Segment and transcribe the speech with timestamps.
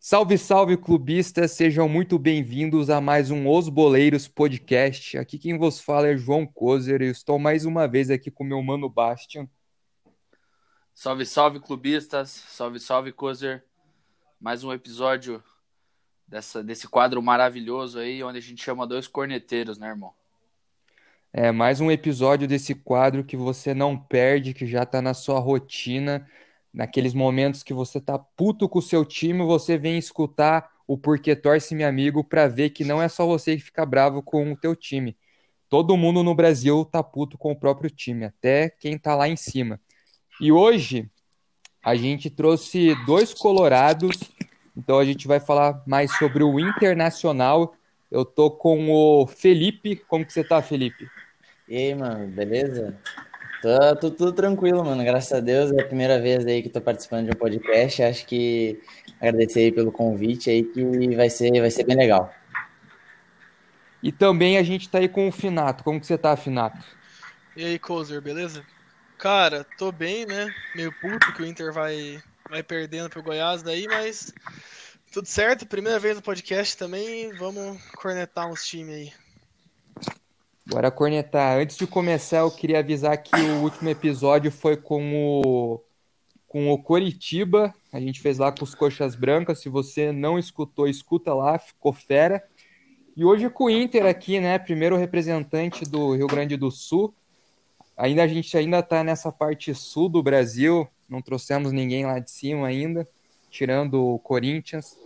[0.00, 1.52] Salve, salve, clubistas!
[1.52, 5.18] Sejam muito bem-vindos a mais um Os Boleiros Podcast.
[5.18, 8.62] Aqui quem vos fala é João Kozer e estou mais uma vez aqui com meu
[8.62, 9.46] mano Bastian.
[10.94, 12.30] Salve, salve, clubistas!
[12.30, 13.64] Salve, salve, Kozer!
[14.40, 15.44] Mais um episódio
[16.26, 20.14] dessa, desse quadro maravilhoso aí, onde a gente chama dois corneteiros, né, irmão?
[21.34, 25.38] É, mais um episódio desse quadro que você não perde, que já tá na sua
[25.38, 26.28] rotina
[26.70, 31.34] naqueles momentos que você tá puto com o seu time, você vem escutar o Porquê
[31.34, 34.56] Torce Meu Amigo para ver que não é só você que fica bravo com o
[34.56, 35.16] teu time.
[35.70, 39.36] Todo mundo no Brasil tá puto com o próprio time, até quem tá lá em
[39.36, 39.80] cima.
[40.38, 41.10] E hoje
[41.82, 44.18] a gente trouxe dois colorados,
[44.76, 47.74] então a gente vai falar mais sobre o Internacional.
[48.10, 49.96] Eu tô com o Felipe.
[49.96, 51.08] Como que você tá, Felipe?
[51.72, 52.94] E aí, mano, beleza?
[53.62, 55.02] Tô, tô, tudo tranquilo, mano.
[55.02, 58.02] Graças a Deus é a primeira vez aí que tô participando de um podcast.
[58.02, 58.78] Acho que
[59.18, 62.30] agradecer aí pelo convite aí que vai ser, vai ser bem legal.
[64.02, 65.82] E também a gente tá aí com o Finato.
[65.82, 66.84] Como que você tá, Finato?
[67.56, 68.62] E aí, Kozer, beleza?
[69.16, 70.54] Cara, tô bem, né?
[70.76, 74.30] Meio puto que o Inter vai, vai perdendo pro Goiás daí, mas
[75.10, 75.66] tudo certo.
[75.66, 77.32] Primeira vez no podcast também.
[77.32, 79.21] Vamos cornetar uns times aí.
[80.64, 81.58] Bora cornetar.
[81.58, 85.80] Antes de começar, eu queria avisar que o último episódio foi com o
[86.46, 87.74] com o Coritiba.
[87.90, 89.60] A gente fez lá com os Coxas Brancas.
[89.60, 92.44] Se você não escutou, escuta lá, ficou fera.
[93.16, 94.58] E hoje com o Inter aqui, né?
[94.58, 97.12] Primeiro representante do Rio Grande do Sul.
[97.96, 100.86] Ainda a gente ainda tá nessa parte sul do Brasil.
[101.08, 103.08] Não trouxemos ninguém lá de cima ainda,
[103.50, 104.96] tirando o Corinthians.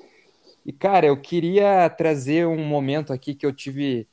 [0.66, 4.06] E cara, eu queria trazer um momento aqui que eu tive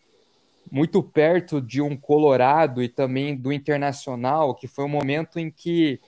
[0.73, 5.99] muito perto de um Colorado e também do Internacional, que foi um momento em que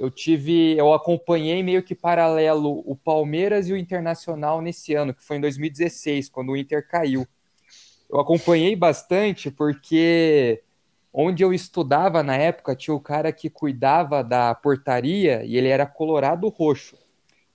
[0.00, 5.22] eu tive, eu acompanhei meio que paralelo o Palmeiras e o Internacional nesse ano, que
[5.22, 7.28] foi em 2016, quando o Inter caiu.
[8.08, 10.62] Eu acompanhei bastante porque
[11.12, 15.84] onde eu estudava na época tinha o cara que cuidava da portaria e ele era
[15.84, 16.96] colorado roxo.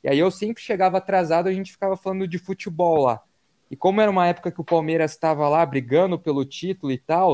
[0.04, 3.24] E aí eu sempre chegava atrasado, a gente ficava falando de futebol lá.
[3.70, 7.34] E como era uma época que o Palmeiras estava lá brigando pelo título e tal,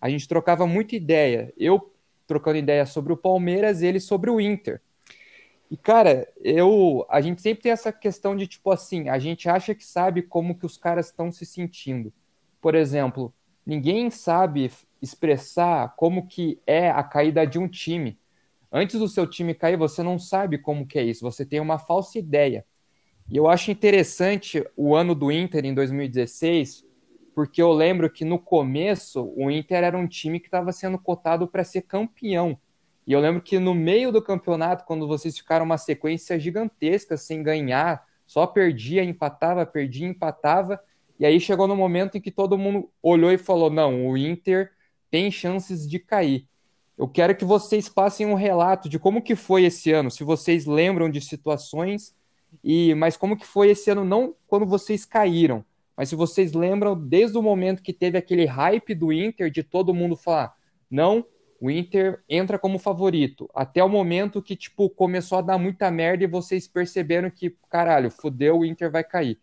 [0.00, 1.52] a gente trocava muita ideia.
[1.56, 1.92] Eu
[2.26, 4.80] trocando ideia sobre o Palmeiras, ele sobre o Inter.
[5.70, 9.74] E cara, eu, a gente sempre tem essa questão de tipo assim, a gente acha
[9.74, 12.12] que sabe como que os caras estão se sentindo.
[12.60, 13.34] Por exemplo,
[13.66, 18.18] ninguém sabe expressar como que é a caída de um time.
[18.70, 21.78] Antes do seu time cair, você não sabe como que é isso, você tem uma
[21.78, 22.64] falsa ideia.
[23.30, 26.84] E eu acho interessante o ano do Inter em 2016,
[27.34, 31.48] porque eu lembro que no começo o Inter era um time que estava sendo cotado
[31.48, 32.58] para ser campeão.
[33.06, 37.42] E eu lembro que no meio do campeonato, quando vocês ficaram uma sequência gigantesca sem
[37.42, 40.80] ganhar, só perdia, empatava, perdia, empatava.
[41.18, 44.70] E aí chegou no momento em que todo mundo olhou e falou: não, o Inter
[45.10, 46.46] tem chances de cair.
[46.96, 50.64] Eu quero que vocês passem um relato de como que foi esse ano, se vocês
[50.64, 52.14] lembram de situações
[52.62, 55.64] e mas como que foi esse ano não quando vocês caíram,
[55.96, 59.94] mas se vocês lembram desde o momento que teve aquele hype do Inter de todo
[59.94, 60.56] mundo falar,
[60.90, 61.26] não,
[61.60, 66.24] o Inter entra como favorito, até o momento que tipo começou a dar muita merda
[66.24, 69.38] e vocês perceberam que, caralho, fodeu, o Inter vai cair.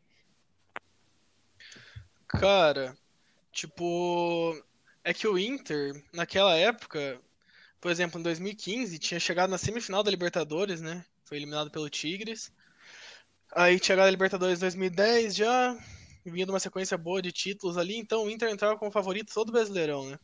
[2.27, 2.95] Cara,
[3.51, 4.55] tipo,
[5.03, 7.19] é que o Inter naquela época,
[7.79, 11.03] por exemplo, em 2015, tinha chegado na semifinal da Libertadores, né?
[11.23, 12.51] Foi eliminado pelo Tigres.
[13.53, 15.77] Aí tinha a Libertadores 2010 já,
[16.25, 19.51] vinha de uma sequência boa de títulos ali, então o Inter entrava como favorito todo
[19.51, 20.19] brasileirão, né?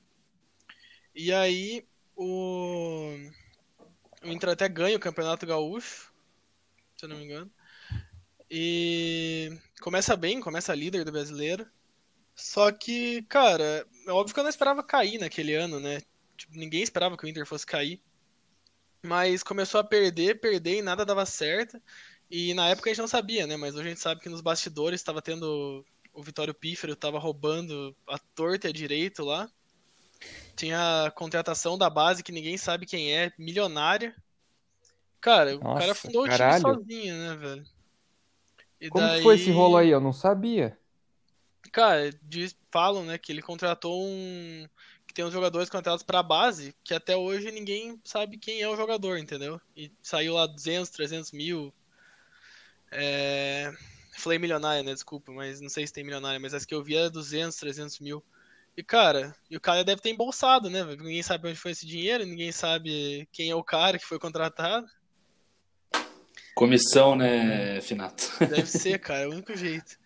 [1.13, 3.11] E aí o,
[4.23, 6.13] o Inter até ganha o Campeonato Gaúcho,
[6.95, 7.51] se eu não me engano.
[8.49, 9.51] E
[9.81, 11.67] começa bem, começa líder do brasileiro.
[12.33, 16.01] Só que, cara, é óbvio que eu não esperava cair naquele ano, né?
[16.37, 18.01] Tipo, ninguém esperava que o Inter fosse cair.
[19.03, 21.81] Mas começou a perder, perder e nada dava certo.
[22.29, 23.55] E na época a gente não sabia, né?
[23.55, 25.85] Mas hoje a gente sabe que nos bastidores estava tendo.
[26.13, 29.49] O Vitório Pífero estava roubando a torta e a direito lá.
[30.55, 34.15] Tinha a contratação da base que ninguém sabe quem é, milionária.
[35.21, 36.53] Cara, Nossa, o cara fundou caralho.
[36.55, 37.65] o time sozinho, né, velho?
[38.79, 39.23] E Como daí...
[39.23, 39.89] foi esse rolo aí?
[39.89, 40.77] Eu não sabia.
[41.71, 44.67] Cara, diz, falam, né, que ele contratou um.
[45.05, 48.75] que tem uns jogadores contratados pra base, que até hoje ninguém sabe quem é o
[48.75, 49.59] jogador, entendeu?
[49.75, 51.73] E saiu lá 200, 300 mil,
[52.91, 53.73] é...
[54.17, 54.93] Falei milionária, né?
[54.93, 57.99] Desculpa, mas não sei se tem milionária, mas as que eu vi era 200, 300
[57.99, 58.23] mil.
[58.75, 60.83] E, cara, e o cara deve ter embolsado, né?
[60.83, 64.87] Ninguém sabe onde foi esse dinheiro, ninguém sabe quem é o cara que foi contratado.
[66.55, 68.31] Comissão, né, Finato?
[68.39, 69.97] Deve ser, cara, é o único jeito.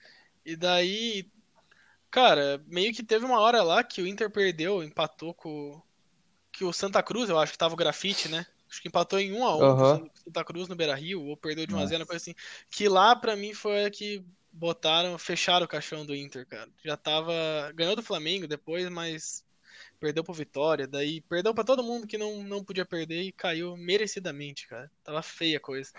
[0.45, 1.29] E daí,
[2.09, 5.81] cara, meio que teve uma hora lá que o Inter perdeu, empatou com
[6.51, 8.45] que o Santa Cruz, eu acho que tava o grafite, né?
[8.71, 9.97] Acho que empatou em 1 a 1 Aham.
[9.99, 12.05] com o Santa Cruz no Beira-Rio, ou perdeu de 1 a 0, Nossa.
[12.05, 12.33] coisa assim.
[12.71, 16.69] Que lá pra mim foi a que botaram, fecharam o caixão do Inter, cara.
[16.83, 17.33] Já tava,
[17.75, 19.43] ganhou do Flamengo depois, mas
[19.99, 23.75] perdeu pro Vitória, daí perdeu pra todo mundo que não, não podia perder e caiu
[23.75, 24.89] merecidamente, cara.
[25.03, 25.91] Tava feia a coisa.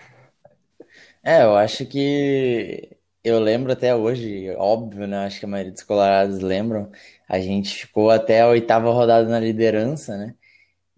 [1.23, 5.25] É, eu acho que eu lembro até hoje, óbvio, né?
[5.25, 6.91] Acho que a maioria dos colorados lembram.
[7.29, 10.35] A gente ficou até a oitava rodada na liderança, né?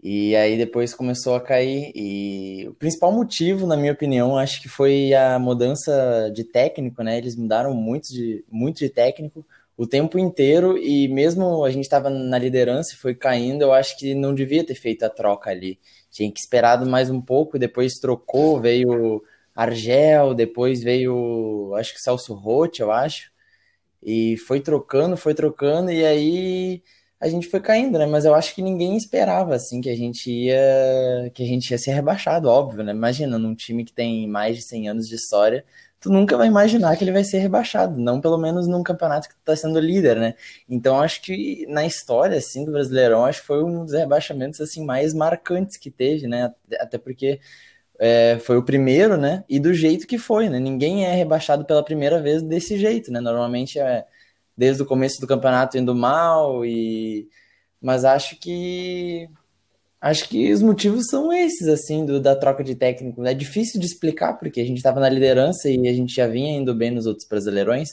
[0.08, 1.92] E aí depois começou a cair.
[1.96, 7.18] E o principal motivo, na minha opinião, acho que foi a mudança de técnico, né?
[7.18, 9.44] Eles mudaram muito de, muito de técnico
[9.76, 13.98] o tempo inteiro e mesmo a gente estava na liderança e foi caindo, eu acho
[13.98, 15.80] que não devia ter feito a troca ali.
[16.12, 19.24] Tinha que esperado mais um pouco, depois trocou, veio
[19.56, 23.32] Argel, depois veio, acho que Celso Roth, eu acho.
[24.04, 26.84] E foi trocando, foi trocando, e aí
[27.26, 28.06] a gente foi caindo, né?
[28.06, 31.78] Mas eu acho que ninguém esperava, assim, que a gente ia, que a gente ia
[31.78, 32.92] ser rebaixado, óbvio, né?
[32.92, 35.66] Imagina, num time que tem mais de 100 anos de história,
[36.00, 39.34] tu nunca vai imaginar que ele vai ser rebaixado, não pelo menos num campeonato que
[39.34, 40.36] tu tá sendo líder, né?
[40.70, 44.86] Então acho que na história, assim, do Brasileirão, acho que foi um dos rebaixamentos, assim,
[44.86, 46.54] mais marcantes que teve, né?
[46.80, 47.40] Até porque
[48.00, 49.44] é, foi o primeiro, né?
[49.50, 50.60] E do jeito que foi, né?
[50.60, 53.20] Ninguém é rebaixado pela primeira vez desse jeito, né?
[53.20, 54.06] Normalmente é
[54.58, 57.28] desde o começo do campeonato indo mal e
[57.82, 59.30] mas acho que
[60.02, 63.24] acho que os motivos são esses assim do, da troca de técnico.
[63.26, 66.58] É difícil de explicar porque a gente estava na liderança e a gente já vinha
[66.58, 67.90] indo bem nos outros brasileirões,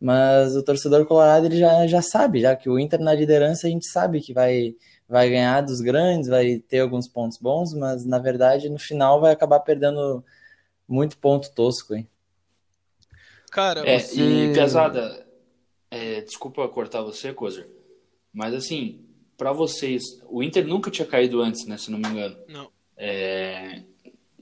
[0.00, 3.70] mas o torcedor colorado ele já, já sabe, já que o Inter na liderança a
[3.70, 4.74] gente sabe que vai
[5.08, 9.32] vai ganhar dos grandes, vai ter alguns pontos bons, mas na verdade no final vai
[9.32, 10.24] acabar perdendo
[10.88, 12.08] muito ponto tosco, hein?
[13.50, 15.26] Cara, É, Você- e pesada,
[15.90, 17.68] é, desculpa cortar você, Cozer,
[18.32, 19.00] mas assim,
[19.36, 22.36] pra vocês, o Inter nunca tinha caído antes, né, se não me engano.
[22.48, 22.70] não.
[23.02, 23.82] É,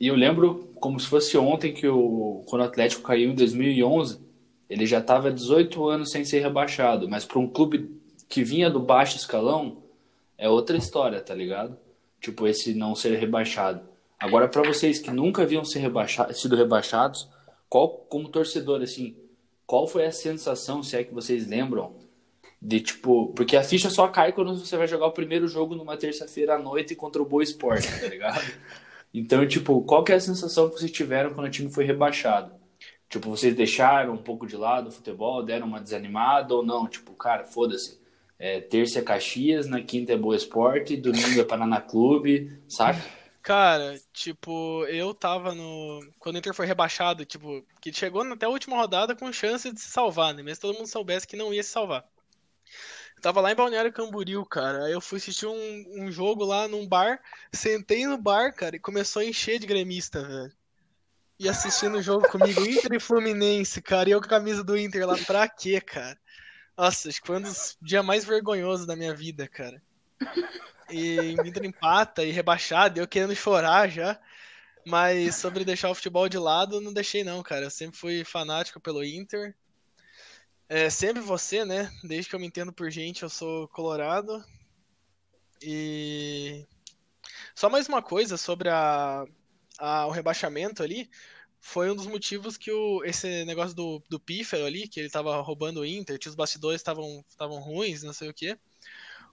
[0.00, 4.20] e eu lembro como se fosse ontem que o, quando o Atlético caiu em 2011,
[4.68, 8.80] ele já estava 18 anos sem ser rebaixado, mas para um clube que vinha do
[8.80, 9.82] baixo escalão,
[10.36, 11.76] é outra história, tá ligado?
[12.20, 13.80] Tipo, esse não ser rebaixado.
[14.18, 17.28] Agora, para vocês que nunca haviam sido rebaixados,
[17.68, 19.16] qual, como torcedor, assim,
[19.68, 21.94] qual foi a sensação, se é que vocês lembram,
[22.60, 23.34] de tipo.
[23.34, 26.58] Porque a ficha só cai quando você vai jogar o primeiro jogo numa terça-feira à
[26.58, 28.40] noite contra o Boa Esporte, tá ligado?
[29.12, 32.52] Então, tipo, qual que é a sensação que vocês tiveram quando o time foi rebaixado?
[33.08, 36.86] Tipo, vocês deixaram um pouco de lado o futebol, deram uma desanimada ou não?
[36.86, 37.98] Tipo, cara, foda-se.
[38.38, 43.00] É, terça é Caxias, na quinta é Boa Esporte, domingo é Paraná Clube, saca?
[43.42, 46.00] Cara, tipo, eu tava no.
[46.18, 49.80] Quando o Inter foi rebaixado, tipo, que chegou até a última rodada com chance de
[49.80, 50.42] se salvar, né?
[50.42, 52.04] Mesmo todo mundo soubesse que não ia se salvar.
[53.16, 54.84] Eu tava lá em Balneário Camboriú, cara.
[54.84, 57.20] Aí eu fui assistir um, um jogo lá num bar,
[57.52, 60.52] sentei no bar, cara, e começou a encher de gremista, velho.
[61.38, 64.08] E assistindo o jogo comigo, Inter e Fluminense, cara.
[64.08, 66.18] E eu com a camisa do Inter lá, pra quê, cara?
[66.76, 69.82] Nossa, acho que foi um dos dias mais vergonhosos da minha vida, cara.
[70.90, 74.18] E o Inter empata e rebaixado, eu querendo chorar já.
[74.84, 77.66] Mas sobre deixar o futebol de lado, não deixei não, cara.
[77.66, 79.54] Eu sempre fui fanático pelo Inter.
[80.68, 81.90] É, sempre você, né?
[82.02, 84.42] Desde que eu me entendo por gente, eu sou colorado.
[85.60, 86.66] E
[87.54, 89.24] só mais uma coisa sobre a,
[89.78, 91.10] a- o rebaixamento ali.
[91.60, 95.40] Foi um dos motivos que o, esse negócio do, do Pífero ali, que ele tava
[95.42, 98.58] roubando o Inter, que os bastidores estavam ruins, não sei o quê.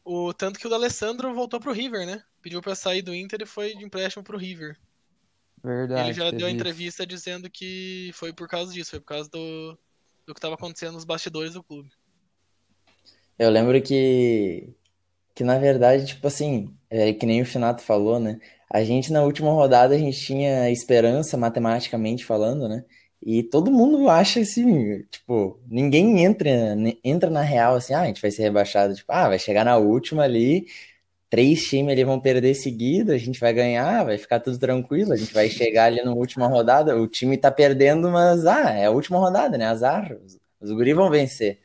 [0.06, 2.24] O tanto que o D'Alessandro voltou pro River, né?
[2.40, 4.78] Pediu pra sair do Inter e foi de empréstimo pro River.
[5.64, 6.10] Verdade.
[6.10, 6.56] Ele já deu a isso.
[6.56, 9.76] entrevista dizendo que foi por causa disso, foi por causa do,
[10.28, 11.90] do que tava acontecendo nos bastidores do clube.
[13.38, 14.70] Eu lembro que,
[15.34, 18.40] que na verdade, tipo assim, é, que nem o Finato falou, né?
[18.70, 22.86] A gente na última rodada a gente tinha esperança, matematicamente falando, né?
[23.26, 26.48] E todo mundo acha assim, tipo, ninguém entra,
[27.04, 29.78] entra na real assim, ah, a gente vai ser rebaixado, tipo, ah, vai chegar na
[29.78, 30.68] última ali,
[31.30, 35.18] três times ali vão perder seguido, a gente vai ganhar, vai ficar tudo tranquilo, a
[35.18, 38.92] gente vai chegar ali na última rodada, o time tá perdendo, mas ah, é a
[38.92, 39.66] última rodada, né?
[39.66, 41.60] Azar, os, os guri vão vencer.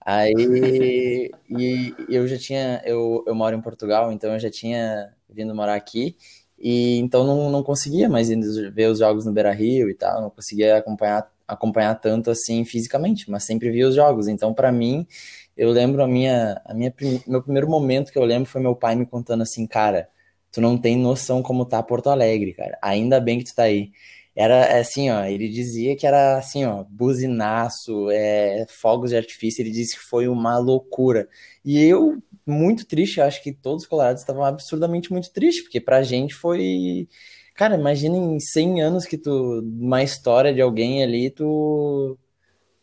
[0.00, 5.54] Aí, e eu já tinha, eu, eu moro em Portugal, então eu já tinha vindo
[5.54, 6.16] morar aqui,
[6.58, 10.76] e então não, não conseguia mais ver os jogos no Beira-Rio e tal, não conseguia
[10.78, 14.28] acompanhar acompanhar tanto assim fisicamente, mas sempre via os jogos.
[14.28, 15.06] Então, para mim,
[15.56, 16.92] eu lembro a minha, a minha,
[17.26, 20.08] meu primeiro momento que eu lembro foi meu pai me contando assim, cara,
[20.50, 22.78] tu não tem noção como tá Porto Alegre, cara.
[22.82, 23.92] Ainda bem que tu tá aí.
[24.36, 29.62] Era é assim, ó, ele dizia que era assim, ó, buzinaço, é, fogos de artifício,
[29.62, 31.28] ele disse que foi uma loucura.
[31.64, 36.02] E eu, muito triste, acho que todos os colorados estavam absurdamente muito tristes, porque pra
[36.02, 37.08] gente foi...
[37.54, 42.18] Cara, imagina em 100 anos que tu, uma história de alguém ali, tu,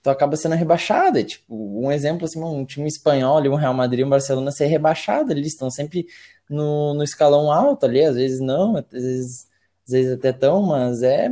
[0.01, 1.17] tu acaba sendo rebaixado.
[1.19, 4.67] É, tipo, um exemplo, assim, um time espanhol ali, um Real Madrid, um Barcelona ser
[4.67, 6.07] rebaixado, eles estão sempre
[6.49, 9.50] no, no escalão alto ali, às vezes não, às vezes
[9.93, 11.29] às vezes até tão, mas é,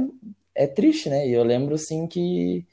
[0.56, 1.28] é triste, né?
[1.28, 2.66] E eu lembro, assim, que,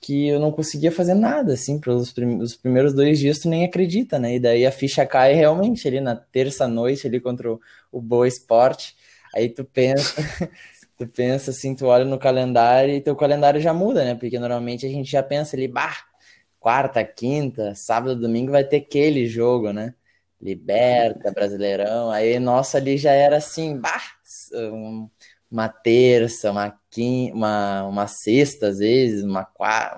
[0.00, 3.64] que eu não conseguia fazer nada, assim, pelos prim os primeiros dois dias tu nem
[3.64, 4.36] acredita, né?
[4.36, 8.96] E daí a ficha cai realmente ali na terça-noite, ali contra o, o Boa Esporte,
[9.34, 10.14] aí tu pensa...
[10.98, 14.14] tu pensa assim, tu olha no calendário e teu calendário já muda, né?
[14.14, 15.96] Porque normalmente a gente já pensa ali, bah,
[16.60, 19.94] quarta, quinta, sábado, domingo vai ter aquele jogo, né?
[20.40, 22.10] Liberta, Brasileirão.
[22.10, 24.02] Aí, nossa, ali já era assim, bah,
[25.50, 29.46] uma terça, uma, quinta, uma, uma sexta, às vezes, uma,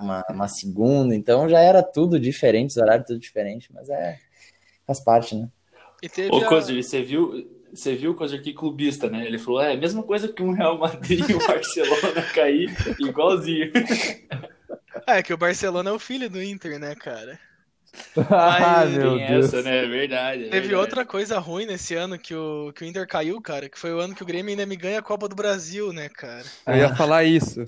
[0.01, 1.15] uma, uma segunda.
[1.15, 4.19] Então já era tudo diferente, os horários tudo diferente, mas é.
[4.87, 5.49] faz parte, né?
[6.31, 6.61] Ô, a...
[6.61, 9.25] Você viu, você viu o que clubista, né?
[9.25, 13.73] Ele falou: é a mesma coisa que um Real Madrid e o Barcelona cair, igualzinho.
[15.07, 17.39] É que o Barcelona é o filho do Inter, né, cara?
[18.31, 19.47] ah, meu Deus.
[19.47, 19.85] Essa, né?
[19.85, 20.45] É verdade.
[20.45, 20.75] É Teve verdade.
[20.75, 23.99] outra coisa ruim nesse ano que o, que o Inter caiu, cara, que foi o
[23.99, 26.45] ano que o Grêmio ainda me ganha a Copa do Brasil, né, cara?
[26.67, 27.65] Eu ia falar isso.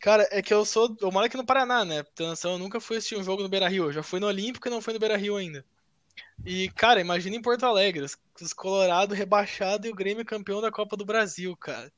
[0.00, 0.96] Cara, é que eu sou.
[1.00, 2.02] Eu moro aqui no Paraná, né?
[2.12, 3.84] Então, eu nunca fui assistir um jogo no Beira Rio.
[3.84, 5.64] Eu já fui no Olímpico e não fui no Beira Rio ainda.
[6.44, 10.70] E, cara, imagina em Porto Alegre, os, os Colorado rebaixado e o Grêmio campeão da
[10.70, 11.92] Copa do Brasil, cara.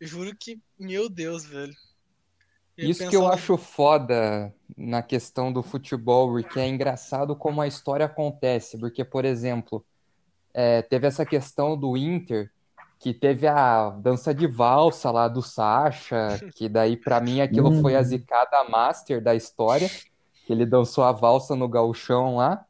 [0.00, 1.74] Juro que, meu Deus, velho.
[2.78, 8.06] Isso que eu acho foda na questão do futebol, porque é engraçado como a história
[8.06, 8.78] acontece.
[8.78, 9.84] Porque, por exemplo,
[10.54, 12.50] é, teve essa questão do Inter,
[12.98, 17.96] que teve a dança de valsa lá do Sacha, que daí para mim aquilo foi
[17.96, 18.04] a hum.
[18.04, 19.88] zicada master da história,
[20.46, 22.64] que ele dançou a valsa no gauchão lá.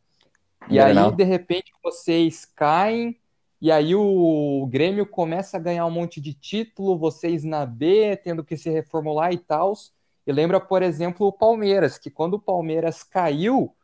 [0.70, 3.16] E aí, de repente, vocês caem
[3.60, 8.44] e aí o Grêmio começa a ganhar um monte de título, vocês na B, tendo
[8.44, 9.72] que se reformular e tal.
[10.28, 13.74] E lembra, por exemplo, o Palmeiras, que quando o Palmeiras caiu,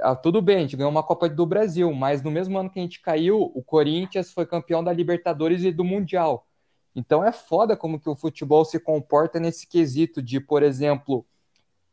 [0.00, 2.78] ah, tudo bem, a gente ganhou uma Copa do Brasil, mas no mesmo ano que
[2.78, 6.46] a gente caiu, o Corinthians foi campeão da Libertadores e do Mundial.
[6.94, 11.24] Então é foda como que o futebol se comporta nesse quesito de, por exemplo,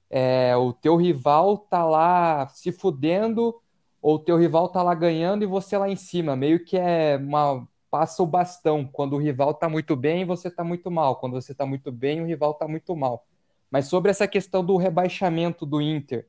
[0.09, 3.55] é, o teu rival tá lá se fudendo
[4.01, 7.15] ou o teu rival tá lá ganhando e você lá em cima, meio que é
[7.15, 11.41] uma passa o bastão, quando o rival tá muito bem, você tá muito mal, quando
[11.41, 13.25] você tá muito bem, o rival tá muito mal.
[13.69, 16.27] Mas sobre essa questão do rebaixamento do Inter,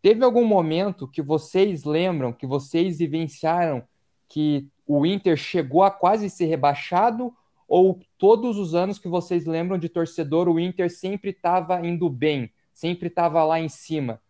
[0.00, 3.82] teve algum momento que vocês lembram, que vocês vivenciaram
[4.28, 7.32] que o Inter chegou a quase ser rebaixado
[7.68, 12.50] ou todos os anos que vocês lembram de torcedor, o Inter sempre estava indo bem,
[12.72, 14.20] sempre estava lá em cima?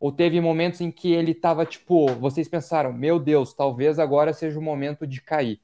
[0.00, 4.58] Ou teve momentos em que ele estava tipo, vocês pensaram, meu Deus, talvez agora seja
[4.58, 5.60] o momento de cair?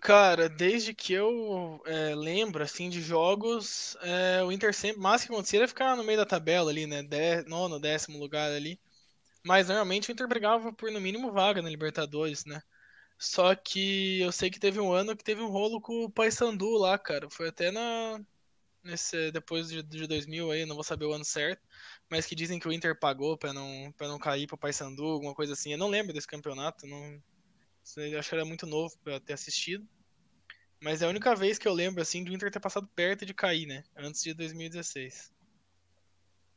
[0.00, 5.32] Cara, desde que eu é, lembro, assim, de jogos, é, o Inter sempre, mais que
[5.32, 8.80] acontecia era ficar no meio da tabela ali, né, de, nono, décimo lugar ali,
[9.44, 12.62] mas normalmente o Inter brigava por no mínimo vaga na Libertadores, né,
[13.18, 16.78] só que eu sei que teve um ano que teve um rolo com o Paysandu
[16.78, 18.20] lá, cara, foi até na,
[18.84, 21.62] nesse, depois de, de 2000 aí, não vou saber o ano certo,
[22.10, 25.34] mas que dizem que o Inter pagou para não, pra não cair pro Paysandu, alguma
[25.34, 25.72] coisa assim.
[25.72, 27.22] Eu não lembro desse campeonato, não,
[28.18, 29.86] acho que era muito novo para ter assistido.
[30.80, 33.34] Mas é a única vez que eu lembro assim do Inter ter passado perto de
[33.34, 33.82] cair, né?
[33.96, 35.32] Antes de 2016.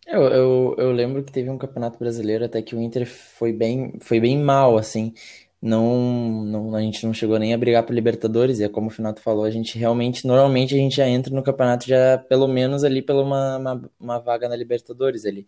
[0.05, 3.99] Eu, eu, eu lembro que teve um campeonato brasileiro até que o Inter foi bem,
[3.99, 5.13] foi bem mal, assim
[5.61, 8.89] não, não, a gente não chegou nem a brigar para Libertadores, e é como o
[8.89, 12.83] Finato falou, a gente realmente, normalmente a gente já entra no campeonato já pelo menos
[12.83, 15.45] ali pela uma, uma, uma vaga na Libertadores ali.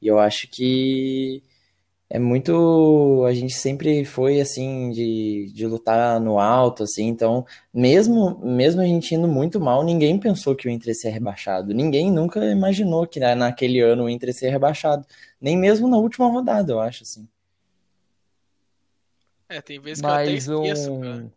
[0.00, 1.42] E eu acho que
[2.08, 3.24] é muito.
[3.26, 7.44] A gente sempre foi assim de, de lutar no alto, assim, então,
[7.74, 11.74] mesmo, mesmo a gente indo muito mal, ninguém pensou que o Inter ia ser rebaixado.
[11.74, 15.04] Ninguém nunca imaginou que né, naquele ano o Inter ia ser rebaixado.
[15.40, 17.28] Nem mesmo na última rodada, eu acho, assim.
[19.48, 21.00] É, tem vezes que Mas eu até esqueço, um...
[21.00, 21.32] cara.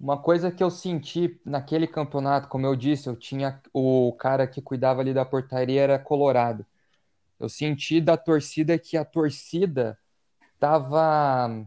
[0.00, 4.60] Uma coisa que eu senti naquele campeonato, como eu disse, eu tinha o cara que
[4.60, 6.66] cuidava ali da portaria era colorado.
[7.38, 9.98] Eu senti da torcida que a torcida
[10.58, 11.66] tava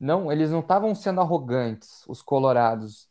[0.00, 3.10] não, eles não estavam sendo arrogantes, os colorados.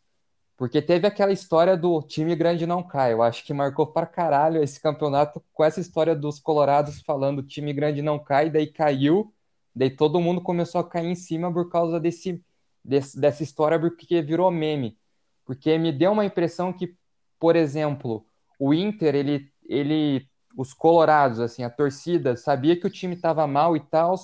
[0.57, 3.13] Porque teve aquela história do time grande não cai.
[3.13, 7.71] Eu acho que marcou pra caralho esse campeonato com essa história dos Colorados falando time
[7.71, 9.33] grande não cai, daí caiu,
[9.73, 12.43] daí todo mundo começou a cair em cima por causa desse,
[12.83, 14.97] desse dessa história, porque virou meme.
[15.45, 16.95] Porque me deu uma impressão que,
[17.39, 18.25] por exemplo,
[18.59, 23.75] o Inter, ele, ele os Colorados, assim, a torcida sabia que o time estava mal
[23.75, 24.15] e tal,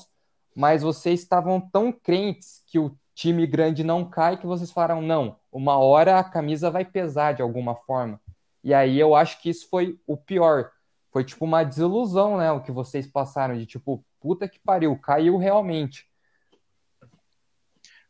[0.55, 5.39] mas vocês estavam tão crentes que o time grande não cai que vocês falaram, não,
[5.51, 8.19] uma hora a camisa vai pesar de alguma forma.
[8.63, 10.71] E aí eu acho que isso foi o pior.
[11.11, 12.51] Foi tipo uma desilusão, né?
[12.51, 16.09] O que vocês passaram de tipo, puta que pariu, caiu realmente.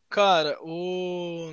[0.09, 1.51] Cara, o...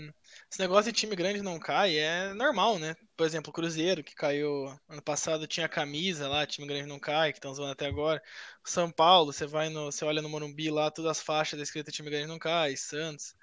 [0.53, 2.95] esse negócio de time grande não cai é normal, né?
[3.17, 7.33] Por exemplo, o Cruzeiro, que caiu ano passado, tinha camisa lá, time grande não cai,
[7.33, 8.23] que estão usando até agora.
[8.63, 11.91] São Paulo, você vai no, você olha no Morumbi lá, todas as faixas da escrita
[11.91, 13.35] time grande não cai, Santos.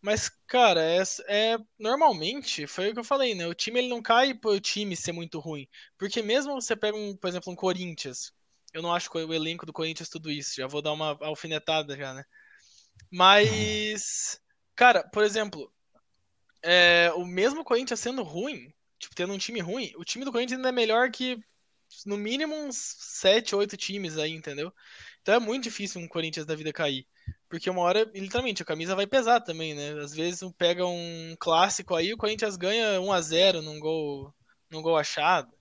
[0.00, 3.48] Mas, cara, é, é, normalmente foi o que eu falei, né?
[3.48, 5.66] O time ele não cai por o time ser muito ruim.
[5.98, 8.32] Porque mesmo você pega, um, por exemplo, um Corinthians.
[8.72, 10.54] Eu não acho que o elenco do Corinthians tudo isso.
[10.56, 12.22] Já vou dar uma alfinetada já, né?
[13.10, 14.40] Mas,
[14.76, 15.72] cara, por exemplo,
[16.62, 20.58] é, o mesmo Corinthians sendo ruim, tipo, tendo um time ruim, o time do Corinthians
[20.58, 21.38] ainda é melhor que
[22.04, 24.72] no mínimo uns 7, 8 times aí, entendeu?
[25.22, 27.06] Então é muito difícil um Corinthians da vida cair.
[27.48, 29.92] Porque uma hora, literalmente, a camisa vai pesar também, né?
[30.02, 34.34] Às vezes pega um clássico aí, o Corinthians ganha 1 a 0 num gol,
[34.70, 35.52] num gol achado.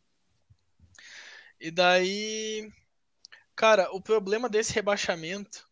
[1.60, 2.72] E daí,
[3.56, 5.68] cara, o problema desse rebaixamento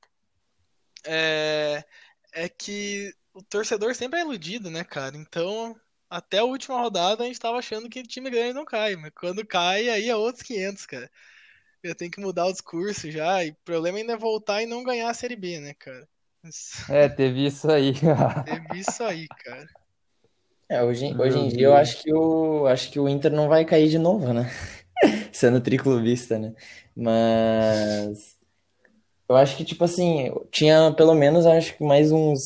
[1.05, 1.83] é,
[2.33, 5.15] é que o torcedor sempre é iludido, né, cara?
[5.15, 8.95] Então, até a última rodada a gente tava achando que o time grande não cai,
[8.95, 11.11] mas quando cai, aí é outros 500, cara
[11.87, 13.43] eu tenho que mudar o discurso já.
[13.43, 16.07] E o problema ainda é voltar e não ganhar a Série B, né, cara?
[16.89, 17.93] É, teve isso aí.
[18.45, 19.67] teve isso aí, cara.
[20.67, 23.63] É, hoje, hoje em dia eu acho que o acho que o Inter não vai
[23.65, 24.49] cair de novo, né?
[25.31, 26.53] Sendo triclubista, né?
[26.95, 28.35] Mas
[29.27, 32.39] eu acho que, tipo assim, tinha pelo menos, acho que mais uns,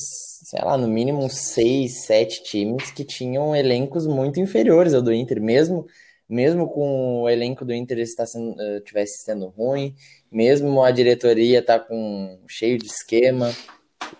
[0.43, 5.13] sei lá, no mínimo uns seis, sete times que tinham elencos muito inferiores ao do
[5.13, 5.85] Inter, mesmo
[6.29, 9.95] mesmo com o elenco do Inter está sendo, uh, tivesse sendo ruim,
[10.31, 13.51] mesmo a diretoria tá com cheio de esquema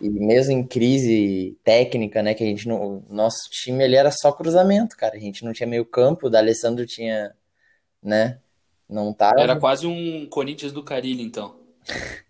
[0.02, 4.32] e mesmo em crise técnica, né, que a gente não, nosso time ele era só
[4.32, 7.32] cruzamento, cara, a gente não tinha meio campo, o D'Alessandro tinha,
[8.02, 8.40] né,
[8.90, 9.40] não tava.
[9.40, 11.60] Era quase um Corinthians do Carilho, então.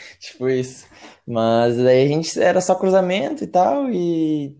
[0.18, 0.86] tipo isso.
[1.26, 4.56] Mas aí a gente era só cruzamento e tal e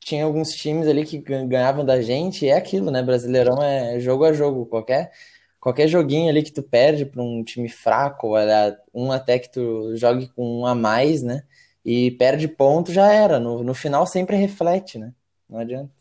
[0.00, 3.02] tinha alguns times ali que ganhavam da gente, e é aquilo, né?
[3.02, 5.12] Brasileirão é jogo a jogo, qualquer
[5.60, 8.32] qualquer joguinho ali que tu perde para um time fraco,
[8.94, 11.42] um até que tu jogue com um a mais, né?
[11.84, 13.38] E perde ponto, já era.
[13.38, 15.12] No, no final sempre reflete, né?
[15.48, 15.97] Não adianta.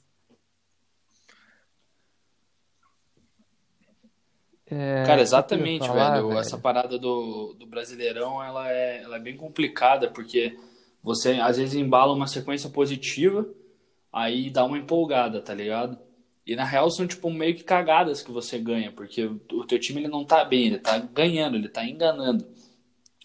[4.69, 6.27] É, Cara, exatamente, falar, velho.
[6.27, 6.39] velho.
[6.39, 10.57] Essa parada do, do Brasileirão, ela é, ela é bem complicada, porque
[11.01, 13.47] você às vezes embala uma sequência positiva,
[14.11, 15.97] aí dá uma empolgada, tá ligado?
[16.45, 20.01] E na real são tipo meio que cagadas que você ganha, porque o teu time
[20.01, 22.45] ele não tá bem, ele tá ganhando, ele tá enganando.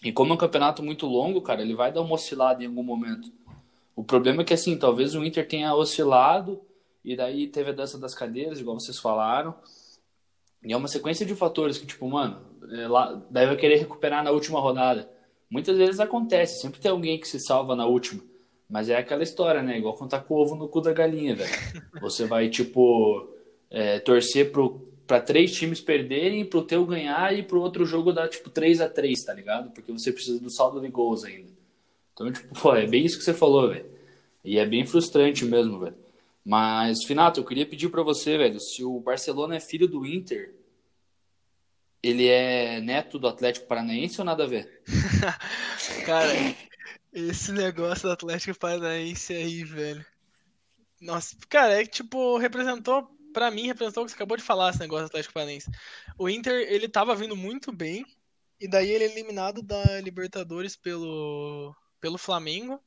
[0.03, 2.83] E como é um campeonato muito longo, cara, ele vai dar uma oscilada em algum
[2.83, 3.31] momento.
[3.95, 6.61] O problema é que assim, talvez o Inter tenha oscilado
[7.03, 9.55] e daí teve a dança das cadeiras, igual vocês falaram.
[10.63, 14.59] E é uma sequência de fatores que, tipo, mano, ela deve querer recuperar na última
[14.59, 15.09] rodada.
[15.49, 18.21] Muitas vezes acontece, sempre tem alguém que se salva na última.
[18.69, 19.77] Mas é aquela história, né?
[19.77, 21.51] Igual contar com o ovo no cu da galinha, velho.
[22.01, 23.29] Você vai, tipo,
[23.69, 28.29] é, torcer pro, pra três times perderem, pro teu ganhar e pro outro jogo dar,
[28.29, 29.71] tipo, 3 a 3 tá ligado?
[29.71, 31.51] Porque você precisa do saldo de gols ainda.
[32.13, 33.85] Então, tipo, pô, é bem isso que você falou, velho.
[34.43, 35.95] E é bem frustrante mesmo, velho.
[36.45, 40.53] Mas, Finato, eu queria pedir para você, velho, se o Barcelona é filho do Inter,
[42.01, 44.83] ele é neto do Atlético Paranaense ou nada a ver?
[46.05, 46.33] Cara,
[47.13, 50.05] esse negócio do Atlético Paranaense aí, velho.
[50.99, 54.71] Nossa, cara, é que tipo, representou, para mim, representou o que você acabou de falar,
[54.71, 55.69] esse negócio do Atlético Paranaense.
[56.17, 58.05] O Inter, ele tava vindo muito bem,
[58.59, 62.81] e daí ele é eliminado da Libertadores pelo, pelo Flamengo.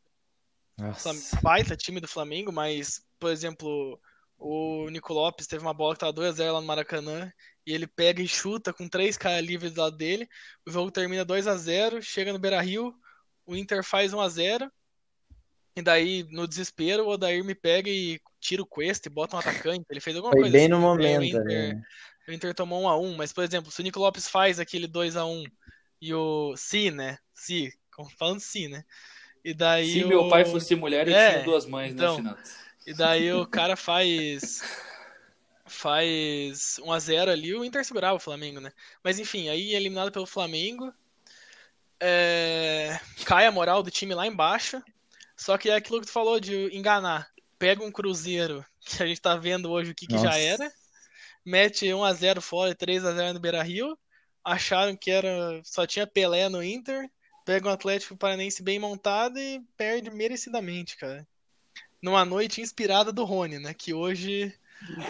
[0.79, 1.13] Nossa.
[1.41, 4.01] Baita time do Flamengo, mas, por exemplo,
[4.39, 7.33] o Nico Lopes teve uma bola que tava 2x0 lá no Maracanã,
[7.67, 10.29] e ele pega e chuta com três caras livres do lado dele.
[10.67, 12.95] O jogo termina 2 a 0 chega no Beira Rio,
[13.45, 14.73] o Inter faz 1 a 0
[15.77, 19.39] e daí, no desespero, o Odair me pega e tira o Quest e bota um
[19.39, 19.85] atacante.
[19.91, 20.71] Ele fez alguma Foi coisa bem assim.
[20.71, 21.21] no momento.
[21.21, 21.83] O Inter, né?
[22.27, 24.87] o Inter tomou 1 a 1 mas, por exemplo, se o Nico Lopes faz aquele
[24.87, 25.45] 2 a 1
[26.01, 27.19] e o Si, né?
[27.35, 27.71] Si,
[28.19, 28.85] falando Si, né?
[29.45, 30.09] E daí Se o...
[30.09, 32.39] meu pai fosse mulher, eu é, tinha duas mães, né, então, né, final.
[32.87, 34.63] E daí o cara faz.
[35.69, 38.73] Faz 1x0 ali, o Inter segurava o Flamengo, né?
[39.03, 40.95] Mas enfim, aí eliminado pelo Flamengo.
[41.99, 44.81] é, Cai a moral do time lá embaixo.
[45.37, 47.29] Só que é aquilo que tu falou de enganar.
[47.59, 50.71] Pega um Cruzeiro, que a gente tá vendo hoje o que, que já era.
[51.45, 53.99] Mete 1x0 fora e 3x0 no Beira Rio.
[54.45, 57.11] Acharam que era só tinha Pelé no Inter.
[57.45, 61.27] Pega um Atlético Paranense bem montado e perde merecidamente, cara.
[62.07, 63.75] Numa noite inspirada do Rony, né?
[63.77, 64.55] Que hoje.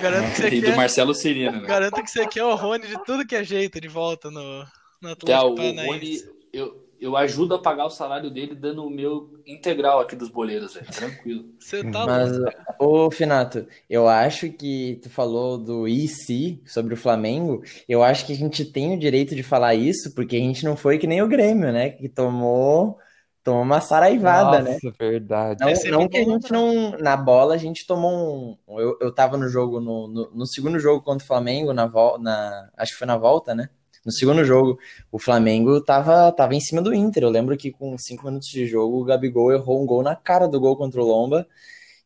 [0.00, 0.76] Garanto que você E do quer.
[0.76, 1.68] Marcelo Cirino, né?
[1.68, 4.64] Garanto que você quer o Rony de tudo que é jeito de volta no,
[5.02, 5.90] no Atlético o Paranaense.
[5.90, 6.22] Rony,
[6.54, 10.72] eu, eu ajudo a pagar o salário dele dando o meu integral aqui dos boleiros,
[10.72, 10.86] velho.
[10.86, 11.44] Tranquilo.
[11.58, 12.30] Você tá Mas,
[12.78, 17.62] ô Finato, eu acho que tu falou do IC sobre o Flamengo.
[17.86, 20.78] Eu acho que a gente tem o direito de falar isso, porque a gente não
[20.78, 21.90] foi que nem o Grêmio, né?
[21.90, 22.98] Que tomou,
[23.46, 24.80] tomou uma saraivada, né?
[24.80, 25.64] Nossa, verdade.
[25.64, 26.92] Não, É não que a gente não.
[26.98, 28.78] Na bola, a gente tomou um.
[28.80, 32.18] Eu, eu tava no jogo, no, no, no segundo jogo contra o Flamengo, na, vol-
[32.18, 33.70] na, acho que foi na volta, né?
[34.04, 34.78] No segundo jogo,
[35.10, 37.24] o Flamengo tava, tava em cima do Inter.
[37.24, 40.46] Eu lembro que com cinco minutos de jogo, o Gabigol errou um gol na cara
[40.48, 41.46] do gol contra o Lomba.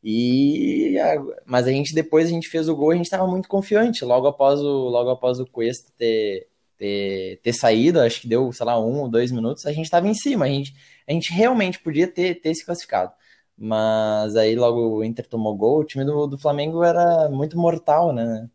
[0.03, 3.49] E a- mas a gente depois a gente fez o gol, a gente estava muito
[3.49, 4.05] confiante.
[4.05, 6.49] Logo após o logo após o Cuesta ter,
[6.79, 10.09] ter, ter saído, acho que deu, sei lá, um ou dois minutos, a gente estava
[10.09, 10.47] em cima.
[10.47, 10.75] A gente,
[11.07, 13.13] a gente realmente podia ter, ter se classificado.
[13.57, 18.13] Mas aí logo o Inter tomou gol, o time do, do Flamengo era muito mortal,
[18.13, 18.49] né?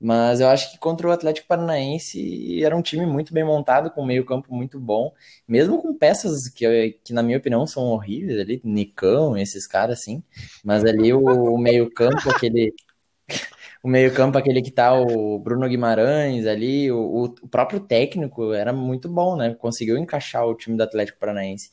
[0.00, 4.04] Mas eu acho que contra o Atlético Paranaense era um time muito bem montado, com
[4.04, 5.12] meio-campo muito bom,
[5.46, 10.22] mesmo com peças que, que, na minha opinião, são horríveis ali, Nicão, esses caras assim.
[10.64, 12.72] Mas ali o, o meio-campo, aquele.
[13.82, 19.08] O meio-campo, aquele que tá o Bruno Guimarães ali, o, o próprio técnico era muito
[19.08, 19.54] bom, né?
[19.54, 21.70] Conseguiu encaixar o time do Atlético Paranaense.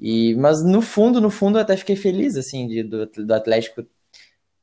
[0.00, 3.86] E, mas no fundo, no fundo, eu até fiquei feliz, assim, de, do, do Atlético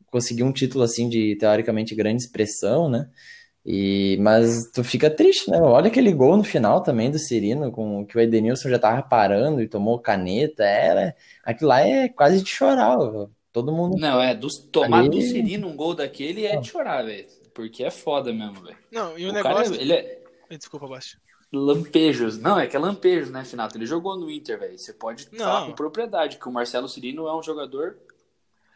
[0.07, 3.09] conseguir um título, assim, de teoricamente grande expressão, né?
[3.65, 5.59] E, mas tu fica triste, né?
[5.61, 9.61] Olha aquele gol no final também do Cirino, com que o Edenilson já tava parando
[9.61, 10.63] e tomou caneta.
[10.63, 12.97] Era, aquilo lá é quase de chorar.
[13.53, 13.97] Todo mundo.
[13.97, 17.27] Não, é, dos, tomar Ali- do Cirino um gol daquele é de chorar, velho.
[17.53, 18.77] Porque é foda mesmo, velho.
[18.91, 19.71] Não, e o, O negócio.
[19.71, 21.17] cara, ele é Desculpa, Basti.
[21.51, 22.37] lampejos.
[22.37, 23.75] Não, é que é lampejos, né, Finato?
[23.75, 24.77] Ele jogou no Inter, velho.
[24.77, 25.39] Você pode Não.
[25.39, 27.97] falar com propriedade que o Marcelo Cirino é um jogador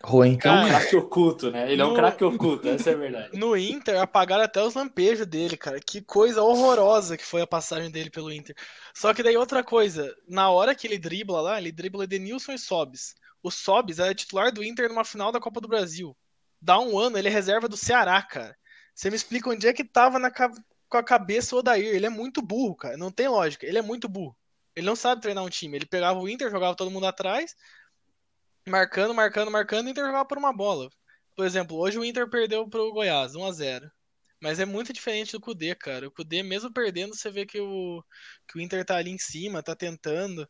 [0.03, 0.31] Ruim.
[0.43, 1.71] É um craque oculto, né?
[1.71, 3.38] Ele é um no- craque oculto, essa é a verdade.
[3.38, 5.79] No Inter, apagaram até os lampejos dele, cara.
[5.79, 8.55] Que coisa horrorosa que foi a passagem dele pelo Inter.
[8.95, 12.57] Só que daí outra coisa, na hora que ele dribla lá, ele dribla Edenilson e
[12.57, 13.13] Sobis.
[13.43, 16.15] O Sobis era titular do Inter numa final da Copa do Brasil.
[16.62, 18.56] Dá um ano, ele é reserva do Ceará, cara.
[18.93, 20.32] Você me explica onde é que tava na
[20.91, 21.95] com a cabeça o Odair.
[21.95, 22.97] Ele é muito burro, cara.
[22.97, 23.65] Não tem lógica.
[23.65, 24.36] Ele é muito burro.
[24.75, 25.77] Ele não sabe treinar um time.
[25.77, 27.56] Ele pegava o Inter, jogava todo mundo atrás,
[28.67, 30.89] marcando, marcando, marcando, o Inter jogava por uma bola.
[31.36, 33.91] Por exemplo, hoje o Inter perdeu pro Goiás, 1 a 0
[34.41, 36.08] Mas é muito diferente do Kudê, cara.
[36.08, 38.04] O Kudê, mesmo perdendo, você vê que o,
[38.47, 40.47] que o Inter tá ali em cima, tá tentando.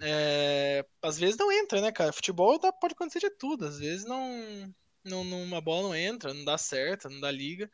[0.00, 2.12] É, Às vezes não entra, né, cara?
[2.12, 3.66] Futebol dá- pode acontecer de tudo.
[3.66, 4.72] Às vezes não,
[5.04, 7.70] não, não- uma bola não entra, não dá certo, não dá liga.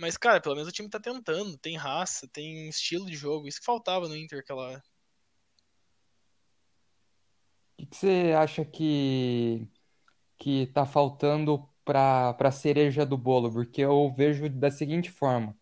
[0.00, 3.48] Mas, cara, pelo menos o time tá tentando, tem raça, tem estilo de jogo.
[3.48, 4.84] Isso que faltava no Inter aquela hora.
[7.78, 9.68] O que você acha que
[10.38, 13.52] que tá faltando para para cereja do bolo?
[13.52, 15.56] Porque eu vejo da seguinte forma: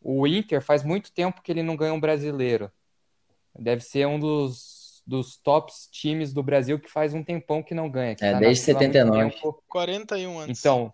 [0.00, 2.72] o Inter faz muito tempo que ele não ganha um brasileiro.
[3.58, 4.79] Deve ser um dos,
[5.10, 8.38] dos tops times do Brasil que faz um tempão que não ganha, que É, tá
[8.38, 9.34] desde na fila há muito 79.
[9.34, 9.64] tempo.
[9.68, 10.58] 41 anos.
[10.60, 10.92] Então,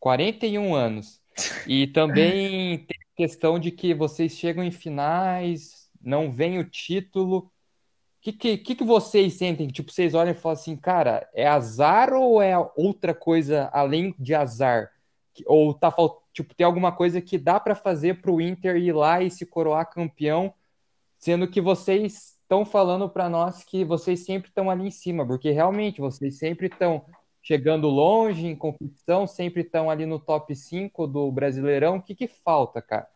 [0.00, 1.20] 41 anos.
[1.66, 7.38] E também tem questão de que vocês chegam em finais, não vem o título.
[7.38, 7.50] O
[8.20, 9.68] que, que, que que vocês sentem?
[9.68, 14.34] Tipo, vocês olham e falam assim, cara, é azar ou é outra coisa além de
[14.34, 14.90] azar?
[15.46, 19.22] Ou tá fal- tipo, tem alguma coisa que dá pra fazer pro Inter ir lá
[19.22, 20.52] e se coroar campeão,
[21.16, 25.50] sendo que vocês estão falando pra nós que vocês sempre estão ali em cima, porque
[25.50, 27.04] realmente vocês sempre estão
[27.42, 31.96] chegando longe em competição, sempre estão ali no top 5 do Brasileirão.
[31.96, 33.06] O que que falta, cara?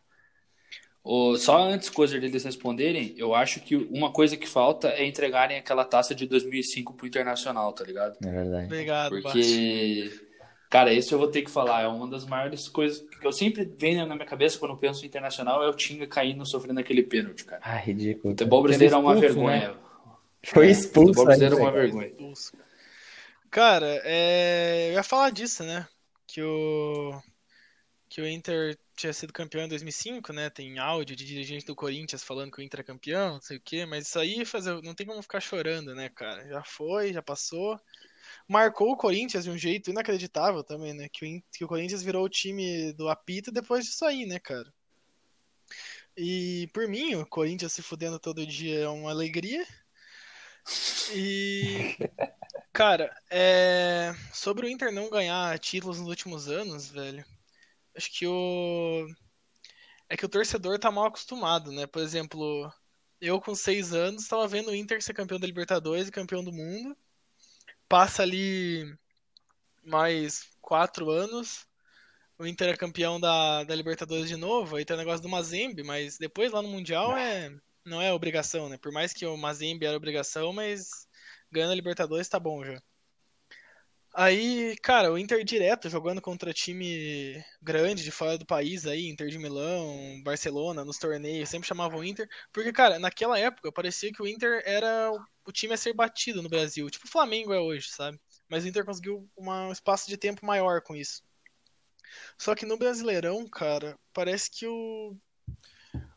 [1.03, 5.57] Ô, só antes, coisa deles responderem, eu acho que uma coisa que falta é entregarem
[5.57, 8.17] aquela taça de 2005 pro Internacional, tá ligado?
[8.25, 8.67] É verdade.
[8.67, 9.39] Obrigado, Basti.
[9.39, 10.22] Porque,
[10.73, 13.71] cara, esse eu vou ter que falar, é uma das maiores coisas que eu sempre
[13.79, 17.03] venho na minha cabeça quando eu penso em Internacional, é o Tinga caindo sofrendo aquele
[17.03, 17.61] pênalti, cara.
[17.63, 18.33] Ah, ridículo.
[18.33, 19.75] Futebol brasileiro é uma expulso, vergonha.
[20.43, 21.09] Foi expulso.
[21.09, 22.07] Futebol brasileiro é uma vergonha.
[22.07, 22.53] Expulso.
[23.51, 24.89] Cara, é...
[24.89, 25.87] eu ia falar disso, né?
[26.27, 27.21] Que o
[28.09, 30.49] que o Inter tinha sido campeão em 2005, né?
[30.49, 33.63] Tem áudio de dirigente do Corinthians falando que o Inter é campeão, não sei o
[33.63, 34.83] quê, mas isso aí fazer...
[34.83, 36.47] não tem como ficar chorando, né, cara?
[36.49, 37.79] Já foi, já passou.
[38.49, 41.09] Marcou o Corinthians de um jeito inacreditável também, né?
[41.09, 44.73] Que o, que o Corinthians virou o time do apito depois disso aí, né, cara?
[46.17, 49.67] E por mim, o Corinthians se fudendo todo dia é uma alegria.
[51.15, 51.97] E.
[52.73, 54.15] Cara, é...
[54.33, 57.25] sobre o Inter não ganhar títulos nos últimos anos, velho.
[57.97, 59.07] Acho que o.
[60.09, 61.87] É que o torcedor tá mal acostumado, né?
[61.87, 62.73] Por exemplo,
[63.21, 66.53] eu com seis anos tava vendo o Inter ser campeão da Libertadores e campeão do
[66.53, 66.97] mundo.
[67.93, 68.87] Passa ali
[69.85, 71.67] mais quatro anos
[72.39, 75.85] o Inter é campeão da, da Libertadores de novo, aí tem o negócio do Mazembe,
[75.85, 78.77] mas depois lá no Mundial é, não é obrigação, né?
[78.77, 81.07] Por mais que o Mazembe era obrigação, mas
[81.51, 82.83] ganhando a Libertadores tá bom já.
[84.15, 89.29] Aí, cara, o Inter direto jogando contra time grande de fora do país aí, Inter
[89.29, 94.21] de Milão, Barcelona, nos torneios, sempre chamavam o Inter, porque, cara, naquela época parecia que
[94.21, 95.19] o Inter era o
[95.51, 98.21] time a ser batido no Brasil, tipo o Flamengo é hoje, sabe?
[98.49, 101.25] Mas o Inter conseguiu um espaço de tempo maior com isso.
[102.39, 105.17] Só que no Brasileirão, cara, parece que o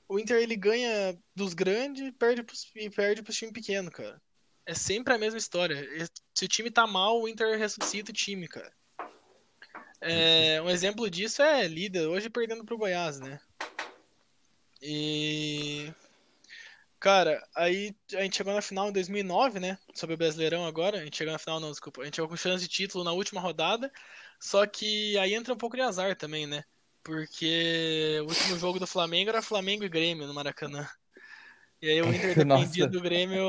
[0.07, 4.21] o Inter ele ganha dos grandes e perde pros, e perde pros times pequenos, cara.
[4.65, 5.87] É sempre a mesma história.
[6.33, 8.71] Se o time tá mal, o Inter ressuscita o time, cara.
[10.01, 13.39] É, um exemplo disso é líder hoje perdendo pro Goiás, né?
[14.81, 15.91] E
[17.05, 19.77] cara, aí a gente chegou na final em 2009, né?
[19.93, 22.01] Sobre o Brasileirão agora, a gente chegou na final, não, desculpa.
[22.01, 23.91] A gente chegou com chance de título na última rodada.
[24.39, 26.63] Só que aí entra um pouco de azar também, né?
[27.03, 30.87] Porque o último jogo do Flamengo era Flamengo e Grêmio no Maracanã.
[31.79, 33.43] E aí o Inter dependia do Grêmio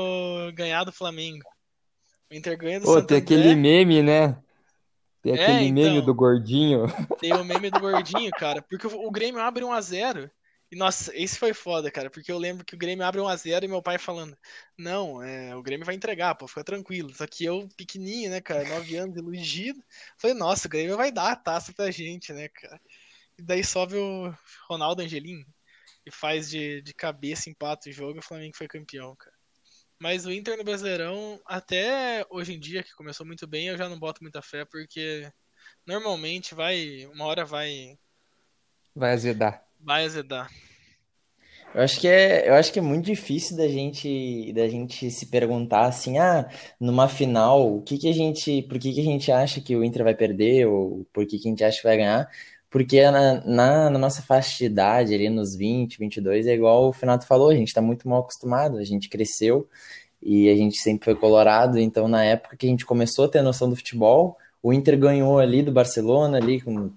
[0.53, 1.49] ganhar do Flamengo.
[2.29, 4.37] O Inter ganha do Pô, tem aquele meme, né?
[5.23, 6.85] Tem é, aquele meme então, do gordinho.
[7.19, 8.61] Tem o meme do gordinho, cara.
[8.61, 10.31] Porque o Grêmio abre 1 a 0
[10.69, 13.67] e, nossa, esse foi foda, cara, porque eu lembro que o Grêmio abre 1x0 e
[13.69, 14.37] meu pai falando:
[14.77, 17.13] Não, é, o Grêmio vai entregar, pô, fica tranquilo.
[17.15, 19.81] Só que eu, pequenininho, né, cara, 9 anos, iludido,
[20.17, 22.81] falei: Nossa, o Grêmio vai dar a taça pra gente, né, cara.
[23.37, 24.33] E daí sobe o
[24.67, 25.45] Ronaldo Angelim
[26.05, 29.35] e faz de, de cabeça, empata o jogo e o Flamengo foi campeão, cara.
[29.99, 33.89] Mas o Inter no Brasileirão, até hoje em dia, que começou muito bem, eu já
[33.89, 35.31] não boto muita fé, porque
[35.85, 37.97] normalmente vai, uma hora vai.
[38.95, 39.66] Vai azedar.
[39.79, 40.49] Vai azedar.
[41.73, 45.25] Eu acho que é, eu acho que é muito difícil da gente, da gente se
[45.27, 49.31] perguntar assim, ah, numa final, o que que a gente, por que que a gente
[49.31, 51.97] acha que o Inter vai perder ou por que que a gente acha que vai
[51.97, 52.27] ganhar?
[52.69, 56.93] Porque na, na, na nossa faixa de idade, ali nos 20, 22, é igual o
[56.93, 59.67] Fernando falou, a gente está muito mal acostumado, a gente cresceu
[60.21, 63.41] e a gente sempre foi colorado, então na época que a gente começou a ter
[63.41, 66.89] noção do futebol, o Inter ganhou ali do Barcelona, ali com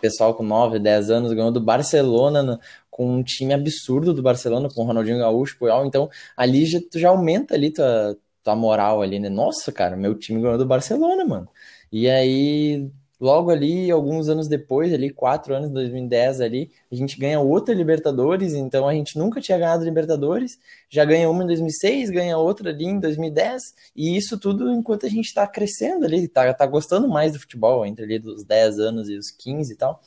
[0.00, 2.58] pessoal com 9, 10 anos, ganhou do Barcelona no,
[2.90, 6.98] com um time absurdo do Barcelona, com o Ronaldinho Gaúcho, Puyol, então ali já, tu
[6.98, 9.28] já aumenta ali tua, tua moral ali, né?
[9.28, 11.48] Nossa, cara, meu time ganhou do Barcelona, mano.
[11.92, 17.38] E aí Logo ali, alguns anos depois, ali, quatro anos, 2010 ali, a gente ganha
[17.38, 22.38] outra Libertadores, então a gente nunca tinha ganhado Libertadores, já ganha uma em 2006, ganha
[22.38, 26.64] outra ali em 2010, e isso tudo enquanto a gente está crescendo ali, tá, tá
[26.64, 30.00] gostando mais do futebol, entre ali dos 10 anos e os 15 e tal,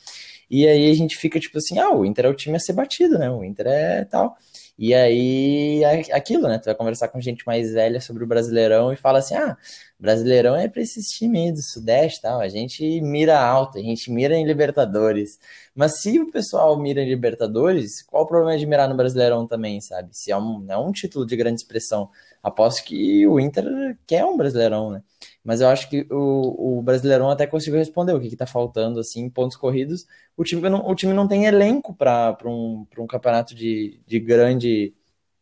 [0.50, 2.72] e aí a gente fica tipo assim, ah, o Inter é o time a ser
[2.72, 4.36] batido, né, o Inter é tal,
[4.76, 6.58] e aí, aquilo, né?
[6.58, 9.56] Tu vai conversar com gente mais velha sobre o Brasileirão e fala assim: ah,
[10.04, 12.38] Brasileirão é para esses times do Sudeste tal.
[12.38, 15.38] A gente mira alto, a gente mira em Libertadores.
[15.74, 19.80] Mas se o pessoal mira em Libertadores, qual o problema de mirar no Brasileirão também,
[19.80, 20.10] sabe?
[20.12, 22.10] Se é um, é um título de grande expressão.
[22.42, 23.64] Aposto que o Inter
[24.06, 25.02] quer um Brasileirão, né?
[25.42, 29.30] Mas eu acho que o, o Brasileirão até conseguiu responder o que, está faltando, assim,
[29.30, 30.06] pontos corridos.
[30.36, 34.94] O time não, o time não tem elenco para um, um campeonato de, de, grande,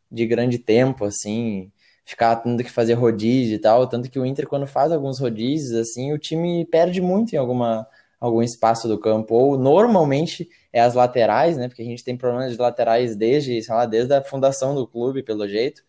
[0.09, 1.73] de grande tempo, assim
[2.05, 5.73] ficar tendo que fazer rodízio e tal, tanto que o Inter quando faz alguns rodízios
[5.75, 7.87] assim, o time perde muito em alguma
[8.23, 11.67] algum espaço do campo, ou normalmente é as laterais, né?
[11.69, 15.25] Porque a gente tem problemas de laterais desde, sei lá, desde a fundação do clube,
[15.25, 15.83] pelo jeito.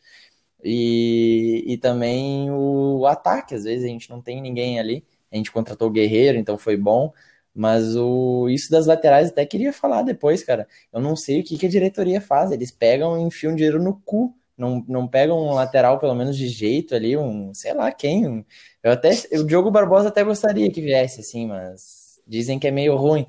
[0.64, 5.06] E, e também o ataque, às vezes a gente não tem ninguém ali.
[5.32, 7.14] A gente contratou o Guerreiro, então foi bom.
[7.54, 10.68] Mas o, isso das laterais até queria falar depois, cara.
[10.92, 12.52] Eu não sei o que, que a diretoria faz.
[12.52, 16.48] Eles pegam e enfiam dinheiro no cu não, não pega um lateral, pelo menos de
[16.48, 18.28] jeito ali, um, sei lá quem.
[18.28, 18.46] Um,
[18.82, 22.96] eu até, o Diogo Barbosa até gostaria que viesse, assim, mas dizem que é meio
[22.96, 23.28] ruim.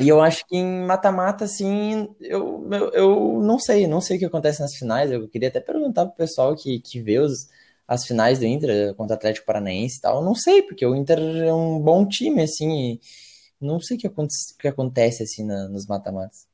[0.00, 4.20] E eu acho que em mata-mata, assim, eu, eu, eu, não sei, não sei o
[4.20, 5.10] que acontece nas finais.
[5.10, 7.48] Eu queria até perguntar pro pessoal que, que vê os,
[7.86, 10.18] as finais do Inter contra o Atlético Paranaense e tal.
[10.18, 13.00] Eu não sei, porque o Inter é um bom time, assim,
[13.60, 16.46] não sei o que, acontece, o que acontece assim, na, nos mata-matas.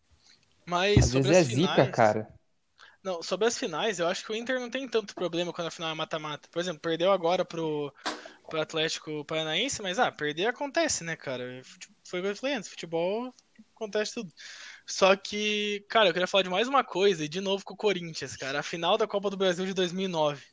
[0.64, 2.28] Mas Às vezes é zica, cara.
[3.08, 5.70] Não, sobre as finais, eu acho que o Inter não tem tanto problema quando a
[5.70, 6.46] final é mata-mata.
[6.52, 7.90] Por exemplo, perdeu agora pro,
[8.46, 11.62] pro Atlético Paranaense, mas ah, perder acontece, né, cara?
[12.04, 13.32] Foi o que eu falei antes, futebol
[13.74, 14.30] acontece tudo.
[14.84, 17.78] Só que, cara, eu queria falar de mais uma coisa, e de novo com o
[17.78, 18.60] Corinthians, cara.
[18.60, 20.44] A final da Copa do Brasil de 2009.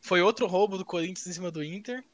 [0.00, 2.04] Foi outro roubo do Corinthians em cima do Inter.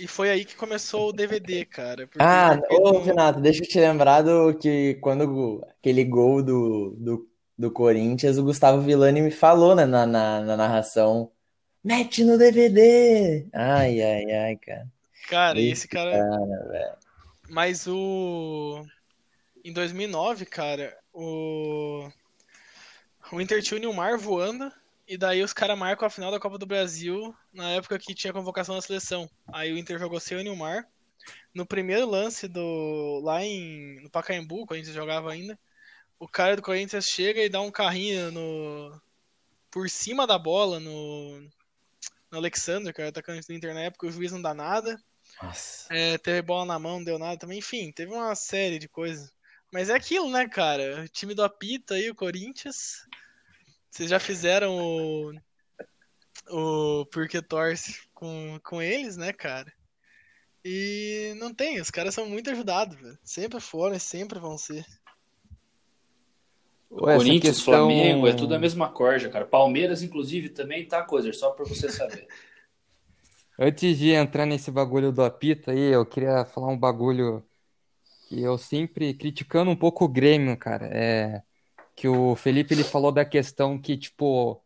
[0.00, 2.10] E foi aí que começou o DVD, cara.
[2.18, 7.70] Ah, ô, Renato, deixa eu te lembrar do que quando aquele gol do, do, do
[7.70, 11.32] Corinthians, o Gustavo Villani me falou né, na, na, na narração.
[11.82, 13.48] Mete no DVD!
[13.52, 14.86] Ai, ai, ai, cara.
[15.28, 16.12] Cara, esse, esse cara.
[16.12, 16.98] cara
[17.48, 18.84] Mas o.
[19.64, 22.08] Em 2009, cara, o.
[23.32, 24.72] O Inter tinha o Nilmar voando
[25.06, 28.32] e daí os caras marcam a final da Copa do Brasil na época que tinha
[28.32, 29.28] convocação da seleção.
[29.52, 30.86] Aí o Inter jogou sem o Nilmar.
[31.52, 35.58] No primeiro lance do lá em no Pacaembu, quando a gente jogava ainda,
[36.18, 39.00] o cara do Corinthians chega e dá um carrinho no
[39.70, 41.40] por cima da bola no,
[42.30, 45.00] no Alexander, que era atacante do Inter na época, o juiz não dá nada.
[45.90, 47.58] É, teve bola na mão, não deu nada também.
[47.58, 49.32] Enfim, teve uma série de coisas.
[49.72, 51.02] Mas é aquilo, né, cara?
[51.04, 53.06] O time do apita aí, o Corinthians,
[53.90, 55.34] vocês já fizeram o,
[56.48, 59.72] o Porque Torce com, com eles, né, cara?
[60.64, 63.18] E não tem, os caras são muito ajudados, velho.
[63.22, 64.84] Sempre foram e sempre vão ser.
[66.90, 67.86] Ué, Corinthians, questão...
[67.86, 69.44] Flamengo, é tudo a mesma corja, cara.
[69.44, 72.26] Palmeiras, inclusive, também tá, coisa, só pra você saber.
[73.58, 77.44] Antes de entrar nesse bagulho do apito aí, eu queria falar um bagulho
[78.28, 80.86] que eu sempre criticando um pouco o Grêmio, cara.
[80.92, 81.42] É
[81.98, 84.62] que o Felipe ele falou da questão que, tipo,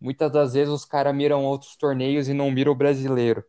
[0.00, 3.44] muitas das vezes os caras miram outros torneios e não miram o brasileiro.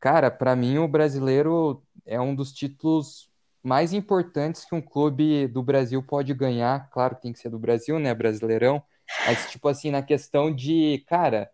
[0.00, 3.28] Cara, para mim o brasileiro é um dos títulos
[3.66, 6.88] mais importantes que um clube do Brasil pode ganhar.
[6.90, 8.80] Claro que tem que ser do Brasil, né, Brasileirão.
[9.26, 11.50] Mas, tipo assim, na questão de, cara,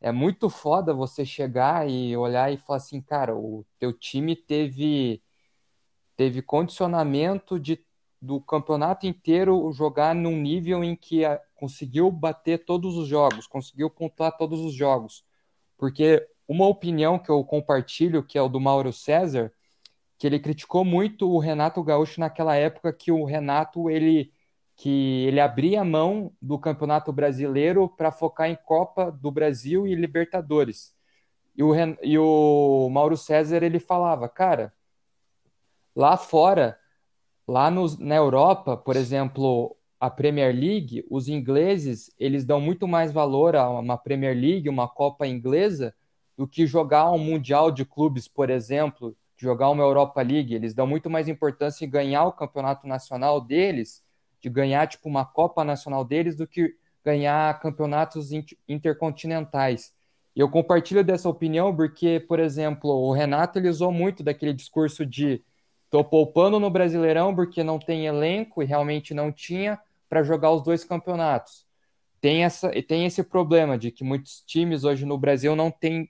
[0.00, 5.22] é muito foda você chegar e olhar e falar assim, cara, o teu time teve
[6.16, 7.84] teve condicionamento de
[8.20, 13.90] do campeonato inteiro jogar num nível em que a, conseguiu bater todos os jogos, conseguiu
[13.90, 15.22] pontuar todos os jogos.
[15.76, 19.52] Porque uma opinião que eu compartilho, que é o do Mauro César,
[20.22, 24.32] que ele criticou muito o Renato Gaúcho naquela época que o Renato ele
[24.76, 29.96] que ele abria a mão do Campeonato Brasileiro para focar em Copa do Brasil e
[29.96, 30.94] Libertadores.
[31.56, 31.72] E o,
[32.04, 34.72] e o Mauro César ele falava, cara,
[35.94, 36.78] lá fora
[37.48, 43.10] Lá no, na Europa, por exemplo, a Premier League, os ingleses, eles dão muito mais
[43.12, 45.92] valor a uma Premier League, uma Copa inglesa,
[46.36, 50.54] do que jogar um Mundial de Clubes, por exemplo, jogar uma Europa League.
[50.54, 54.02] Eles dão muito mais importância em ganhar o campeonato nacional deles,
[54.40, 56.74] de ganhar tipo uma Copa Nacional deles, do que
[57.04, 58.30] ganhar campeonatos
[58.68, 59.92] intercontinentais.
[60.34, 65.04] E eu compartilho dessa opinião porque, por exemplo, o Renato ele usou muito daquele discurso
[65.04, 65.42] de
[65.92, 69.78] Tô poupando no Brasileirão porque não tem elenco e realmente não tinha
[70.08, 71.66] para jogar os dois campeonatos.
[72.18, 76.08] Tem, essa, tem esse problema de que muitos times hoje no Brasil não têm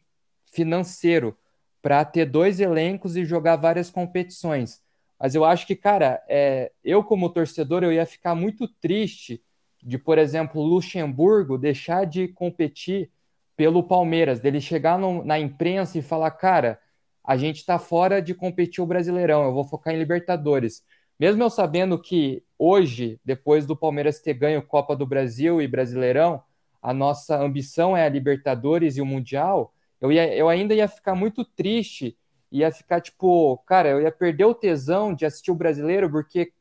[0.52, 1.36] financeiro
[1.82, 4.80] para ter dois elencos e jogar várias competições.
[5.18, 9.42] Mas eu acho que, cara, é, eu como torcedor, eu ia ficar muito triste
[9.82, 13.10] de, por exemplo, Luxemburgo deixar de competir
[13.56, 16.80] pelo Palmeiras, dele chegar no, na imprensa e falar, cara,
[17.24, 20.82] a gente está fora de competir o Brasileirão, eu vou focar em Libertadores.
[21.18, 26.42] Mesmo eu sabendo que hoje, depois do Palmeiras ter ganho Copa do Brasil e Brasileirão,
[26.80, 31.14] a nossa ambição é a Libertadores e o Mundial, eu, ia, eu ainda ia ficar
[31.14, 32.18] muito triste,
[32.50, 36.52] ia ficar tipo, cara, eu ia perder o tesão de assistir o Brasileiro, porque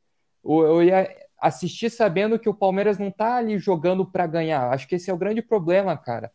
[0.45, 4.71] eu ia assistir sabendo que o Palmeiras não está ali jogando para ganhar.
[4.71, 6.31] Acho que esse é o grande problema, cara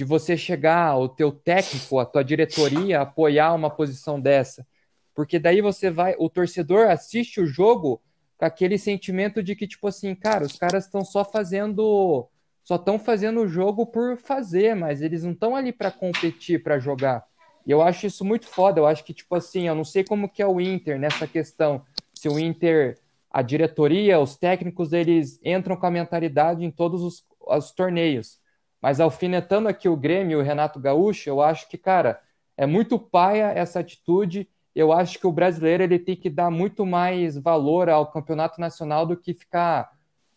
[0.00, 4.66] de você chegar, o teu técnico, a tua diretoria apoiar uma posição dessa.
[5.14, 8.00] Porque daí você vai, o torcedor assiste o jogo
[8.38, 12.26] com aquele sentimento de que, tipo assim, cara, os caras estão só fazendo.
[12.62, 16.78] Só estão fazendo o jogo por fazer, mas eles não estão ali para competir, para
[16.78, 17.24] jogar.
[17.66, 18.80] E eu acho isso muito foda.
[18.80, 21.82] Eu acho que, tipo assim, eu não sei como que é o Inter nessa questão.
[22.12, 22.98] Se o Inter,
[23.30, 28.38] a diretoria, os técnicos, eles entram com a mentalidade em todos os, os torneios.
[28.80, 32.20] Mas alfinetando aqui o Grêmio e o Renato Gaúcho, eu acho que, cara,
[32.56, 34.48] é muito paia essa atitude.
[34.74, 39.04] Eu acho que o brasileiro ele tem que dar muito mais valor ao campeonato nacional
[39.04, 39.90] do que ficar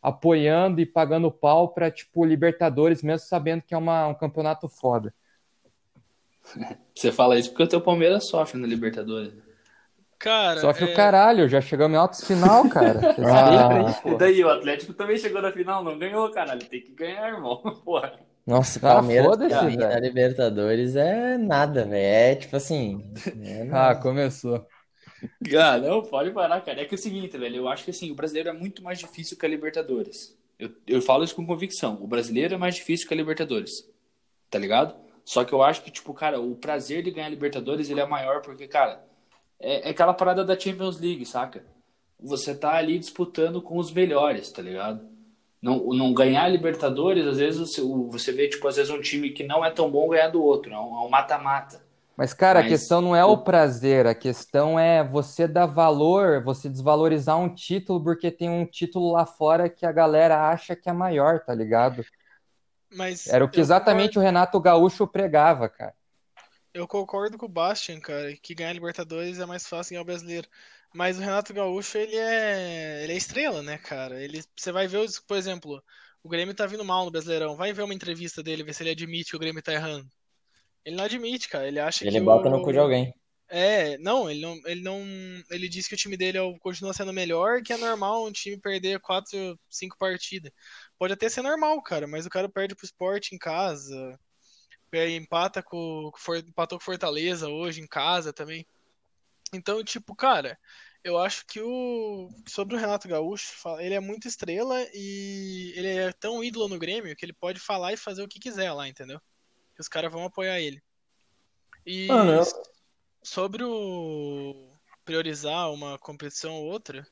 [0.04, 5.14] apoiando e pagando pau para tipo Libertadores, mesmo sabendo que é uma, um campeonato foda.
[6.94, 9.34] Você fala isso porque o teu Palmeiras sofre na Libertadores.
[10.20, 13.00] Cara, Sofre é, o caralho, já chegamos em altos final, cara.
[13.20, 14.02] Ah.
[14.06, 16.66] E daí, o Atlético também chegou na final, não ganhou, caralho.
[16.66, 17.58] Tem que ganhar, irmão.
[17.84, 18.14] Porra.
[18.46, 19.90] Nossa, Ah, Palmeiras foda-se, pra mim, velho.
[19.90, 22.06] na Libertadores é nada, velho.
[22.06, 23.04] É tipo assim.
[23.44, 23.68] é.
[23.72, 24.66] Ah, começou.
[25.58, 26.82] Ah, não, pode parar, cara.
[26.82, 27.58] É que é o seguinte, velho.
[27.58, 30.38] Eu acho que assim, o brasileiro é muito mais difícil que a Libertadores.
[30.58, 31.98] Eu, eu falo isso com convicção.
[32.02, 33.72] O brasileiro é mais difícil que a Libertadores.
[34.50, 34.96] Tá ligado?
[35.26, 38.06] Só que eu acho que, tipo, cara, o prazer de ganhar a Libertadores ele é
[38.06, 39.04] maior porque, cara,
[39.60, 41.66] é, é aquela parada da Champions League, saca?
[42.20, 45.08] Você tá ali disputando com os melhores, tá ligado?
[45.62, 49.30] Não, não ganhar a Libertadores, às vezes você, você vê, tipo, às vezes um time
[49.30, 50.74] que não é tão bom ganhar do outro.
[50.74, 51.82] É um é um mata-mata.
[52.16, 56.44] Mas, cara, a Mas questão não é o prazer, a questão é você dar valor,
[56.44, 60.90] você desvalorizar um título porque tem um título lá fora que a galera acha que
[60.90, 62.06] é maior, tá ligado?
[62.90, 65.94] mas Era o que exatamente o Renato Gaúcho pregava, cara.
[66.74, 70.06] Eu concordo com o Bastian, cara, que ganhar Libertadores é mais fácil que ganhar o
[70.06, 70.48] brasileiro.
[70.94, 74.22] Mas o Renato Gaúcho, ele é, ele é estrela, né, cara?
[74.24, 75.84] Ele, você vai ver, os- por exemplo,
[76.24, 77.56] o Grêmio tá vindo mal no Brasileirão.
[77.56, 80.08] Vai ver uma entrevista dele, ver se ele admite que o Grêmio tá errando.
[80.86, 81.68] Ele não admite, cara.
[81.68, 82.52] Ele acha Ele que bota o...
[82.52, 83.14] no cu de alguém.
[83.50, 85.00] É, não, ele não, ele não,
[85.52, 88.58] ele diz que o time dele é continua sendo melhor, que é normal um time
[88.58, 90.52] perder quatro, cinco partidas.
[90.98, 94.20] Pode até ser normal, cara, mas o cara perde pro Sport em casa,
[94.92, 96.12] é, empata com,
[96.48, 98.66] empatou com Fortaleza hoje em casa também.
[99.54, 100.58] Então, tipo, cara,
[101.04, 106.12] eu acho que o sobre o Renato Gaúcho, ele é muito estrela e ele é
[106.14, 109.22] tão ídolo no Grêmio que ele pode falar e fazer o que quiser lá, entendeu?
[109.76, 110.82] Que os caras vão apoiar ele.
[111.86, 112.64] E Mano, eu-
[113.24, 114.72] sobre o
[115.06, 117.06] priorizar uma competição ou outra,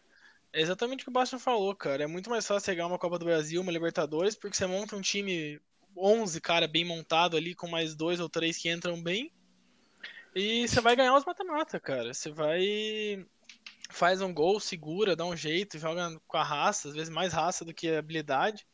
[0.53, 2.03] é exatamente o que o Bastian falou, cara.
[2.03, 5.01] É muito mais fácil ganhar uma Copa do Brasil, uma Libertadores, porque você monta um
[5.01, 5.59] time
[5.95, 9.32] 11, cara, bem montado ali, com mais dois ou três que entram bem.
[10.34, 12.14] E você vai ganhar os mata-mata, cara.
[12.14, 13.26] Você vai.
[13.89, 17.66] Faz um gol, segura, dá um jeito, joga com a raça, às vezes mais raça
[17.66, 18.66] do que habilidade.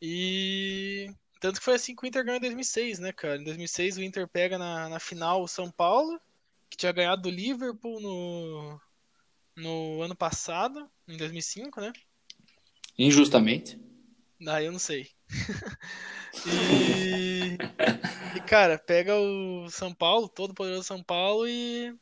[0.00, 1.10] E.
[1.40, 3.40] Tanto que foi assim que o Inter ganhou em 2006, né, cara?
[3.40, 6.20] Em 2006 o Inter pega na, na final o São Paulo,
[6.68, 8.80] que tinha ganhado do Liverpool no,
[9.56, 11.94] no ano passado, em 2005, né?
[12.98, 13.80] Injustamente.
[14.38, 15.08] Daí eu não sei.
[16.46, 17.56] e,
[18.36, 21.94] e, cara, pega o São Paulo, todo poderoso São Paulo e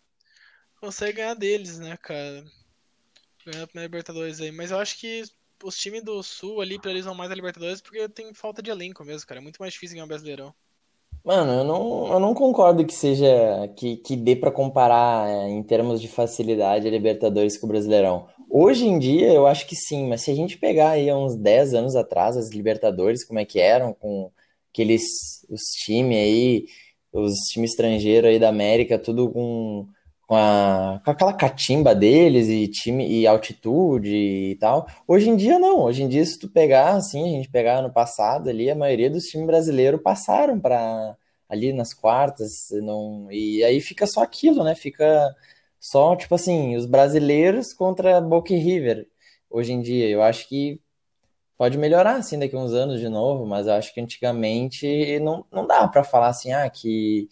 [0.80, 2.45] consegue ganhar deles, né, cara?
[3.47, 4.51] Ganhar a primeira Libertadores aí.
[4.51, 5.22] Mas eu acho que
[5.62, 9.26] os times do Sul ali priorizam mais a Libertadores porque tem falta de elenco mesmo,
[9.26, 9.40] cara.
[9.40, 10.54] É muito mais difícil ganhar o Brasileirão.
[11.24, 13.26] Mano, eu não, eu não concordo que seja
[13.76, 18.28] que, que dê pra comparar é, em termos de facilidade a Libertadores com o Brasileirão.
[18.48, 21.74] Hoje em dia eu acho que sim, mas se a gente pegar aí uns 10
[21.74, 24.30] anos atrás as Libertadores, como é que eram com
[24.72, 26.66] aqueles os times aí,
[27.12, 29.86] os times estrangeiros aí da América, tudo com,
[30.28, 34.86] com, a, com aquela catimba deles e time e altitude e tal.
[35.06, 37.90] Hoje em dia não, hoje em dia se tu pegar assim, a gente pegar no
[37.92, 41.16] passado ali, a maioria dos times brasileiros passaram para
[41.48, 44.74] ali nas quartas, não, e aí fica só aquilo, né?
[44.74, 45.34] Fica
[45.80, 49.08] só tipo assim, os brasileiros contra Boca e River.
[49.50, 50.80] Hoje em dia, eu acho que
[51.56, 55.44] pode melhorar assim daqui a uns anos de novo, mas eu acho que antigamente não,
[55.52, 57.28] não dá para falar assim, ah, que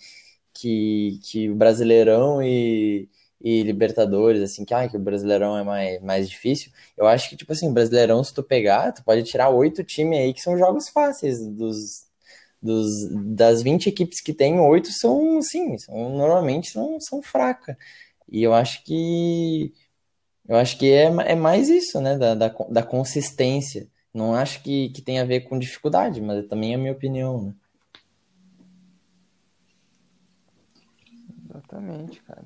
[0.59, 3.09] que, que o Brasileirão e,
[3.41, 6.73] e Libertadores, assim, que, ah, que o Brasileirão é mais, mais difícil.
[6.97, 10.35] Eu acho que, tipo assim, Brasileirão, se tu pegar, tu pode tirar oito times aí
[10.35, 11.39] que são jogos fáceis.
[11.47, 12.07] Dos,
[12.63, 12.87] dos,
[13.37, 17.77] das 20 equipes que tem, oito são, sim, são, normalmente são, são fracas.
[18.29, 19.73] E eu acho que
[20.49, 23.89] eu acho que é, é mais isso, né, da, da, da consistência.
[24.15, 27.43] Não acho que, que tem a ver com dificuldade, mas também é a minha opinião,
[27.43, 27.55] né?
[31.77, 32.43] Exatamente, cara.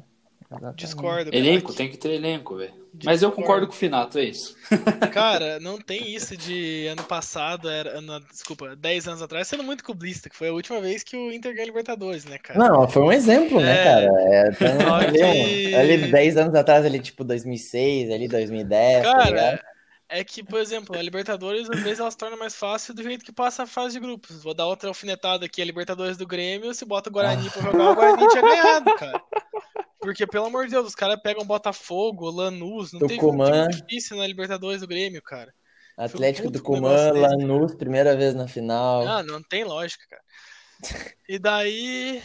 [0.50, 0.76] Exatamente.
[0.78, 1.24] Discordo.
[1.30, 1.36] cara.
[1.36, 2.74] Elenco, tem que ter elenco, velho.
[3.04, 4.56] Mas eu concordo com o Finato, é isso.
[5.14, 9.84] Cara, não tem isso de ano passado, era, ano, desculpa, 10 anos atrás, sendo muito
[9.84, 12.58] clubista, que foi a última vez que o Inter ganhou Libertadores, né, cara?
[12.58, 13.84] Não, foi um exemplo, né, É.
[13.84, 14.06] cara?
[14.34, 19.34] É, tem ali, ali 10 anos atrás, ali tipo 2006, ali 2010, tá ligado?
[19.36, 19.64] Cara,
[20.10, 23.24] é que, por exemplo, a Libertadores, às vezes, ela se torna mais fácil do jeito
[23.24, 24.42] que passa a fase de grupos.
[24.42, 27.90] Vou dar outra alfinetada aqui, a Libertadores do Grêmio, se bota o Guarani pra jogar,
[27.90, 29.22] o Guarani tinha ganhado, cara.
[30.00, 33.68] Porque, pelo amor de Deus, os caras pegam Botafogo, Lanús, não teve um Tucumã.
[33.68, 35.54] time difícil na Libertadores do Grêmio, cara.
[35.96, 37.26] Atlético do Cumã, negócio desse.
[37.46, 39.06] Lanús, primeira vez na final.
[39.06, 40.22] Ah, não tem lógica, cara.
[41.28, 42.22] E daí,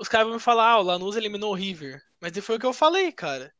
[0.00, 2.00] os caras vão me falar, ah, o Lanús eliminou o River.
[2.20, 3.52] Mas foi o que eu falei, cara.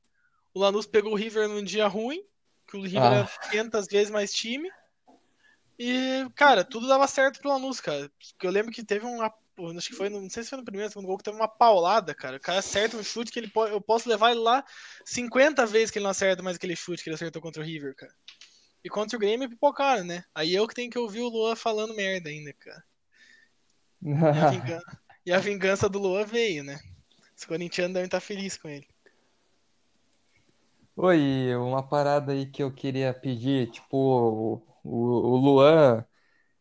[0.55, 2.21] O Lanús pegou o River num dia ruim,
[2.69, 3.15] que o River Ah.
[3.17, 4.71] era 500 vezes mais time.
[5.79, 8.11] E, cara, tudo dava certo pro Lanús, cara.
[8.11, 10.91] Porque eu lembro que teve um, acho que foi, não sei se foi no primeiro,
[10.91, 12.37] segundo gol, que teve uma paulada, cara.
[12.37, 14.65] O cara acerta um chute que ele pode, eu posso levar ele lá
[15.05, 17.95] 50 vezes que ele não acerta mais aquele chute que ele acertou contra o River,
[17.95, 18.13] cara.
[18.85, 20.25] E contra o Grêmio pipocaram, né?
[20.35, 22.85] Aí eu que tenho que ouvir o Luan falando merda ainda, cara.
[24.03, 24.13] E a
[24.51, 26.79] vingança, e a vingança do Luan veio, né?
[27.37, 28.87] Os corintianos devem estar felizes com ele.
[31.01, 36.05] Oi, uma parada aí que eu queria pedir, tipo, o, o, Luan.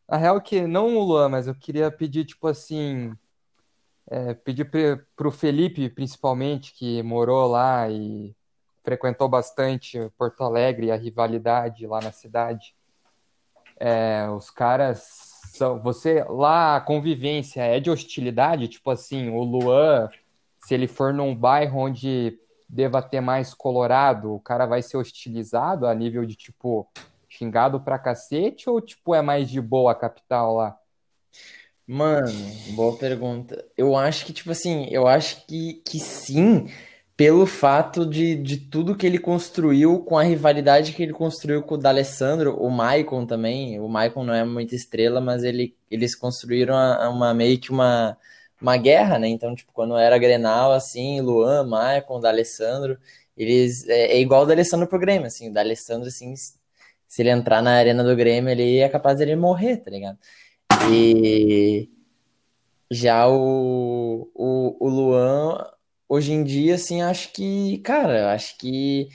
[0.07, 3.15] A real que não o Luan, mas eu queria pedir, tipo assim,
[4.09, 8.35] é, pedir pre- pro Felipe, principalmente, que morou lá e
[8.83, 12.75] frequentou bastante Porto Alegre a rivalidade lá na cidade.
[13.79, 14.99] É, os caras
[15.53, 15.81] são.
[15.81, 18.67] Você lá, a convivência é de hostilidade?
[18.67, 20.09] Tipo assim, o Luan,
[20.59, 25.88] se ele for num bairro onde deva ter mais colorado, o cara vai ser hostilizado
[25.88, 26.88] a nível de, tipo,
[27.30, 28.70] xingado pra cacete?
[28.70, 30.78] Ou, tipo, é mais de boa a capital lá?
[31.86, 32.32] Mano,
[32.76, 33.63] boa pergunta.
[33.78, 36.68] Eu acho que, tipo assim, eu acho que, que sim,
[37.15, 41.76] pelo fato de, de tudo que ele construiu, com a rivalidade que ele construiu com
[41.76, 43.80] o D'Alessandro, o Maicon também.
[43.80, 48.18] O Maicon não é muita estrela, mas ele, eles construíram uma, uma- meio que uma,
[48.61, 49.27] uma guerra, né?
[49.27, 52.97] Então, tipo, quando era Grenal, assim, Luan, Maicon, D'Alessandro,
[53.35, 53.87] eles.
[53.87, 55.49] É, é igual o D'Alessandro pro Grêmio, assim.
[55.49, 59.35] O D'Alessandro, assim, se ele entrar na arena do Grêmio, ele é capaz de ele
[59.35, 60.17] morrer, tá ligado?
[60.91, 61.89] E
[62.89, 65.57] já o, o, o Luan,
[66.07, 69.09] hoje em dia, assim, acho que, cara, acho que.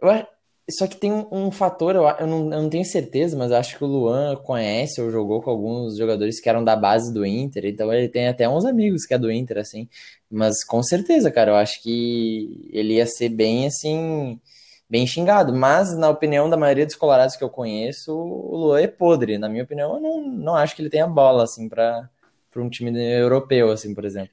[0.00, 0.26] Eu,
[0.70, 3.76] só que tem um, um fator, eu, eu não, eu não tenho certeza, mas acho
[3.76, 7.66] que o Luan conhece ou jogou com alguns jogadores que eram da base do Inter,
[7.66, 9.88] então ele tem até uns amigos que é do Inter, assim.
[10.30, 14.40] Mas com certeza, cara, eu acho que ele ia ser bem, assim,
[14.88, 15.52] bem xingado.
[15.54, 19.38] Mas, na opinião da maioria dos colorados que eu conheço, o Luan é podre.
[19.38, 22.08] Na minha opinião, eu não, não acho que ele tenha bola, assim, pra,
[22.50, 24.32] pra um time europeu, assim, por exemplo.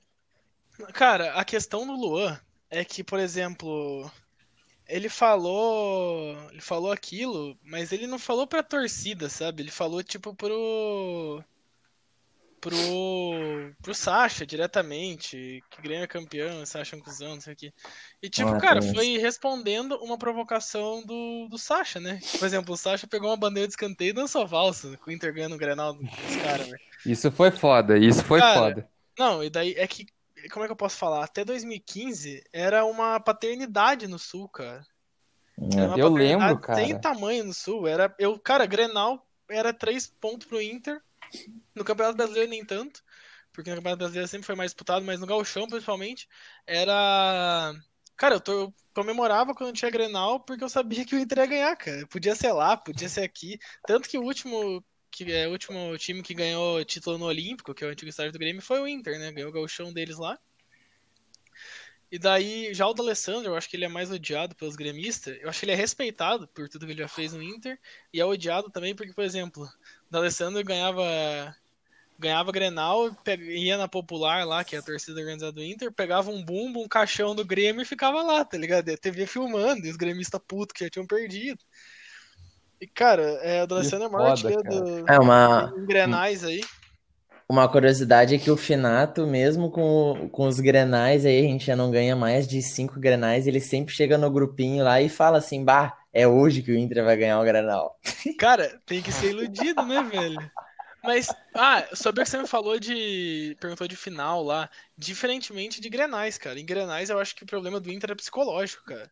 [0.94, 4.10] Cara, a questão do Luan é que, por exemplo,
[4.90, 9.64] ele falou, ele falou aquilo, mas ele não falou pra torcida, sabe?
[9.64, 11.44] Ele falou tipo pro
[12.60, 17.56] pro pro Sasha diretamente, que Grêmio é campeão, Sasha é um cuzão, não sei o
[17.56, 17.74] quê.
[18.22, 22.20] E tipo, Ah, cara, foi respondendo uma provocação do, do Sasha, né?
[22.38, 25.34] Por exemplo, o Sasha pegou uma bandeira de escanteio e dançou valsa com o Inter
[25.34, 26.82] ganhando o Grenal dos caras, velho.
[27.06, 28.90] Isso foi foda, isso foi Cara, foda.
[29.18, 30.06] Não, e daí é que,
[30.50, 31.24] como é que eu posso falar?
[31.24, 34.86] Até 2015 era uma paternidade no Sul, cara.
[35.98, 36.80] Eu lembro, cara.
[36.80, 37.88] Sem tamanho no Sul.
[37.88, 41.02] Era, eu, cara, Grenal era três pontos pro Inter.
[41.76, 43.04] No Campeonato Brasileiro nem tanto.
[43.52, 46.28] Porque no Campeonato Brasileiro sempre foi mais disputado, mas no Gauchão, principalmente,
[46.66, 47.74] era.
[48.16, 51.46] Cara, eu, tô- eu comemorava quando tinha Grenal porque eu sabia que o Inter ia
[51.46, 52.06] ganhar, cara.
[52.08, 53.58] Podia ser lá, podia ser aqui.
[53.86, 57.84] Tanto que o último, que é o último time que ganhou título no Olímpico, que
[57.84, 59.32] é o antigo estádio do Grêmio, foi o Inter, né?
[59.32, 60.38] Ganhou o Gauchão deles lá.
[62.12, 65.38] E daí, já o D'Alessandro, eu acho que ele é mais odiado pelos gremistas.
[65.42, 67.80] Eu acho que ele é respeitado por tudo que ele já fez no Inter.
[68.12, 71.56] E é odiado também porque, por exemplo, o D'Alessandro ganhava
[72.20, 76.44] ganhava Grenal, ia na Popular lá, que é a torcida organizada do Inter, pegava um
[76.44, 78.90] bumbo, um caixão do Grêmio e ficava lá, tá ligado?
[78.90, 81.64] A TV filmando, e os gremistas putos que já tinham perdido.
[82.82, 86.62] E, cara, é, o D'Alessandro é o maior foda, do, É uma, Grenais aí.
[87.50, 91.76] uma curiosidade é que o Finato, mesmo com, com os grenais aí, a gente já
[91.76, 95.64] não ganha mais de cinco grenais, ele sempre chega no grupinho lá e fala assim,
[95.64, 98.00] bah, é hoje que o Inter vai ganhar o Grenal.
[98.40, 100.52] Cara, tem que ser iludido, né, velho?
[101.04, 103.56] Mas, ah, sobre o que você me falou de.
[103.60, 104.70] Perguntou de final lá.
[104.98, 106.60] Diferentemente de Grenais, cara.
[106.60, 109.10] Em Grenais eu acho que o problema do Inter é psicológico, cara.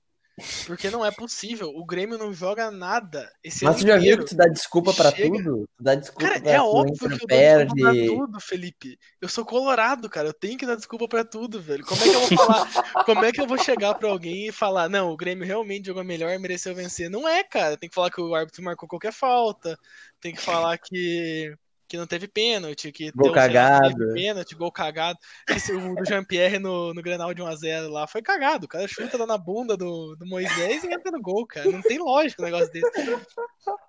[0.68, 1.70] Porque não é possível.
[1.76, 3.28] O Grêmio não joga nada.
[3.44, 5.36] Esse Mas tu já viu que tu dá desculpa pra Chega.
[5.36, 5.68] tudo?
[5.76, 7.74] Tu dá desculpa Cara, pra é óbvio que eu dou perde.
[7.74, 9.00] desculpa pra tudo, Felipe.
[9.20, 10.28] Eu sou colorado, cara.
[10.28, 11.84] Eu tenho que dar desculpa pra tudo, velho.
[11.84, 12.68] Como é que eu vou falar?
[13.06, 16.04] Como é que eu vou chegar pra alguém e falar, não, o Grêmio realmente jogou
[16.04, 17.10] melhor e mereceu vencer?
[17.10, 17.76] Não é, cara.
[17.76, 19.76] Tem que falar que o árbitro marcou qualquer falta.
[20.22, 21.52] Tem que falar que,
[21.88, 23.98] que não teve pênalti, que Gol cagado.
[23.98, 25.18] teve pênalti, gol cagado.
[25.50, 28.66] Esse, o do Jean-Pierre no, no Grenal de 1x0 lá foi cagado.
[28.66, 31.72] O cara chuta lá na bunda do, do Moisés e entra no gol, cara.
[31.72, 32.92] Não tem lógica um negócio desse.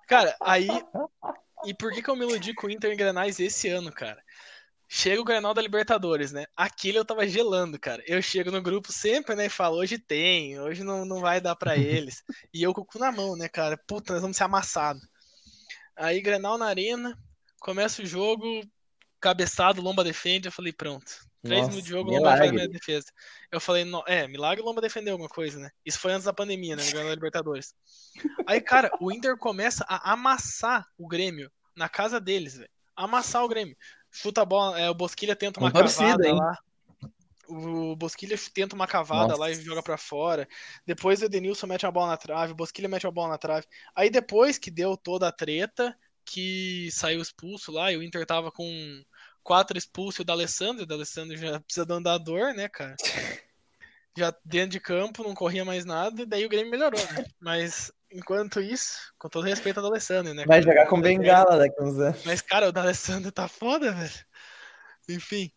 [0.07, 0.67] Cara, aí
[1.65, 4.21] e por que, que eu me iludi com o Inter em Grenais esse ano, cara?
[4.87, 6.45] Chega o Grenal da Libertadores, né?
[6.55, 8.01] Aquilo eu tava gelando, cara.
[8.07, 9.45] Eu chego no grupo sempre, né?
[9.45, 12.23] E falo, hoje tem, hoje não, não vai dar pra eles.
[12.51, 13.77] E eu com o cu na mão, né, cara?
[13.77, 15.07] Puta, nós vamos ser amassados.
[15.95, 17.15] Aí, Grenal na arena,
[17.59, 18.61] começa o jogo,
[19.19, 20.47] cabeçado, Lomba defende.
[20.47, 21.27] Eu falei, pronto.
[21.41, 23.05] Três Nossa, de jogo, Lomba faz minha defesa.
[23.51, 25.69] Eu falei, no- é, milagre Lomba defendeu alguma coisa, né?
[25.85, 26.83] Isso foi antes da pandemia, né?
[26.83, 27.73] No da Libertadores.
[28.45, 32.69] Aí, cara, o Inter começa a amassar o Grêmio na casa deles, velho.
[32.95, 33.77] Amassar o Grêmio.
[34.11, 36.35] chuta a bola, é, o Bosquilha tenta uma Com torcida, cavada hein?
[36.35, 36.57] lá.
[37.47, 39.39] O Bosquilha tenta uma cavada Nossa.
[39.39, 40.47] lá e joga pra fora.
[40.85, 43.65] Depois o Edenilson mete a bola na trave, o Bosquilha mete a bola na trave.
[43.95, 45.97] Aí depois que deu toda a treta,
[46.29, 49.03] que saiu expulso lá, e o Inter tava com
[49.43, 52.95] quatro expulsos e o D'Alessandro, o D'Alessandro já precisa de um andador, né, cara?
[54.17, 57.23] Já dentro de campo, não corria mais nada, e daí o Grêmio melhorou, né?
[57.39, 60.43] Mas enquanto isso, com todo respeito ao D'Alessandro, né?
[60.45, 62.25] Vai jogar com bengala daqui uns anos.
[62.25, 64.25] Mas, cara, o D'Alessandro tá foda, velho.
[65.07, 65.49] Enfim.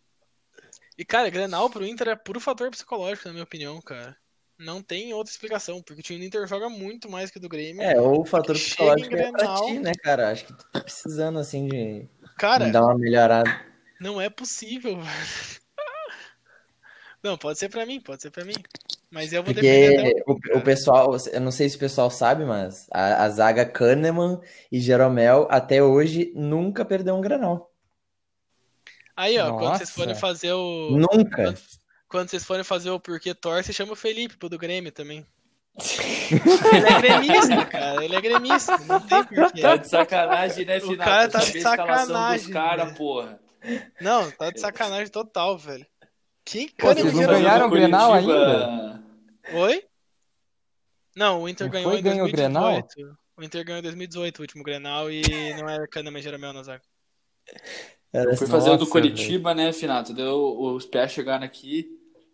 [0.96, 4.16] E, cara, Grenal pro Inter é puro fator psicológico, na minha opinião, cara.
[4.58, 7.48] Não tem outra explicação, porque o time do Inter joga muito mais que o do
[7.48, 7.82] Grêmio.
[7.82, 10.30] É, ou o fator psicológico é pra ti, né, cara?
[10.30, 13.50] Acho que tu tá precisando, assim, de, Cara, dar uma melhorada.
[14.00, 14.98] não é possível.
[17.22, 18.54] Não, pode ser pra mim, pode ser pra mim.
[19.08, 22.88] Mas eu vou Porque o o, pessoal, eu não sei se o pessoal sabe, mas
[22.90, 24.40] a, a zaga Kahneman
[24.72, 27.70] e Jeromel até hoje nunca perdeu um Granal.
[29.14, 29.92] Aí, ó, quando vocês Nossa.
[29.92, 30.90] forem fazer o.
[30.90, 31.44] Nunca.
[31.44, 31.58] Quando,
[32.12, 35.26] quando vocês forem fazer o porquê torce, chama o Felipe pro do Grêmio também.
[36.30, 38.04] Ele é gremista, cara.
[38.04, 38.78] Ele é gremista.
[38.78, 39.60] Não tem porquê.
[39.62, 40.98] Tá de sacanagem, né, O Finato?
[41.08, 42.96] cara tá de sacanagem, dos caras, velho.
[42.96, 43.40] porra.
[44.00, 45.86] Não, tá de sacanagem total, velho.
[46.44, 49.02] Quem Pô, cara vocês não ganharam o Grenal Curitiba-
[49.54, 49.84] Oi?
[51.16, 53.18] Não, o Inter Não ganhou foi em ganhou o 2018.
[53.36, 55.22] O Inter ganhou em 2018 o último Grenal e
[55.58, 56.82] não era Kahneman e Jeromel na zaga.
[58.12, 60.12] Era Fui fazer o do Curitiba, né, Finato?
[60.12, 61.86] Deu os pés chegaram aqui.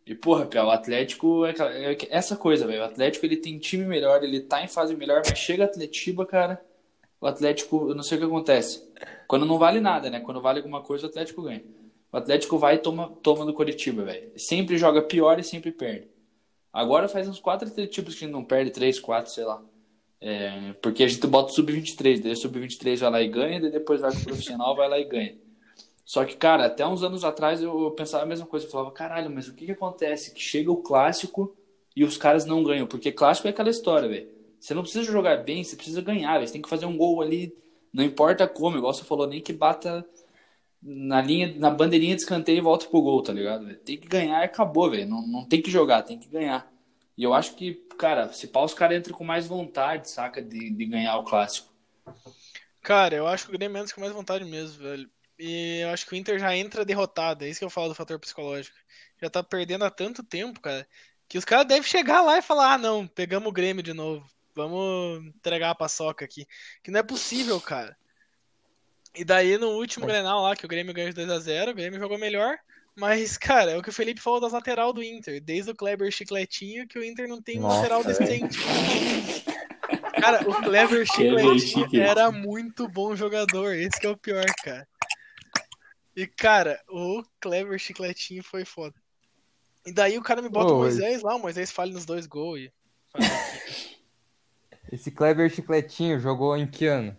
[0.09, 2.81] E, porra, o Atlético é é essa coisa, velho.
[2.81, 6.65] O Atlético ele tem time melhor, ele tá em fase melhor, mas chega Atletiba, cara.
[7.21, 8.89] O Atlético, eu não sei o que acontece.
[9.27, 10.21] Quando não vale nada, né?
[10.21, 11.63] Quando vale alguma coisa, o Atlético ganha.
[12.11, 14.33] O Atlético vai e toma, toma do Curitiba, velho.
[14.37, 16.09] Sempre joga pior e sempre perde.
[16.73, 19.63] Agora faz uns quatro Atletibas que a gente não perde, três, quatro, sei lá.
[20.23, 23.71] É, porque a gente bota o sub-23, daí o sub-23 vai lá e ganha, daí
[23.71, 25.37] depois vai pro profissional, vai lá e ganha.
[26.09, 28.65] Só que, cara, até uns anos atrás eu, pensava a mesma coisa.
[28.65, 30.33] Eu falava, caralho, mas o que que acontece?
[30.33, 31.55] Que chega o clássico
[31.95, 32.87] e os caras não ganham.
[32.87, 34.27] Porque clássico é aquela história, velho.
[34.59, 36.47] Você não precisa jogar bem, você precisa ganhar, velho.
[36.47, 37.55] Você tem que fazer um gol ali,
[37.93, 40.03] não importa como, igual você falou, nem que bata
[40.83, 43.67] na linha, na bandeirinha de escanteio e volta pro gol, tá ligado?
[43.67, 43.79] velho?
[43.79, 45.07] Tem que ganhar e acabou, velho.
[45.07, 46.73] Não, não tem que jogar, tem que ganhar.
[47.19, 50.71] E eu acho que, cara, se pau os caras entram com mais vontade, saca, de,
[50.71, 51.69] de ganhar o clássico.
[52.81, 55.11] Cara, eu acho que o Grêmio entra com mais vontade mesmo, velho.
[55.39, 57.45] E eu acho que o Inter já entra derrotado.
[57.45, 58.77] É isso que eu falo do fator psicológico.
[59.21, 60.87] Já tá perdendo há tanto tempo, cara,
[61.29, 64.29] que os caras devem chegar lá e falar: ah, não, pegamos o Grêmio de novo.
[64.55, 66.47] Vamos entregar a paçoca aqui.
[66.83, 67.97] Que não é possível, cara.
[69.15, 72.19] E daí no último Grenal lá, que o Grêmio ganhou de 2x0, o Grêmio jogou
[72.19, 72.59] melhor.
[72.97, 75.41] Mas, cara, é o que o Felipe falou das lateral do Inter.
[75.41, 78.59] Desde o Kleber Chicletinho, que o Inter não tem um Nossa, lateral decente.
[80.21, 82.03] Cara, o Kleber Kleber Chicletinho Chicletinho.
[82.03, 83.75] era muito bom jogador.
[83.75, 84.87] Esse que é o pior, cara.
[86.19, 88.93] E, cara, o Kleber Chicletinho foi foda.
[89.87, 92.27] E daí o cara me bota Ô, o Moisés lá, o Moisés falha nos dois
[92.27, 92.59] gols.
[92.59, 92.73] E...
[94.91, 97.17] Esse Kleber Chicletinho jogou em que ano?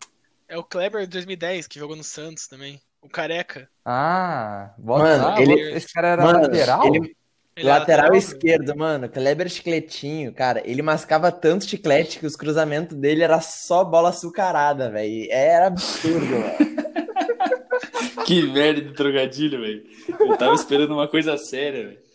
[0.50, 2.82] É o Kleber de 2010, que jogou no Santos também.
[3.02, 3.70] O Careca.
[3.86, 6.86] Ah, bota Mano, lá, ele- esse cara era Mano, lateral?
[6.88, 7.16] ele-
[7.56, 9.08] Ele lateral lateral, esquerdo, mano.
[9.08, 10.62] Kleber Chicletinho, cara.
[10.66, 15.32] Ele mascava tanto chiclete que os cruzamentos dele era só bola açucarada, velho.
[15.32, 16.80] Era absurdo, velho.
[18.30, 19.84] Que merda de trocadilho, velho.
[20.20, 22.10] Eu tava esperando uma coisa séria, velho.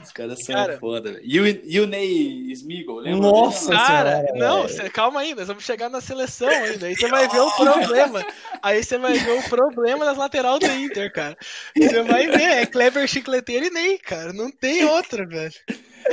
[0.00, 1.24] Os caras são Cara- foda, velho.
[1.24, 3.20] E o, Ney Smigol, lembra?
[3.20, 6.86] Nossa Cara, senhora, não, cê- calma aí, nós vamos chegar na seleção ainda.
[6.86, 8.24] Aí você vai ver o problema.
[8.62, 11.36] Aí você vai ver o problema das lateral do Inter, cara.
[11.76, 14.32] Você vai ver, é Kleber Chicleteiro e Ney, cara.
[14.32, 15.54] Não tem outra, velho.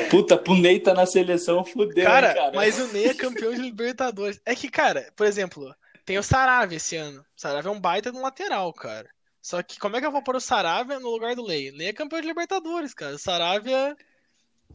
[0.09, 2.51] Puta, pro Ney tá na seleção, fudeu, Cara, hein, cara.
[2.55, 4.39] mas o Ney é campeão de Libertadores.
[4.45, 5.71] É que, cara, por exemplo,
[6.05, 7.19] tem o Saravia esse ano.
[7.19, 9.07] O Saravia é um baita de um lateral, cara.
[9.41, 11.71] Só que como é que eu vou pôr o Saravia no lugar do Lei?
[11.71, 13.15] Lei é campeão de Libertadores, cara.
[13.15, 13.95] O Saravia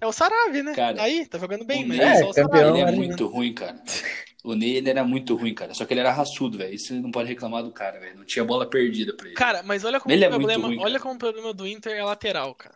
[0.01, 0.75] é o Saravia, né?
[0.75, 2.71] Cara, Aí, tá jogando bem, o mas Ney é é só o campeão, Saravia.
[2.71, 3.81] Ele é ali, muito ruim, cara.
[4.45, 5.75] O Ney, ele era muito ruim, cara.
[5.75, 6.73] Só que ele era raçudo, velho.
[6.75, 8.17] Isso não pode reclamar do cara, velho.
[8.17, 9.35] Não tinha bola perdida pra ele.
[9.37, 11.01] Cara, mas olha como Ele o é muito problema, ruim, olha cara.
[11.03, 12.75] como o problema do Inter é lateral, cara.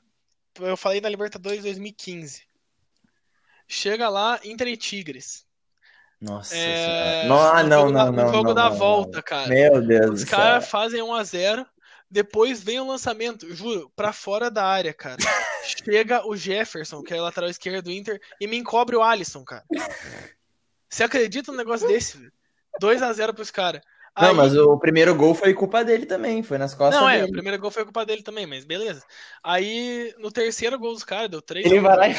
[0.60, 2.42] Eu falei da Libertadores 2015.
[3.68, 5.46] Chega lá, Inter e Tigres.
[6.20, 7.28] Nossa É, senhora.
[7.28, 9.22] Não, ah, no não, jogo da- não, no não, jogo não, da não, volta, não.
[9.22, 9.48] cara.
[9.48, 10.70] Meu Deus Os do caras céu.
[10.72, 11.66] fazem 1 a 0
[12.10, 15.16] depois vem o lançamento, juro, pra fora da área, cara.
[15.64, 19.44] Chega o Jefferson, que é o lateral esquerdo do Inter, e me encobre o Alisson,
[19.44, 19.64] cara.
[20.88, 22.18] Você acredita num negócio desse?
[22.18, 22.32] velho?
[22.80, 23.80] 2 a 0 pros caras.
[24.18, 26.42] Não, Aí- mas o primeiro gol foi culpa dele também.
[26.42, 27.32] Foi nas costas Não, é, o dele.
[27.32, 29.04] primeiro gol foi culpa dele também, mas beleza.
[29.42, 32.14] Aí, no terceiro gol dos caras, deu 3 Ele vai lá e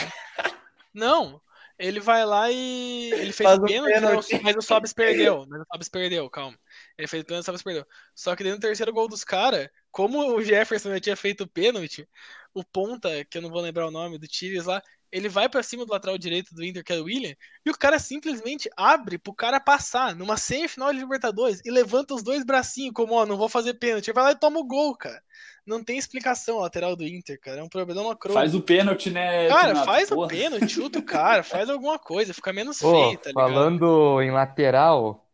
[0.93, 1.41] Não,
[1.77, 3.11] ele vai lá e.
[3.11, 5.45] Ele fez Faz o um pênalti, o- mas o Sobs perdeu.
[5.49, 6.57] Mas o Sobs perdeu, calma.
[7.01, 7.85] Ele fez pênalti, o perdeu.
[8.13, 11.47] Só que daí no terceiro gol dos caras, como o Jefferson já tinha feito o
[11.47, 12.07] pênalti,
[12.53, 14.81] o ponta, que eu não vou lembrar o nome, do Tigres lá,
[15.11, 17.35] ele vai para cima do lateral direito do Inter, que é o William,
[17.65, 22.21] e o cara simplesmente abre pro cara passar numa semifinal de Libertadores e levanta os
[22.21, 24.07] dois bracinhos, como, ó, não vou fazer pênalti.
[24.07, 25.21] Ele vai lá e toma o gol, cara.
[25.65, 27.59] Não tem explicação o lateral do Inter, cara.
[27.59, 28.33] É um problema crônico.
[28.39, 29.47] Faz o pênalti, né?
[29.47, 29.85] Cara, Renato?
[29.85, 30.25] faz Porra.
[30.25, 33.33] o pênalti, chuta o cara, faz alguma coisa, fica menos feio, tá ligado?
[33.33, 35.27] falando em lateral,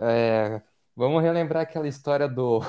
[0.00, 0.60] é,
[1.02, 2.62] vamos relembrar aquela história do,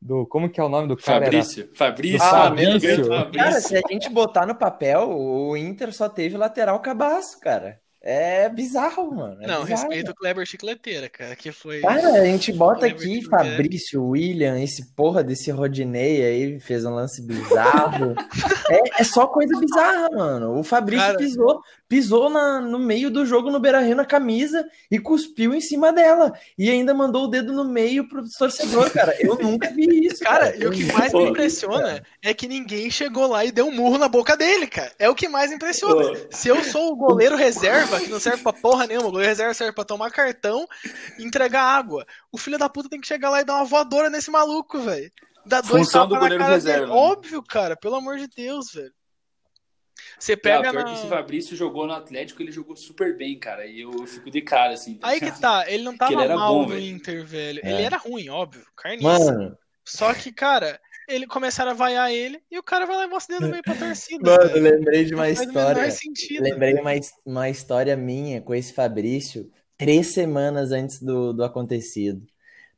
[0.00, 0.26] do.
[0.26, 1.24] Como que é o nome do cara?
[1.24, 1.70] Era- Fabrício.
[1.74, 2.22] Fabrício.
[2.22, 3.06] Ah, Flamengo, Fabrício.
[3.06, 3.32] Fabrício.
[3.48, 7.80] Cara, se a gente botar no papel, o Inter só teve lateral cabaço, cara.
[8.04, 9.40] É bizarro, mano.
[9.40, 9.82] É Não, bizarro.
[9.82, 11.80] respeito o Kleber Chicleteira, cara, que foi.
[11.80, 13.22] Cara, a gente bota aqui.
[13.22, 18.16] Fabrício, William, esse porra desse Rodinei aí, fez um lance bizarro.
[18.68, 20.58] é, é só coisa bizarra, mano.
[20.58, 21.16] O Fabrício Cara.
[21.18, 21.60] pisou,
[21.92, 26.32] pisou na- no meio do jogo no Beira-Rio na camisa e cuspiu em cima dela.
[26.56, 29.14] E ainda mandou o dedo no meio pro torcedor, cara.
[29.20, 30.24] Eu nunca vi isso.
[30.24, 33.72] Cara, e o que mais me impressiona é que ninguém chegou lá e deu um
[33.76, 34.90] murro na boca dele, cara.
[34.98, 36.16] É o que mais impressiona.
[36.30, 39.52] Se eu sou o goleiro reserva, que não serve pra porra nenhuma, o goleiro reserva
[39.52, 40.66] serve pra tomar cartão
[41.18, 42.06] e entregar água.
[42.32, 45.10] O filho da puta tem que chegar lá e dar uma voadora nesse maluco, velho.
[45.44, 46.92] Dá dois Função do goleiro cara reserva, dele.
[46.92, 46.98] né?
[46.98, 48.92] Óbvio, cara, pelo amor de Deus, velho.
[50.22, 50.84] Você pega pior na...
[50.84, 53.66] que esse Fabrício jogou no Atlético, ele jogou super bem, cara.
[53.66, 54.96] E eu fico de cara, assim.
[55.02, 56.80] Aí que tá, ele não tava ele era mal bom, no velho.
[56.80, 57.60] Inter, velho.
[57.64, 57.72] É.
[57.72, 58.64] Ele era ruim, óbvio.
[58.76, 59.08] Carniça.
[59.08, 63.08] Mano, Só que, cara, ele começaram a vaiar ele e o cara vai lá e
[63.08, 64.30] mostra o dedo meio pra torcida.
[64.30, 64.76] mano, eu velho.
[64.76, 65.90] lembrei de uma Não faz o menor história.
[65.90, 66.42] sentido.
[66.44, 66.90] Lembrei uma,
[67.26, 72.24] uma história minha com esse Fabrício, três semanas antes do, do acontecido.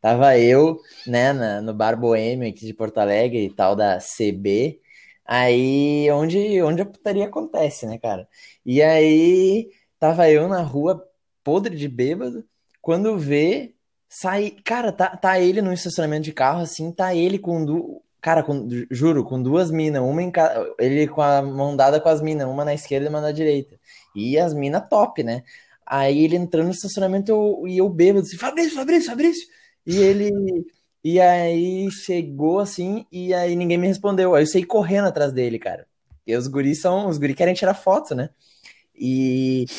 [0.01, 4.81] Tava eu, né, na- no Bar Boêmio aqui de Porto Alegre, tal da CB,
[5.25, 8.29] aí onde, onde a putaria acontece, né, cara?
[8.65, 11.07] E aí tava eu na rua,
[11.43, 12.45] podre de bêbado,
[12.81, 13.75] quando vê,
[14.09, 18.03] sai, cara, tá, tá ele no estacionamento de carro, assim, tá ele com du...
[18.21, 20.33] Cara, com- juro, com duas minas, uma em
[20.79, 23.79] ele com a mão dada com as minas, uma na esquerda e uma na direita.
[24.15, 25.43] E as minas top, né?
[25.87, 29.47] Aí ele entrando no estacionamento eu- e eu bêbado, assim, Fabrício, Fabrício, Fabrício.
[29.87, 30.31] E ele.
[31.05, 34.35] E aí chegou assim, e aí ninguém me respondeu.
[34.35, 35.87] Aí eu saí correndo atrás dele, cara.
[36.27, 37.09] E os guris são.
[37.09, 38.31] Os guris querem tirar foto, né?
[38.95, 39.71] E,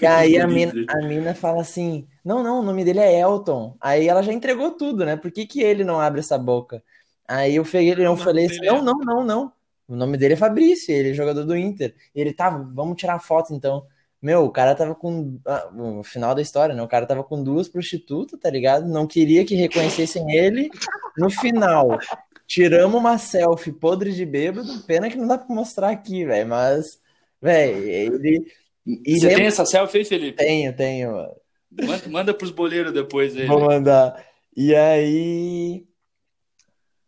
[0.00, 3.76] e aí a mina, a mina fala assim: Não, não, o nome dele é Elton.
[3.80, 5.16] Aí ela já entregou tudo, né?
[5.16, 6.82] Por que, que ele não abre essa boca?
[7.28, 9.52] Aí eu peguei, eu falei assim: dele é- Não, não, não, não.
[9.88, 11.94] O nome dele é Fabrício, ele é jogador do Inter.
[12.14, 13.86] E ele tá, vamos tirar foto então.
[14.22, 15.40] Meu, o cara tava com.
[15.44, 16.82] ah, o final da história, né?
[16.82, 18.86] O cara tava com duas prostitutas, tá ligado?
[18.88, 20.70] Não queria que reconhecessem ele.
[21.18, 21.98] No final,
[22.46, 24.68] tiramos uma selfie podre de bêbado.
[24.86, 26.48] Pena que não dá pra mostrar aqui, velho.
[26.48, 27.00] Mas,
[27.40, 28.46] velho, ele.
[28.86, 30.38] E Você lembra- tem essa selfie aí, Felipe?
[30.38, 31.34] Tenho, tenho, mano.
[31.82, 33.46] Manda, manda pros boleiros depois aí.
[33.46, 33.70] Vou velho.
[33.70, 34.24] mandar.
[34.56, 35.84] E aí.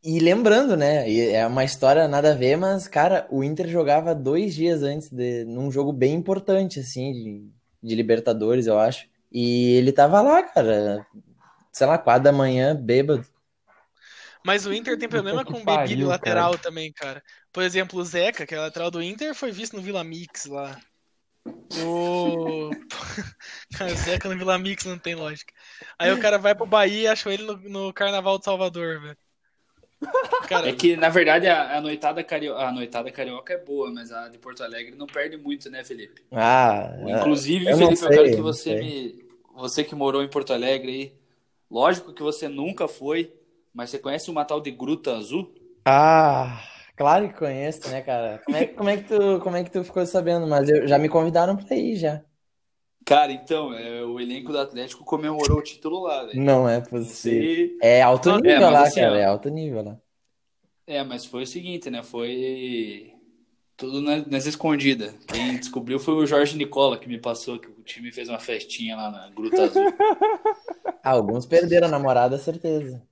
[0.05, 1.11] E lembrando, né?
[1.11, 5.47] É uma história nada a ver, mas, cara, o Inter jogava dois dias antes de
[5.47, 7.51] num jogo bem importante, assim, de,
[7.83, 9.09] de Libertadores, eu acho.
[9.33, 11.07] E ele tava lá, cara,
[11.73, 13.27] sei lá, quatro da manhã, bêbado.
[14.45, 17.23] Mas o Inter tem problema com pariu, bebida lateral também, cara.
[17.51, 20.79] Por exemplo, o Zeca, que é lateral do Inter, foi visto no Vila Mix lá.
[21.83, 22.71] O.
[23.77, 25.53] Cara, o Zeca no Vila Mix não tem lógica.
[25.99, 29.19] Aí o cara vai pro Bahia e achou ele no, no Carnaval de Salvador, velho.
[30.49, 32.57] Cara, É que, na verdade, a, a, noitada cario...
[32.57, 36.23] a noitada carioca é boa, mas a de Porto Alegre não perde muito, né, Felipe?
[36.33, 39.25] Ah, Inclusive, eu Felipe, eu sei, quero que você me.
[39.57, 41.13] Você que morou em Porto Alegre aí.
[41.71, 43.33] Lógico que você nunca foi,
[43.73, 45.53] mas você conhece uma tal de Gruta Azul?
[45.85, 46.61] ah,
[46.97, 48.41] claro que conheço, né, cara?
[48.45, 50.47] Como é, como é que tu, como é que tu ficou sabendo?
[50.47, 52.23] Mas eu, já me convidaram pra ir, já.
[53.05, 56.41] Cara, então, é, o elenco do Atlético comemorou o título lá, velho.
[56.43, 57.77] Não é possível.
[57.83, 59.99] É alto é, nível mas lá, assim, cara, é alto nível lá.
[60.87, 62.03] É, mas foi o seguinte, né?
[62.03, 63.13] Foi
[63.77, 65.15] tudo nessa escondida.
[65.29, 68.97] Quem descobriu foi o Jorge Nicola, que me passou que o time fez uma festinha
[68.97, 69.85] lá na Gruta Azul.
[71.03, 73.03] Alguns perderam a namorada, certeza.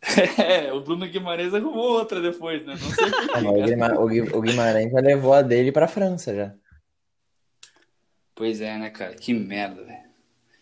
[0.38, 2.74] É, o Bruno Guimarães arrumou outra depois, né?
[2.80, 3.62] Não sei por quê, mas o.
[3.64, 6.54] Guima- o Gui- o Guimarães já levou a dele pra França já.
[8.38, 9.14] Pois é, né, cara?
[9.14, 9.98] Que merda, velho.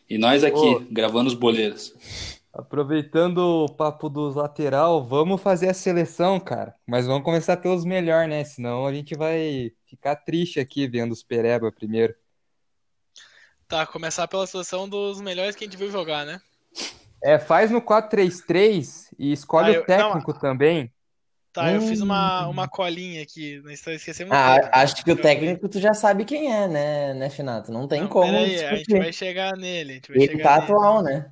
[0.09, 0.81] E nós aqui, Ô.
[0.91, 1.93] gravando os boleiros.
[2.53, 6.75] Aproveitando o papo dos lateral, vamos fazer a seleção, cara.
[6.87, 8.43] Mas vamos começar pelos melhores, né?
[8.45, 12.15] Senão a gente vai ficar triste aqui vendo os Pereba primeiro.
[13.69, 16.41] tá, começar pela seleção dos melhores que a gente viu jogar, né?
[17.23, 20.91] É, faz no 4-3-3 e escolhe Ah, eu- o técnico também.
[21.57, 21.89] Tá, eu Hum.
[21.89, 24.79] fiz uma, uma colinha aqui, nós esquecemos do Ah, técnico.
[24.79, 27.73] acho que o técnico tu já sabe quem é, né, né, Finato?
[27.73, 30.45] Não tem Não, como aí, a gente vai chegar nele, a gente vai Ele chegar
[30.45, 30.65] tá nele.
[30.65, 31.31] atual, né?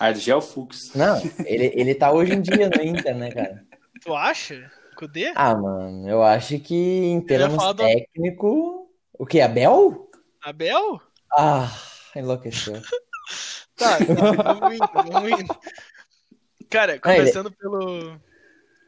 [0.00, 0.92] Argel Fux.
[0.96, 3.64] Não, ele, ele tá hoje em dia no Inter, né, cara?
[4.02, 4.68] Tu acha?
[4.96, 5.30] Kudê?
[5.36, 8.90] Ah, mano, eu acho que em termos do- técnico.
[9.16, 9.40] O que?
[9.40, 10.10] Abel?
[10.42, 11.00] Abel?
[11.36, 11.70] Ah,
[12.16, 12.74] enlouqueceu.
[13.76, 15.56] Tá, vamos indo, vamos indo.
[16.68, 18.20] Cara, começando pelo,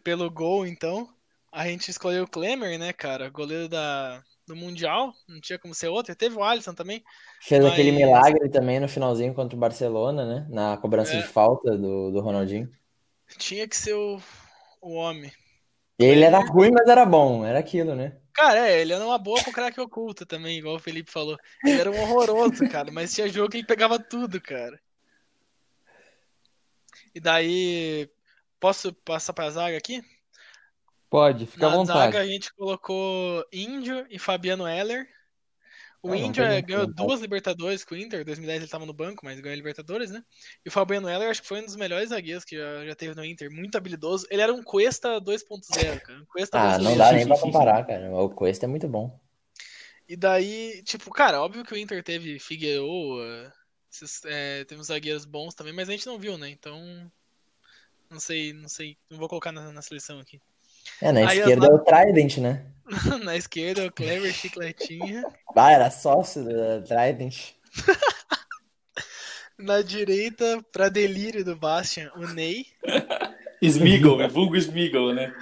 [0.02, 1.08] pelo gol, então,
[1.50, 3.28] a gente escolheu o Klemer, né, cara?
[3.28, 6.14] Goleiro da, do Mundial, não tinha como ser outro.
[6.14, 7.02] Teve o Alisson também.
[7.40, 10.46] Fez Mas- aquele milagre também no finalzinho contra o Barcelona, né?
[10.50, 11.18] Na cobrança É.
[11.18, 12.70] de falta do, do Ronaldinho.
[13.38, 14.20] Tinha que ser o,
[14.80, 15.32] o homem.
[15.98, 17.44] Ele era ruim, mas era bom.
[17.46, 18.16] Era aquilo, né?
[18.34, 21.38] Cara, é, ele era uma boa pro craque oculta também, igual o Felipe falou.
[21.64, 24.80] Ele era um horroroso, cara, mas tinha jogo que ele pegava tudo, cara.
[27.14, 28.08] E daí,
[28.62, 30.02] posso passar pra zaga aqui?
[31.10, 32.12] Pode, fica à Na vontade.
[32.12, 35.06] zaga a gente colocou Índio e Fabiano Heller.
[36.02, 38.86] O Ah, não Índio muito ganhou duas Libertadores com o Inter, em 2010 ele tava
[38.86, 40.22] no banco, mas ganhou a Libertadores, né?
[40.64, 43.14] E o Fabiano Heller acho que foi um dos melhores zagueiros que já, já teve
[43.14, 44.26] no Inter, muito habilidoso.
[44.30, 46.20] Ele era um Cuesta 2.0, cara.
[46.20, 46.98] Um Cuesta Ah, não brasileiro.
[46.98, 48.10] dá nem pra comparar, cara.
[48.14, 49.18] O Cuesta é muito bom.
[50.08, 53.52] E daí, tipo, cara, óbvio que o Inter teve Figueroa,
[53.90, 56.48] esses, é, teve uns zagueiros bons também, mas a gente não viu, né?
[56.50, 57.10] Então,
[58.12, 60.40] não sei, não sei, não vou colocar na, na seleção aqui.
[61.00, 62.66] É, na Aí esquerda é o Trident, né?
[63.24, 65.24] na esquerda, o Clever Chicletinha.
[65.54, 67.52] Ah, era sócio da Trident.
[69.58, 72.66] Na direita, pra delírio do Bastian, o Ney.
[73.60, 75.32] Smeagol, é vulgo Smeagol, né?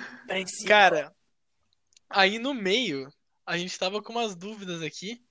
[0.67, 1.15] Cara,
[2.11, 3.11] aí no meio,
[3.47, 5.23] a gente tava com umas dúvidas aqui.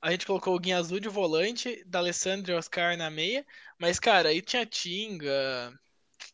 [0.00, 3.44] A gente colocou o Guinha Azul de volante, D'Alessandro e Oscar na meia.
[3.76, 5.72] Mas, cara, aí tinha Tinga.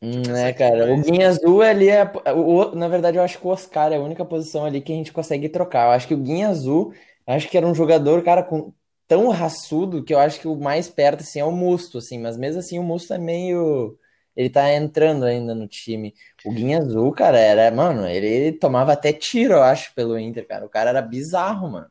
[0.03, 0.87] Hum, pensar é, aqui cara.
[0.93, 1.01] O.
[1.01, 2.05] Guinha Azul ali é.
[2.35, 4.97] O, na verdade, eu acho que o Oscar é a única posição ali que a
[4.97, 5.87] gente consegue trocar.
[5.87, 6.93] Eu acho que o Guinha Azul,
[7.27, 8.73] acho que era um jogador, cara, com
[9.09, 12.19] tão raçudo que eu acho que o mais perto, assim, é o Musto, assim.
[12.19, 13.99] Mas mesmo assim, o Musto é meio.
[14.37, 16.13] Ele tá entrando ainda no time.
[16.45, 17.71] O Guinha Azul, cara, era.
[17.75, 20.67] Mano, ele tomava até tiro, eu acho, pelo Inter, cara.
[20.67, 21.91] O cara era bizarro, mano.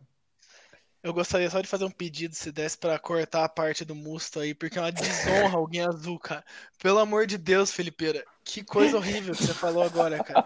[1.03, 4.39] Eu gostaria só de fazer um pedido, se desse pra cortar a parte do Musto
[4.39, 6.45] aí, porque é uma desonra o Guinha Azul, cara.
[6.81, 8.23] Pelo amor de Deus, Felipeira.
[8.45, 10.45] Que coisa horrível que você falou agora, cara.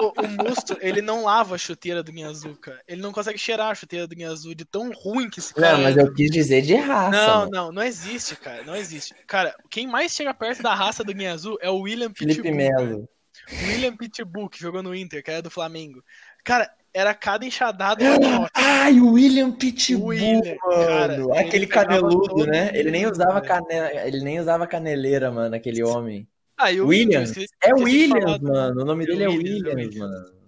[0.00, 2.12] O, o Musto, ele não lava a chuteira do
[2.56, 2.80] cara.
[2.88, 5.76] Ele não consegue cheirar a chuteira do Guinha Azul de tão ruim que esse cara
[5.76, 6.00] Não, mas é.
[6.00, 7.50] eu quis dizer de raça, Não, mano.
[7.50, 8.62] não, não existe, cara.
[8.64, 9.14] Não existe.
[9.26, 12.56] Cara, quem mais chega perto da raça do Guinha Azul é o William Felipe Pitbull.
[12.56, 13.08] Melo.
[13.46, 13.62] cara.
[13.66, 16.02] William Pitbull, que jogou no Inter, que era do Flamengo.
[16.44, 18.50] Cara, era cada enxadada uma nota.
[18.54, 21.32] Ai, o William Pitbull, William, cara, mano.
[21.34, 22.70] ele Aquele todo né?
[22.70, 26.28] mundo, Ele nem usava canela, ele nem usava caneleira, mano, aquele homem.
[26.56, 27.30] Ah, e eu Williams.
[27.30, 28.82] esqueci, É Williams, mano.
[28.82, 30.38] O nome dele é Williams, mano.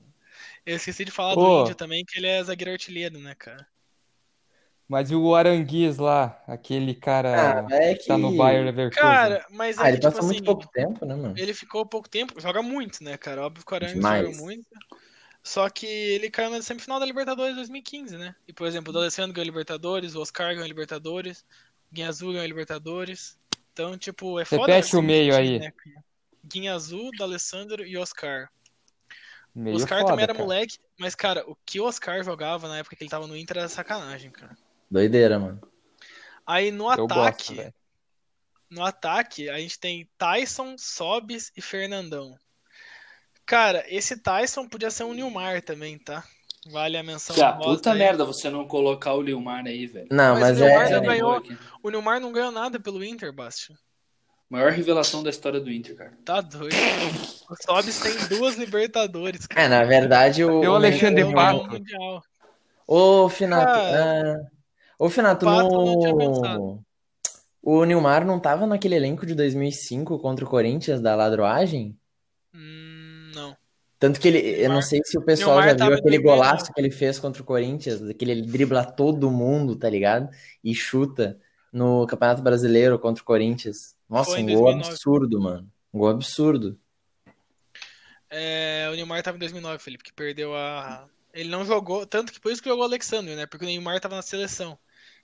[0.64, 1.42] Eu esqueci de falar Pô.
[1.42, 3.66] do Índio também, que ele é zagueiro artilheiro, né, cara?
[4.88, 9.00] Mas e o Aranguiz lá, aquele cara Ah, é que tá que- no Bayer Leverkusen?
[9.00, 11.34] Cara, mas é Ah, ele tipo passou muito assim, pouco tempo, né, mano?
[11.36, 13.42] ele ficou pouco tempo, joga muito, né, cara?
[13.46, 14.26] Óbvio que o Arangues Demais.
[14.26, 14.68] joga muito.
[15.42, 18.34] Só que ele caiu na semifinal da Libertadores 2015, né?
[18.46, 21.40] E, por exemplo, o D'Alessandro ganhou a Libertadores, o Oscar ganhou a Libertadores,
[21.90, 23.38] o Guinha Azul ganhou a Libertadores.
[23.72, 25.58] Então, tipo, é foda Repete o assim, meio time, aí.
[25.58, 25.72] né?
[26.44, 28.50] Guinha Azul, D'Alessandro e Oscar.
[29.54, 30.44] Meio o Oscar foda, também era cara.
[30.44, 33.58] moleque, mas, cara, o que o Oscar jogava na época que ele tava no Inter
[33.58, 34.56] era sacanagem, cara.
[34.90, 35.60] Doideira, mano.
[36.46, 37.74] Aí no Eu gosto, ataque, velho.
[38.68, 42.38] no ataque, a gente tem Tyson, Sobis e Fernandão.
[43.46, 46.22] Cara, esse Tyson podia ser um Nilmar também, tá?
[46.70, 47.98] Vale a menção Ah, puta aí.
[47.98, 50.08] merda você não colocar o Lilmar aí, velho.
[50.10, 50.84] Não, Mas mas, o Neymar é.
[50.84, 51.32] Desanimou ganhou.
[51.36, 51.58] aqui.
[51.82, 53.76] O Nilmar não ganhou nada pelo Inter, Bastian.
[54.48, 56.12] Maior revelação da história do Inter, cara.
[56.24, 56.74] Tá doido.
[57.48, 59.62] O Sobis tem duas Libertadores, cara.
[59.62, 60.56] É, na verdade, o.
[60.56, 61.60] Cadê o Alexandre Pato?
[61.60, 62.22] o Mundial.
[62.86, 63.66] Ô, Finato.
[63.66, 64.50] Cara, ah,
[64.98, 65.94] Ô, Finato, Pato não
[66.58, 66.84] no.
[67.62, 71.96] O Nilmar não tava naquele elenco de 2005 contra o Corinthians da ladroagem?
[74.00, 76.22] Tanto que ele, eu não sei se o pessoal Neymar já viu aquele 2009.
[76.22, 80.28] golaço que ele fez contra o Corinthians, daquele ele dribla todo mundo, tá ligado?
[80.64, 81.38] E chuta
[81.72, 83.94] no Campeonato Brasileiro contra o Corinthians.
[84.08, 84.88] Nossa, Foi um gol 2009.
[84.88, 85.70] absurdo, mano.
[85.92, 86.78] Um gol absurdo.
[88.28, 91.06] É, o Neymar tava em 2009, Felipe, que perdeu a.
[91.32, 93.46] Ele não jogou, tanto que por isso que jogou o Alexandre, né?
[93.46, 94.78] Porque o Neymar tava na seleção.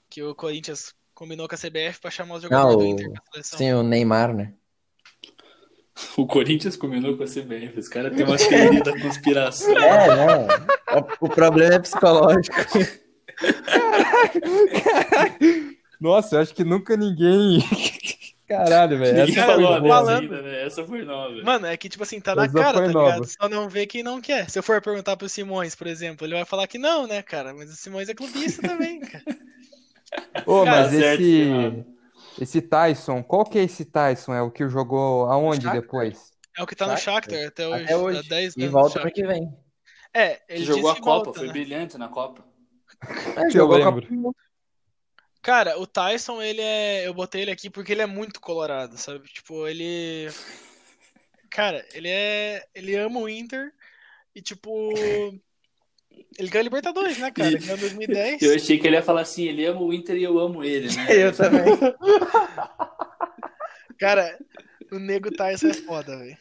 [0.09, 2.87] Que o Corinthians combinou com a CBF pra chamar os Ah, jogadores do o...
[2.87, 3.59] Inter pra seleção.
[3.59, 4.53] Sim, o Neymar, né?
[6.17, 7.79] O Corinthians combinou com a CBF.
[7.79, 9.77] Os caras têm uma teoria da conspiração.
[9.77, 10.47] É, não.
[11.21, 12.55] O, o problema é psicológico.
[16.01, 17.61] Nossa, eu acho que nunca ninguém.
[18.47, 19.19] Caralho, velho.
[19.27, 20.21] Ninguém Essa foi falou dessa falando.
[20.23, 20.67] ainda, né?
[20.67, 21.43] Essa foi nova.
[21.43, 23.11] Mano, é que, tipo assim, tá na Essa cara, foi tá nova.
[23.15, 23.27] ligado?
[23.27, 24.49] Só não vê quem não quer.
[24.49, 27.53] Se eu for perguntar pro Simões, por exemplo, ele vai falar que não, né, cara?
[27.53, 29.25] Mas o Simões é clubista também, cara.
[30.47, 31.85] Ô, Tá mas certo, esse.
[32.41, 34.35] Esse Tyson, qual que é esse Tyson?
[34.35, 35.81] É o que jogou aonde Shakhtar.
[35.81, 36.33] depois?
[36.57, 37.39] É o que tá no Shakhtar.
[37.41, 37.85] Shakhtar até hoje.
[37.85, 38.19] Até hoje.
[38.19, 39.57] Há 10 E volta ano que vem.
[40.13, 41.53] É, Que ele jogou a Copa, volta, foi né?
[41.53, 42.45] brilhante na Copa.
[43.37, 44.35] É, Eu jogou a lembro.
[45.43, 47.07] Cara, o Tyson, ele é.
[47.07, 49.29] Eu botei ele aqui porque ele é muito colorado, sabe?
[49.29, 50.29] Tipo, ele.
[51.51, 52.67] Cara, ele é.
[52.75, 53.73] Ele ama o Inter
[54.35, 54.71] e, tipo.
[56.39, 57.51] Ele ganhou a Libertadores, né, cara?
[57.51, 58.43] E- Ganhou em 2010.
[58.43, 60.95] Eu achei que ele ia falar assim, ele ama o Inter e eu amo ele,
[60.95, 61.07] né?
[61.11, 61.65] Eu também.
[63.99, 64.39] Cara,
[64.93, 66.37] o Nego Tyson é foda, velho.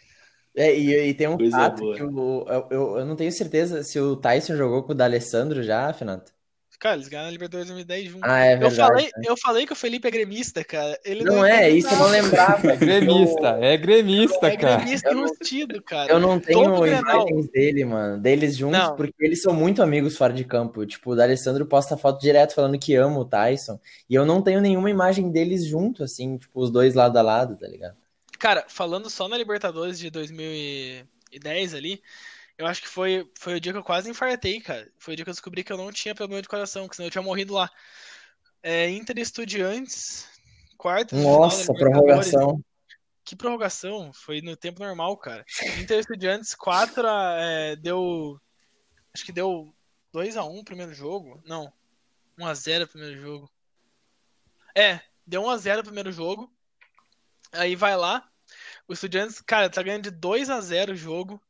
[0.57, 1.95] É, e, e tem um Coisa fato boa.
[1.95, 5.61] que o, eu, eu, eu não tenho certeza se o Tyson jogou com o D'Alessandro
[5.63, 6.23] já, Fernando.
[6.79, 8.29] Cara, eles ganharam a Libertadores em 2010 juntos.
[8.29, 8.75] Ah, é eu, verdade.
[8.77, 10.99] falei, eu falei que o Felipe é gremista, cara.
[11.05, 12.71] Ele não, Não é, isso eu não lembrava.
[12.71, 14.75] É gremista, é gremista, É cara.
[14.77, 16.11] gremista Eu não- enrustido, cara.
[16.11, 17.21] Eu não tenho Todo Grenal.
[17.27, 18.95] imagens dele, mano, deles juntos, Não.
[18.95, 20.85] porque eles são muito amigos fora de campo.
[20.85, 23.79] Tipo, o D'Alessandro posta foto direto falando que ama o Tyson.
[24.09, 27.55] E eu não tenho nenhuma imagem deles junto, assim, tipo, os dois lado a lado,
[27.57, 27.95] tá ligado?
[28.37, 32.01] Cara, falando só na Libertadores de 2010 ali,
[32.57, 34.89] eu acho que foi, foi o dia que eu quase infartei, cara.
[34.97, 37.07] Foi o dia que eu descobri que eu não tinha problema de coração, que senão
[37.07, 37.69] eu tinha morrido lá.
[38.63, 40.27] É, Inter Estudiantes,
[40.77, 41.79] final da Nossa, Libertadores.
[42.31, 42.65] prorrogação.
[43.23, 44.13] Que prorrogação?
[44.13, 45.43] Foi no tempo normal, cara.
[45.81, 48.39] Inter Estudiantes 4 a, é, deu.
[49.13, 49.73] Acho que deu
[50.13, 51.41] 2x1 o primeiro jogo.
[51.45, 51.71] Não.
[52.37, 53.51] 1x0 o primeiro jogo.
[54.75, 56.51] É, deu 1x0 o primeiro jogo.
[57.51, 58.29] Aí vai lá.
[58.87, 61.41] O Estudiantes, cara, tá ganhando de 2x0 o jogo.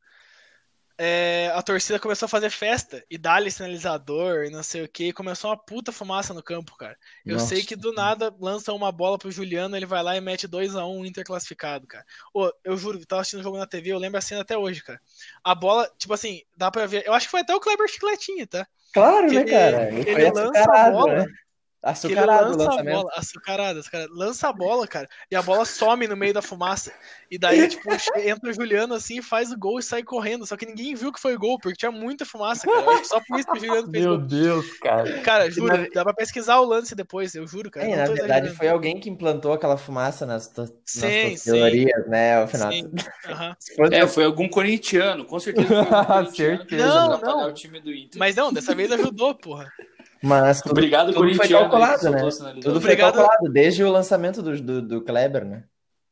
[0.98, 5.12] É, a torcida começou a fazer festa e dar-lhe sinalizador e não sei o que.
[5.12, 6.98] Começou uma puta fumaça no campo, cara.
[7.26, 7.48] Eu Nossa.
[7.48, 10.88] sei que do nada lança uma bola pro Juliano, ele vai lá e mete 2x1
[10.98, 12.06] um Inter classificado, cara.
[12.34, 14.58] Ô, eu juro, eu tava assistindo o jogo na TV, eu lembro a cena até
[14.58, 15.02] hoje, cara.
[15.44, 17.04] A bola, tipo assim, dá pra ver.
[17.06, 18.66] Eu acho que foi até o Kleber Chicletinho, tá?
[18.94, 19.90] Claro, Que né, ele- cara?
[19.90, 21.26] Ele, ele lança a bola, né?
[21.92, 22.96] Açucarado o lança a lançamento.
[22.96, 26.92] bola, açucarada, açucarada, lança a bola, cara, e a bola some no meio da fumaça.
[27.30, 30.46] E daí, tipo, entra o Juliano assim, faz o gol e sai correndo.
[30.46, 33.04] Só que ninguém viu que foi gol, porque tinha muita fumaça, cara.
[33.04, 34.28] Só por isso que o Juliano fez Meu gol.
[34.28, 35.22] Deus, cara.
[35.22, 37.86] Cara, juro, na- dá pra pesquisar o lance depois, eu juro, cara.
[37.86, 38.56] É, na verdade, exagerando.
[38.56, 41.52] foi alguém que implantou aquela fumaça nas, to- nas Sim, sim.
[41.52, 42.74] teorias, né, o Fernando?
[42.74, 42.92] Sim,
[43.76, 46.86] fosse- É, foi algum corintiano, com certeza foi algum corintiano Certeza.
[46.88, 47.50] Não, não.
[47.50, 48.18] o time do Inter.
[48.20, 49.72] Mas não, dessa vez ajudou, porra.
[50.26, 52.20] Mas tudo, Obrigado, tudo foi calculado, né?
[52.20, 53.14] Tudo foi Obrigado.
[53.14, 55.64] calculado, desde o lançamento do, do, do Kleber, né?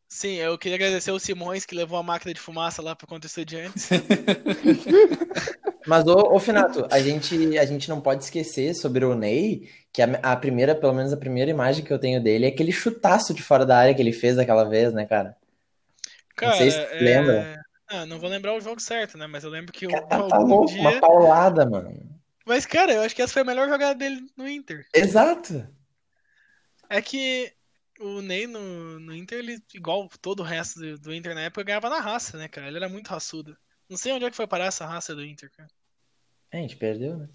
[0.07, 3.25] Sim, eu queria agradecer o Simões que levou a máquina de fumaça lá pro contra
[3.25, 3.89] Estudiantes.
[5.87, 10.03] Mas, ô, ô Finato, a gente, a gente não pode esquecer sobre o Ney, que
[10.03, 13.33] a, a primeira, pelo menos a primeira imagem que eu tenho dele é aquele chutaço
[13.33, 15.35] de fora da área que ele fez daquela vez, né, cara?
[16.35, 16.99] Cara, sei se é...
[16.99, 17.63] lembra.
[17.89, 19.25] Ah, não vou lembrar o jogo certo, né?
[19.25, 20.81] Mas eu lembro que O cara tá, tá louco, dia...
[20.81, 22.13] uma paulada, mano.
[22.45, 24.85] Mas, cara, eu acho que essa foi a melhor jogada dele no Inter.
[24.93, 25.67] Exato.
[26.89, 27.53] É que
[27.99, 31.63] o Ney no, no Inter, ele, igual todo o resto do, do Inter na época,
[31.63, 32.67] ganhava na raça, né, cara?
[32.67, 33.55] Ele era muito raçudo.
[33.89, 35.69] Não sei onde é que foi parar essa raça do Inter, cara.
[36.51, 37.29] É, a gente perdeu, né?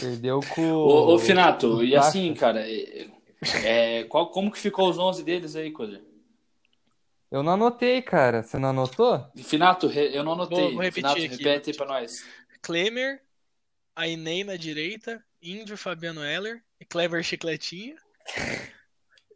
[0.00, 3.08] Perdeu com Ô, ô, Finato, e assim, cara, é,
[3.64, 6.00] é, qual, como que ficou os 11 deles aí, Coisa?
[7.30, 8.42] Eu não anotei, cara.
[8.42, 9.30] Você não anotou?
[9.36, 10.58] Finato, re- eu não anotei.
[10.58, 12.24] Vou- vou repetir Finato, aqui, repete aí pra nós.
[12.62, 13.22] Klemer,
[13.98, 17.96] Ainei na direita, Índio Fabiano Heller, e Clever Chicletinho,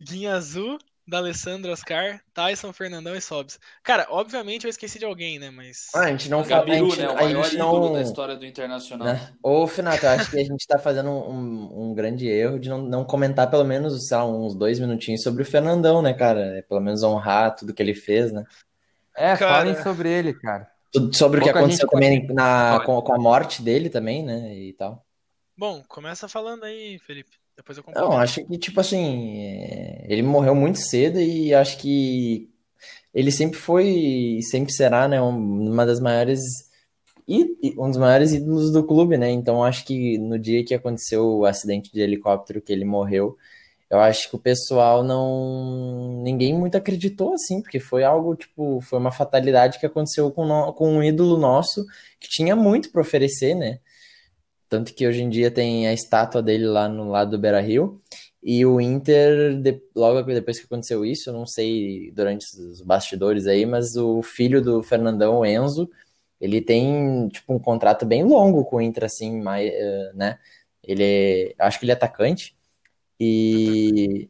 [0.00, 3.58] Guinha Azul, D'Alessandro Oscar, Tyson, Fernandão e Sobs.
[3.82, 5.50] Cara, obviamente eu esqueci de alguém, né?
[5.50, 5.88] Mas.
[5.92, 6.62] Ah, a gente não fala.
[6.62, 7.08] A Gabiru, gente, né?
[7.08, 7.92] O a maior gente ídolo não.
[7.94, 9.08] da história do Internacional.
[9.08, 9.32] Né?
[9.42, 12.82] Ô, Finato, eu acho que a gente tá fazendo um, um grande erro de não,
[12.82, 16.58] não comentar pelo menos, sei lá, uns dois minutinhos sobre o Fernandão, né, cara?
[16.58, 18.44] É, Pelo menos honrar tudo que ele fez, né?
[19.16, 19.56] É, Cara.
[19.56, 20.71] falem sobre ele, cara.
[20.92, 24.54] Tudo sobre o que aconteceu gente também na, com, com a morte dele também, né?
[24.54, 25.04] E tal.
[25.56, 27.38] Bom, começa falando aí, Felipe.
[27.56, 32.50] Depois eu Não, acho que, tipo assim, é, ele morreu muito cedo e acho que
[33.14, 33.88] ele sempre foi
[34.38, 36.40] e sempre será, né, um- uma das maiores,
[37.28, 39.30] í- um dos maiores ídolos do clube, né?
[39.30, 43.36] Então acho que no dia que aconteceu o acidente de helicóptero que ele morreu,
[43.92, 48.98] eu acho que o pessoal não, ninguém muito acreditou assim, porque foi algo, tipo, foi
[48.98, 51.84] uma fatalidade que aconteceu com, no- com um ídolo nosso
[52.20, 53.80] que tinha muito para oferecer, né?
[54.68, 58.00] Tanto que hoje em dia tem a estátua dele lá no lado do Beira-Rio.
[58.42, 63.46] E o Inter, de- logo depois que aconteceu isso, eu não sei durante os bastidores
[63.46, 65.88] aí, mas o filho do Fernandão, o Enzo,
[66.40, 70.38] ele tem tipo um contrato bem longo com o Inter, assim, mais, eh, né?
[70.82, 72.56] Ele é, acho que ele é atacante.
[73.24, 74.28] E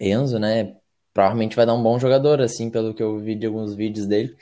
[0.00, 0.76] Enzo, né?
[1.12, 4.36] Provavelmente vai dar um bom jogador, assim, pelo que eu vi de alguns vídeos dele.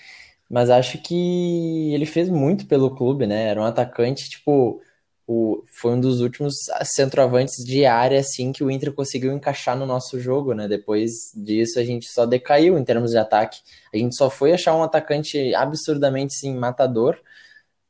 [0.51, 3.49] Mas acho que ele fez muito pelo clube, né?
[3.49, 4.83] Era um atacante, tipo,
[5.27, 9.87] o, foi um dos últimos centroavantes de área assim que o Inter conseguiu encaixar no
[9.87, 10.69] nosso jogo, né?
[10.69, 13.61] Depois disso a gente só decaiu em termos de ataque.
[13.93, 17.19] A gente só foi achar um atacante absurdamente sim matador,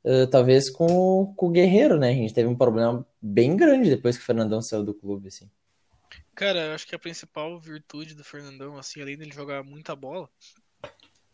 [0.05, 2.11] uh, talvez com, com o Guerreiro, né?
[2.11, 5.51] A gente teve um problema bem grande depois que o Fernandão saiu do clube, assim.
[6.35, 10.31] Cara, eu acho que a principal virtude do Fernandão, assim, além dele jogar muita bola,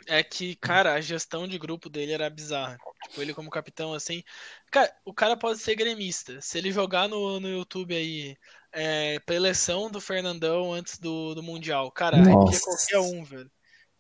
[0.07, 2.79] é que, cara, a gestão de grupo dele era bizarra.
[3.05, 4.23] Tipo, ele como capitão, assim.
[4.71, 6.41] Cara, o cara pode ser gremista.
[6.41, 8.37] Se ele jogar no, no YouTube aí,
[8.73, 13.51] é, preleção do Fernandão antes do, do Mundial, cara, arrepia qualquer um, velho.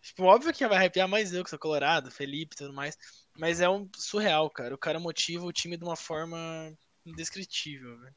[0.02, 2.96] Tipo, óbvio que vai arrepiar mais eu, que sou colorado, Felipe e tudo mais.
[3.36, 4.74] Mas é um surreal, cara.
[4.74, 6.72] O cara motiva o time de uma forma
[7.04, 8.14] indescritível, velho.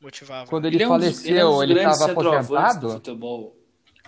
[0.00, 0.50] Motivava.
[0.50, 3.02] Quando ele, ele faleceu, ele, é um ele tava aposentado?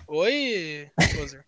[0.07, 1.45] Oi, Roser.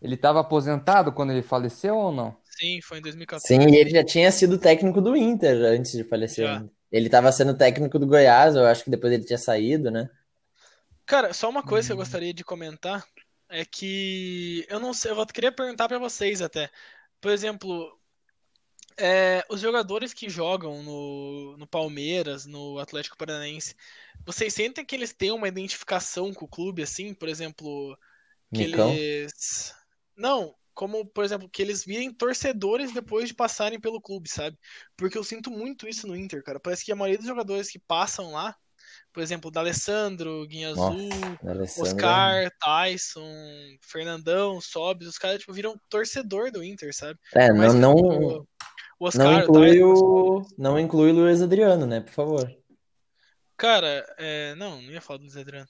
[0.00, 2.36] Ele estava aposentado quando ele faleceu ou não?
[2.44, 3.46] Sim, foi em 2014.
[3.46, 6.46] Sim, e ele já tinha sido técnico do Inter antes de falecer.
[6.46, 6.64] Já.
[6.92, 10.08] Ele estava sendo técnico do Goiás, eu acho que depois ele tinha saído, né?
[11.06, 11.88] Cara, só uma coisa hum.
[11.88, 13.04] que eu gostaria de comentar
[13.48, 16.70] é que eu não sei, eu queria perguntar para vocês até.
[17.24, 17.98] Por exemplo,
[18.98, 23.74] é, os jogadores que jogam no, no Palmeiras, no Atlético Paranaense,
[24.26, 27.14] vocês sentem que eles têm uma identificação com o clube, assim?
[27.14, 27.98] Por exemplo,
[28.52, 28.90] que Micão?
[28.90, 29.74] eles
[30.14, 34.58] não, como, por exemplo, que eles virem torcedores depois de passarem pelo clube, sabe?
[34.94, 36.60] Porque eu sinto muito isso no Inter, cara.
[36.60, 38.54] Parece que a maioria dos jogadores que passam lá,
[39.14, 41.08] por exemplo, D'Alessandro, Guinha Azul,
[41.78, 43.30] Oscar, Tyson,
[43.80, 47.18] Fernandão, Sobis, os caras tipo, viram torcedor do Inter, sabe?
[47.32, 48.46] É, não, não, o
[48.98, 52.52] Oscar, não inclui Tyson, o não inclui o Luiz Adriano, né, por favor.
[53.56, 55.68] Cara, é, não, não ia falar do Luiz Adriano.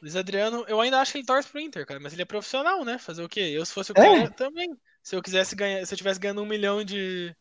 [0.00, 2.84] Luiz Adriano, eu ainda acho que ele torce pro Inter, cara, mas ele é profissional,
[2.84, 2.98] né?
[2.98, 3.40] Fazer o quê?
[3.40, 4.30] Eu, se fosse o cara, é.
[4.30, 4.68] também.
[5.02, 7.34] Se eu quisesse ganhar, se eu tivesse ganhando um milhão de,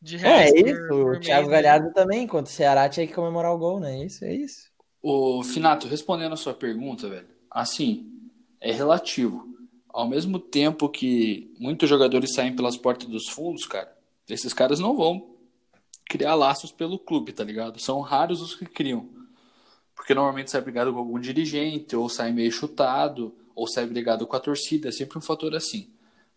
[0.00, 0.52] de é, reais.
[0.52, 1.92] É isso, por, o Thiago mês, Galhardo né?
[1.94, 3.92] também, enquanto o Ceará tinha que comemorar o gol, né?
[3.92, 4.69] É isso, é isso.
[5.02, 8.10] O Finato, respondendo a sua pergunta, velho, assim,
[8.60, 9.48] é relativo.
[9.88, 13.96] Ao mesmo tempo que muitos jogadores saem pelas portas dos fundos, cara,
[14.28, 15.30] esses caras não vão
[16.04, 17.80] criar laços pelo clube, tá ligado?
[17.80, 19.08] São raros os que criam.
[19.94, 24.36] Porque normalmente sai brigado com algum dirigente, ou sai meio chutado, ou sai brigado com
[24.36, 25.88] a torcida, é sempre um fator assim.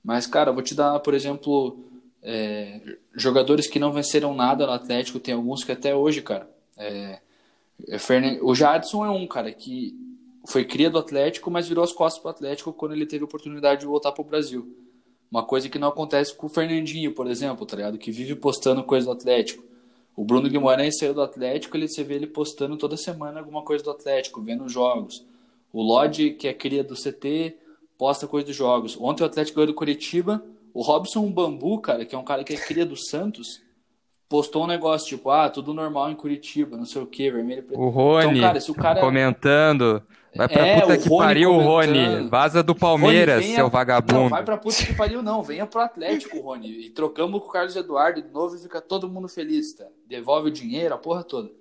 [0.03, 1.79] Mas, cara, vou te dar, por exemplo,
[2.21, 6.49] é, jogadores que não venceram nada no Atlético, tem alguns que até hoje, cara.
[6.77, 7.19] É.
[8.41, 9.93] O Jadson é um, cara, que
[10.45, 13.81] foi cria do Atlético, mas virou as costas pro Atlético quando ele teve a oportunidade
[13.81, 14.75] de voltar pro Brasil.
[15.31, 17.97] Uma coisa que não acontece com o Fernandinho, por exemplo, tá ligado?
[17.97, 19.63] Que vive postando coisa do Atlético.
[20.15, 23.83] O Bruno Guimarães saiu do Atlético, ele você vê ele postando toda semana alguma coisa
[23.83, 25.25] do Atlético, vendo jogos.
[25.71, 27.57] O Lodge, que é cria do CT,
[27.97, 28.95] posta coisa dos jogos.
[28.99, 30.43] Ontem o Atlético ganhou do Curitiba.
[30.71, 33.62] O Robson Bambu, cara, que é um cara que é cria do Santos,
[34.33, 37.61] postou um negócio tipo, ah, tudo normal em Curitiba, não sei o que, vermelho.
[37.61, 37.79] Preto.
[37.79, 38.99] O Rony então, cara, se o cara...
[38.99, 40.01] comentando.
[40.35, 42.27] Vai pra é, puta que Rony pariu, Rony.
[42.29, 43.55] Vaza do Palmeiras, Rony, venha...
[43.57, 44.13] seu vagabundo.
[44.21, 45.43] Não, vai pra puta que pariu, não.
[45.43, 46.87] Venha pro Atlético, Rony.
[46.87, 49.85] E trocamos com o Carlos Eduardo de novo e fica todo mundo feliz, tá?
[50.07, 51.51] Devolve o dinheiro, a porra toda.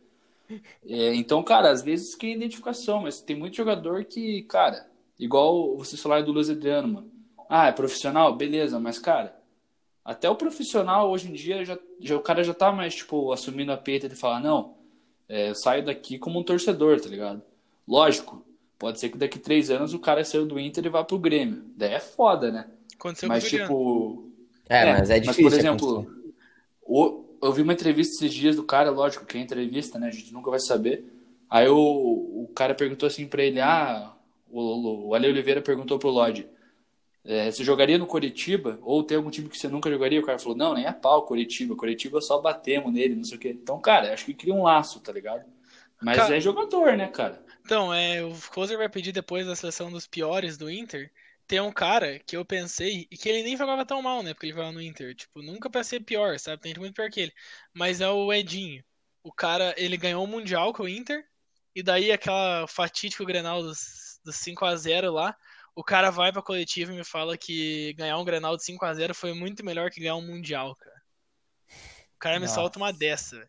[0.88, 4.86] É, então, cara, às vezes que é identificação, mas tem muito jogador que, cara,
[5.18, 7.10] igual vocês falaram do Luiz Adriano, mano.
[7.50, 8.34] Ah, é profissional?
[8.34, 9.36] Beleza, mas, cara,
[10.04, 13.72] até o profissional hoje em dia, já, já, o cara já tá mais, tipo, assumindo
[13.72, 14.74] a peita de falar, não,
[15.28, 17.42] é, eu saio daqui como um torcedor, tá ligado?
[17.86, 18.44] Lógico,
[18.82, 21.62] Pode ser que daqui três anos o cara saiu do Inter e vá pro Grêmio.
[21.76, 22.66] Daí é foda, né?
[22.98, 24.28] Aconteceu mas, tipo.
[24.68, 25.44] É, é, mas é difícil.
[25.44, 26.06] Mas, por exemplo,
[26.82, 30.08] o, eu vi uma entrevista esses dias do cara, lógico, que é entrevista, né?
[30.08, 31.04] A gente nunca vai saber.
[31.48, 34.12] Aí o, o cara perguntou assim pra ele: ah,
[34.50, 36.48] o, o Ale Oliveira perguntou pro Lodge.
[37.24, 38.78] É, você jogaria no Coritiba?
[38.82, 40.20] Ou tem algum time que você nunca jogaria?
[40.20, 41.76] O cara falou, não, nem é pau Coritiba.
[41.76, 43.50] Coritiba só batemos nele, não sei o quê.
[43.50, 45.44] Então, cara, acho que cria um laço, tá ligado?
[46.00, 46.36] Mas cara...
[46.36, 47.44] é jogador, né, cara?
[47.64, 51.12] Então, é, o Kozer vai pedir depois da seleção dos piores do Inter.
[51.46, 54.34] Tem um cara que eu pensei, e que ele nem jogava tão mal, né?
[54.34, 55.14] Porque ele jogava no Inter.
[55.14, 56.60] Tipo, nunca pra ser pior, sabe?
[56.60, 57.32] Tem gente muito pior que ele.
[57.72, 58.82] Mas é o Edinho.
[59.22, 61.24] O cara, ele ganhou o Mundial com o Inter.
[61.74, 65.36] E daí aquela fatídica Grenal dos, dos 5 a 0 lá.
[65.74, 68.92] O cara vai pra coletiva e me fala que ganhar um Grenal de 5 a
[68.92, 71.02] 0 foi muito melhor que ganhar um Mundial, cara.
[72.14, 72.52] O cara Nossa.
[72.52, 73.48] me solta uma dessa, velho.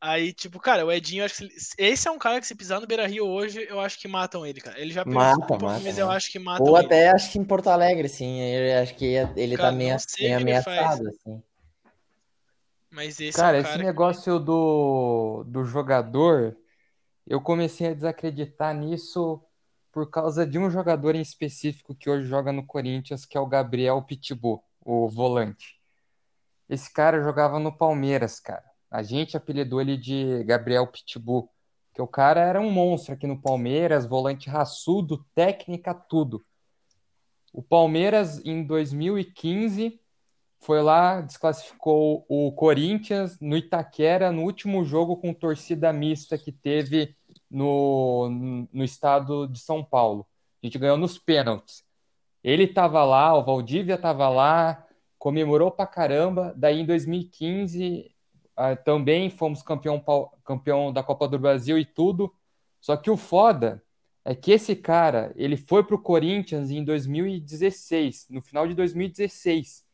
[0.00, 2.86] Aí, tipo, cara, o Edinho, acho que esse é um cara que se pisar no
[2.86, 4.80] Beira Rio hoje, eu acho que matam ele, cara.
[4.80, 6.86] Ele já mata, um mata, mas eu acho que matam Ou ele.
[6.86, 8.40] até acho que em Porto Alegre, sim.
[8.40, 9.04] Eu acho que
[9.36, 11.42] ele cara, tá meio, meio ameaçado, assim.
[12.90, 14.44] Mas esse cara, é um cara esse negócio que...
[14.44, 16.56] do, do jogador,
[17.26, 19.42] eu comecei a desacreditar nisso
[19.98, 23.48] por causa de um jogador em específico que hoje joga no Corinthians, que é o
[23.48, 25.80] Gabriel Pitbull, o volante.
[26.68, 28.62] Esse cara jogava no Palmeiras, cara.
[28.88, 31.50] A gente apelidou ele de Gabriel Pitbull,
[31.92, 36.46] que o cara era um monstro aqui no Palmeiras, volante raçudo, técnica, tudo.
[37.52, 40.00] O Palmeiras, em 2015,
[40.60, 47.17] foi lá, desclassificou o Corinthians no Itaquera, no último jogo com torcida mista que teve
[47.50, 50.26] no, no estado de São Paulo.
[50.62, 51.84] A gente ganhou nos pênaltis.
[52.42, 54.86] Ele estava lá, o Valdívia estava lá,
[55.18, 56.52] comemorou pra caramba.
[56.56, 58.14] Daí em 2015
[58.56, 60.02] ah, também fomos campeão,
[60.44, 62.32] campeão da Copa do Brasil e tudo.
[62.80, 63.82] Só que o foda
[64.24, 69.84] é que esse cara, ele foi pro Corinthians em 2016, no final de 2016.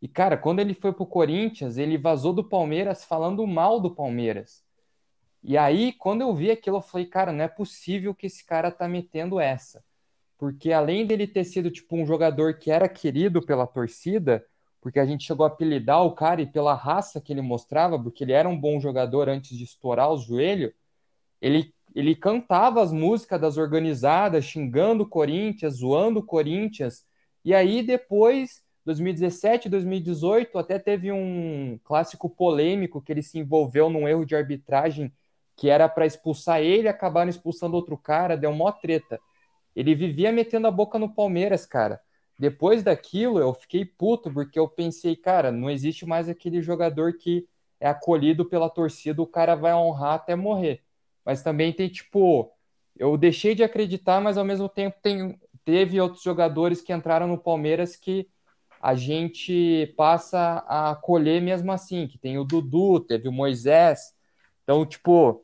[0.00, 4.62] E, cara, quando ele foi pro Corinthians, ele vazou do Palmeiras falando mal do Palmeiras.
[5.44, 8.70] E aí, quando eu vi aquilo, eu falei, cara, não é possível que esse cara
[8.70, 9.84] tá metendo essa.
[10.38, 14.44] Porque além dele ter sido, tipo, um jogador que era querido pela torcida,
[14.80, 18.24] porque a gente chegou a apelidar o cara e pela raça que ele mostrava, porque
[18.24, 20.72] ele era um bom jogador antes de estourar os joelhos,
[21.42, 27.04] ele, ele cantava as músicas das organizadas, xingando o Corinthians, zoando o Corinthians,
[27.44, 34.08] e aí depois 2017, 2018, até teve um clássico polêmico que ele se envolveu num
[34.08, 35.12] erro de arbitragem
[35.56, 39.20] que era para expulsar ele, acabaram expulsando outro cara, deu mó treta.
[39.74, 42.00] Ele vivia metendo a boca no Palmeiras, cara.
[42.38, 47.46] Depois daquilo, eu fiquei puto, porque eu pensei, cara, não existe mais aquele jogador que
[47.80, 50.82] é acolhido pela torcida, o cara vai honrar até morrer.
[51.24, 52.52] Mas também tem, tipo,
[52.96, 57.38] eu deixei de acreditar, mas ao mesmo tempo tem, teve outros jogadores que entraram no
[57.38, 58.28] Palmeiras que
[58.80, 64.14] a gente passa a acolher mesmo assim, que tem o Dudu, teve o Moisés.
[64.62, 65.43] Então, tipo,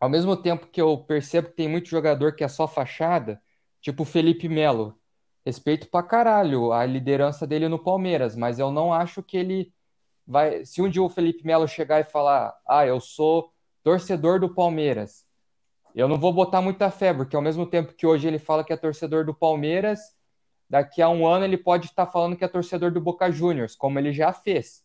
[0.00, 3.40] ao mesmo tempo que eu percebo que tem muito jogador que é só fachada,
[3.82, 4.98] tipo o Felipe Melo.
[5.44, 9.72] Respeito pra caralho a liderança dele no Palmeiras, mas eu não acho que ele
[10.26, 10.64] vai.
[10.64, 13.52] Se um dia o Felipe Melo chegar e falar, ah, eu sou
[13.82, 15.26] torcedor do Palmeiras,
[15.94, 18.72] eu não vou botar muita fé, porque ao mesmo tempo que hoje ele fala que
[18.72, 20.00] é torcedor do Palmeiras,
[20.68, 23.98] daqui a um ano ele pode estar falando que é torcedor do Boca Juniors, como
[23.98, 24.84] ele já fez.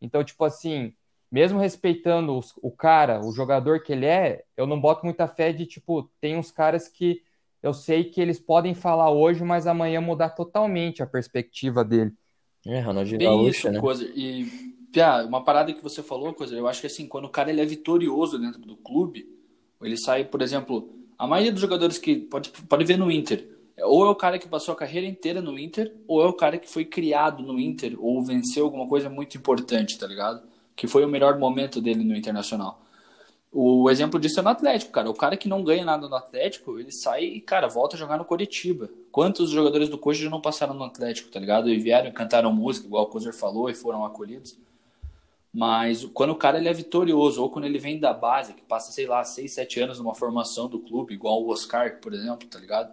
[0.00, 0.94] Então, tipo assim,
[1.30, 5.52] mesmo respeitando os, o cara, o jogador que ele é, eu não boto muita fé
[5.52, 7.22] de, tipo, tem uns caras que
[7.62, 12.12] eu sei que eles podem falar hoje, mas amanhã mudar totalmente a perspectiva dele.
[12.64, 13.80] É, Ronaldinho Bem Gaúcho, isso, né?
[13.80, 14.04] coisa.
[14.14, 14.44] E,
[14.92, 17.60] Pia, uma parada que você falou, coisa, eu acho que assim, quando o cara ele
[17.60, 19.28] é vitorioso dentro do clube,
[19.82, 20.88] ele sai, por exemplo,
[21.18, 23.46] a maioria dos jogadores que pode, pode ver no Inter,
[23.82, 26.58] ou é o cara que passou a carreira inteira no Inter, ou é o cara
[26.58, 30.46] que foi criado no Inter, ou venceu alguma coisa muito importante, tá ligado?
[30.76, 32.80] Que foi o melhor momento dele no Internacional.
[33.50, 35.08] O exemplo disso é no Atlético, cara.
[35.08, 38.18] O cara que não ganha nada no Atlético, ele sai e, cara, volta a jogar
[38.18, 38.90] no Coritiba.
[39.10, 41.70] Quantos jogadores do Coxa não passaram no Atlético, tá ligado?
[41.70, 44.58] E vieram e cantaram música, igual o Cozer falou, e foram acolhidos.
[45.54, 48.92] Mas quando o cara ele é vitorioso, ou quando ele vem da base, que passa,
[48.92, 52.58] sei lá, 6, 7 anos numa formação do clube, igual o Oscar, por exemplo, tá
[52.58, 52.92] ligado?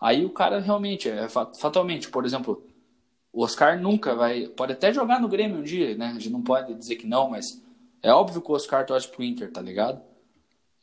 [0.00, 2.62] Aí o cara realmente, é, fatalmente, por exemplo,
[3.32, 4.48] o Oscar nunca vai.
[4.48, 6.06] Pode até jogar no Grêmio um dia, né?
[6.06, 7.62] A gente não pode dizer que não, mas
[8.02, 10.02] é óbvio que o Oscar torce pro Inter, tá ligado?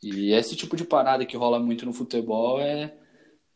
[0.02, 2.94] E esse tipo de parada que rola muito no futebol é,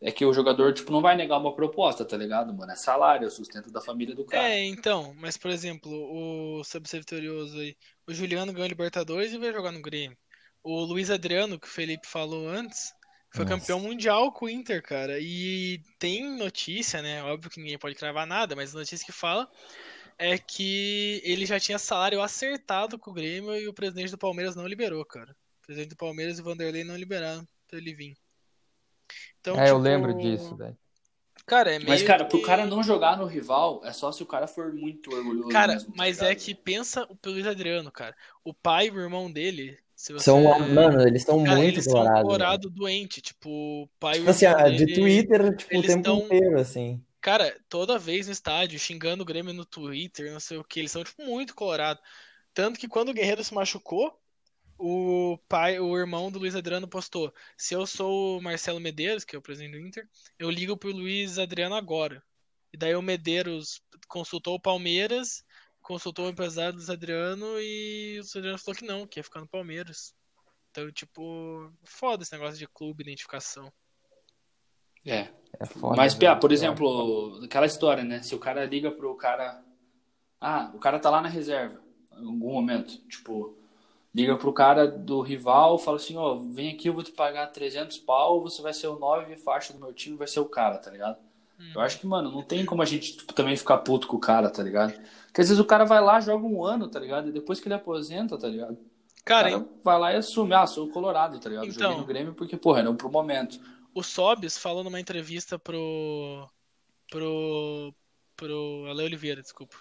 [0.00, 2.72] é que o jogador, tipo, não vai negar uma proposta, tá ligado, mano?
[2.72, 4.48] É salário, é sustento da família do cara.
[4.48, 7.76] É, então, mas por exemplo, o sobre ser vitorioso aí,
[8.08, 10.16] o Juliano ganhou Libertadores e veio jogar no Grêmio.
[10.62, 12.92] O Luiz Adriano, que o Felipe falou antes,
[13.30, 13.58] foi Nossa.
[13.58, 15.18] campeão mundial com o Inter, cara.
[15.20, 17.22] E tem notícia, né?
[17.22, 19.48] Óbvio que ninguém pode cravar nada, mas a notícia que fala
[20.18, 24.56] é que ele já tinha salário acertado com o Grêmio e o presidente do Palmeiras
[24.56, 25.30] não liberou, cara.
[25.62, 28.16] O presidente do Palmeiras e o Vanderlei não liberaram pra ele vir.
[29.40, 29.68] Então, é, tipo...
[29.68, 30.76] eu lembro disso, velho.
[31.46, 32.30] Cara, é meio Mas, cara, que...
[32.30, 35.48] pro cara não jogar no rival, é só se o cara for muito orgulhoso.
[35.48, 38.14] Cara, mesmo, tá mas é que pensa o Luiz Adriano, cara.
[38.44, 39.78] O pai e o irmão dele.
[40.18, 42.18] São, mano, eles são cara, muito eles colorados.
[42.20, 46.18] São colorado doente, tipo, pai tipo assim, ah, de Twitter, tipo, o tempo tão...
[46.20, 47.04] inteiro, assim.
[47.20, 50.90] Cara, toda vez no estádio, xingando o Grêmio no Twitter, não sei o que, eles
[50.90, 52.02] são, tipo, muito colorados.
[52.54, 54.18] Tanto que quando o Guerreiro se machucou,
[54.78, 59.36] o pai, o irmão do Luiz Adriano postou: se eu sou o Marcelo Medeiros, que
[59.36, 60.08] é o presidente do Inter,
[60.38, 62.22] eu ligo pro Luiz Adriano agora.
[62.72, 65.44] E daí o Medeiros consultou o Palmeiras,
[65.90, 69.24] consultou o empresário do Luiz Adriano e o Luiz Adriano falou que não, que ia
[69.24, 70.14] ficar no Palmeiras.
[70.70, 73.72] Então, tipo, foda esse negócio de clube, identificação.
[75.04, 75.26] É.
[75.58, 78.22] é foda, Mas, Pia, por exemplo, aquela história, né?
[78.22, 79.64] Se o cara liga pro cara.
[80.40, 82.96] Ah, o cara tá lá na reserva, em algum momento.
[83.08, 83.58] Tipo,
[84.14, 87.48] liga pro cara do rival, fala assim: Ó, oh, vem aqui, eu vou te pagar
[87.48, 90.78] 300 pau, você vai ser o 9 faixa do meu time, vai ser o cara,
[90.78, 91.18] tá ligado?
[91.58, 91.72] Hum.
[91.74, 94.20] Eu acho que, mano, não tem como a gente tipo, também ficar puto com o
[94.20, 94.94] cara, tá ligado?
[95.30, 97.28] Porque às vezes o cara vai lá, joga um ano, tá ligado?
[97.28, 98.76] E depois que ele aposenta, tá ligado?
[99.24, 101.66] Cara, cara vai lá e assume, ah, sou colorado, tá ligado?
[101.68, 101.90] Então.
[101.90, 103.60] Joguei no Grêmio porque, porra, não pro momento.
[103.94, 106.48] o Sobis falou numa entrevista pro.
[107.08, 107.94] pro.
[108.36, 109.76] pro Ale Oliveira, desculpa.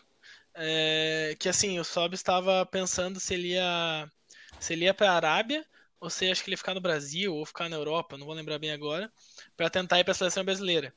[0.54, 4.08] É, que assim, o Sobis estava pensando se ele ia.
[4.60, 5.66] se ele ia pra Arábia
[6.00, 8.36] ou se acho que ele ia ficar no Brasil ou ficar na Europa, não vou
[8.36, 9.12] lembrar bem agora,
[9.58, 10.94] pra tentar ir pra seleção brasileira.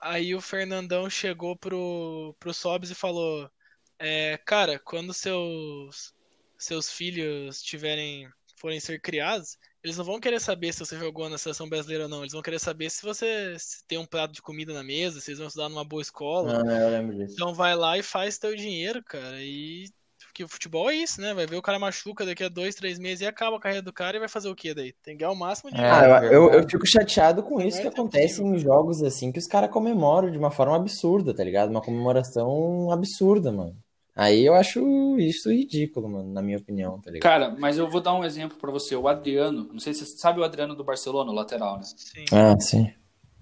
[0.00, 3.50] Aí o Fernandão chegou pro, pro Sobis e falou:
[3.98, 6.14] é, Cara, quando seus,
[6.58, 11.36] seus filhos tiverem forem ser criados, eles não vão querer saber se você jogou na
[11.36, 12.20] seleção brasileira ou não.
[12.20, 15.30] Eles vão querer saber se você se tem um prato de comida na mesa, se
[15.30, 16.62] eles vão estudar numa boa escola.
[16.64, 17.34] Ah, eu lembro disso.
[17.34, 19.42] Então vai lá e faz teu dinheiro, cara.
[19.42, 19.90] E
[20.32, 21.34] porque o futebol é isso, né?
[21.34, 23.92] Vai ver o cara machuca daqui a dois, três meses e acaba a carreira do
[23.92, 24.94] cara e vai fazer o quê daí?
[25.02, 25.90] Tem que ganhar o máximo de É.
[25.90, 29.70] Ah, eu, eu, fico chateado com isso que acontece em jogos assim que os caras
[29.70, 31.68] comemoram de uma forma absurda, tá ligado?
[31.68, 33.76] Uma comemoração absurda, mano.
[34.16, 37.30] Aí eu acho isso ridículo, mano, na minha opinião, tá ligado?
[37.30, 38.96] Cara, mas eu vou dar um exemplo pra você.
[38.96, 41.84] O Adriano, não sei se você sabe o Adriano do Barcelona, o lateral, né?
[41.84, 42.24] Sim.
[42.32, 42.90] Ah, sim.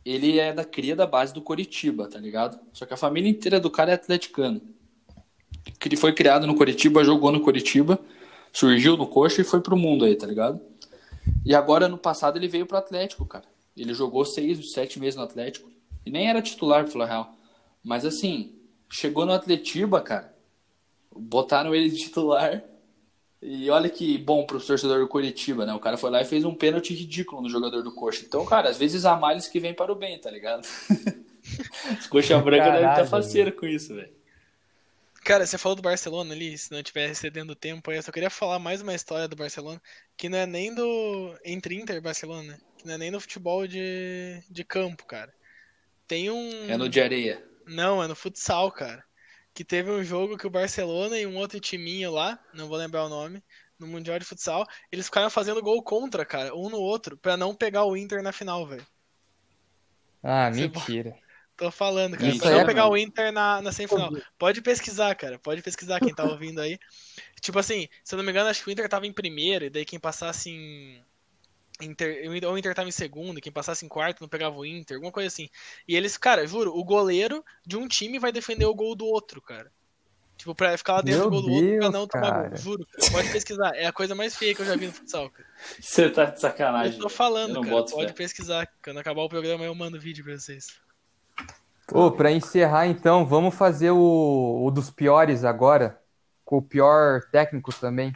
[0.04, 2.58] Ele é da cria da base do Coritiba, tá ligado?
[2.72, 4.60] Só que a família inteira do cara é atleticano.
[5.78, 7.98] Que ele foi criado no Coritiba, jogou no Coritiba,
[8.52, 10.60] surgiu no coxa e foi pro mundo aí, tá ligado?
[11.44, 13.44] E agora, no passado, ele veio pro Atlético, cara.
[13.76, 15.70] Ele jogou seis, sete meses no Atlético.
[16.04, 17.34] E nem era titular, pra falar real.
[17.82, 18.54] Mas assim,
[18.90, 20.34] chegou no Atletiba, cara.
[21.14, 22.62] Botaram ele de titular.
[23.42, 25.72] E olha que bom pro torcedor do Curitiba, né?
[25.72, 28.22] O cara foi lá e fez um pênalti ridículo no jogador do Coxa.
[28.26, 30.66] Então, cara, às vezes há males que vêm para o bem, tá ligado?
[31.98, 34.19] Os Coxa Branca devem estar Caralho, faceiro com isso, velho.
[35.24, 38.10] Cara, você falou do Barcelona ali, se não tiver excedendo o tempo aí, eu só
[38.10, 39.80] queria falar mais uma história do Barcelona,
[40.16, 41.38] que não é nem do.
[41.44, 42.58] entre Inter e Barcelona?
[42.78, 45.32] Que não é nem no futebol de, de campo, cara.
[46.06, 46.70] Tem um.
[46.70, 47.44] É no de areia.
[47.66, 49.04] Não, é no futsal, cara.
[49.52, 53.04] Que teve um jogo que o Barcelona e um outro timinho lá, não vou lembrar
[53.04, 53.42] o nome,
[53.78, 57.54] no Mundial de Futsal, eles ficaram fazendo gol contra, cara, um no outro, pra não
[57.54, 58.86] pegar o Inter na final, velho.
[60.22, 61.16] Ah, Você mentira.
[61.60, 62.92] Tô falando, cara, Isso é pegar bom.
[62.92, 64.10] o Inter na, na semifinal.
[64.38, 66.78] Pode pesquisar, cara, pode pesquisar quem tá ouvindo aí.
[67.38, 69.70] Tipo assim, se eu não me engano, acho que o Inter tava em primeiro, e
[69.70, 71.04] daí quem passasse em.
[71.82, 74.64] Inter, ou o Inter tava em segundo, e quem passasse em quarto não pegava o
[74.64, 75.50] Inter, alguma coisa assim.
[75.86, 79.42] E eles, cara, juro, o goleiro de um time vai defender o gol do outro,
[79.42, 79.70] cara.
[80.38, 82.48] Tipo, pra ficar lá dentro Meu do gol do outro pra não tomar cara.
[82.48, 82.56] gol.
[82.56, 83.76] Juro, cara, pode pesquisar.
[83.76, 85.46] É a coisa mais feia que eu já vi no futsal, cara.
[85.78, 86.98] Você tá de Eu sacanagem.
[86.98, 87.74] tô Eu falando, não cara.
[87.76, 88.14] boto Pode fé.
[88.14, 88.66] pesquisar.
[88.82, 90.80] Quando acabar o programa eu mando vídeo pra vocês.
[91.92, 96.00] Ô, pra encerrar então, vamos fazer o, o dos piores agora,
[96.44, 98.12] com o pior técnico também.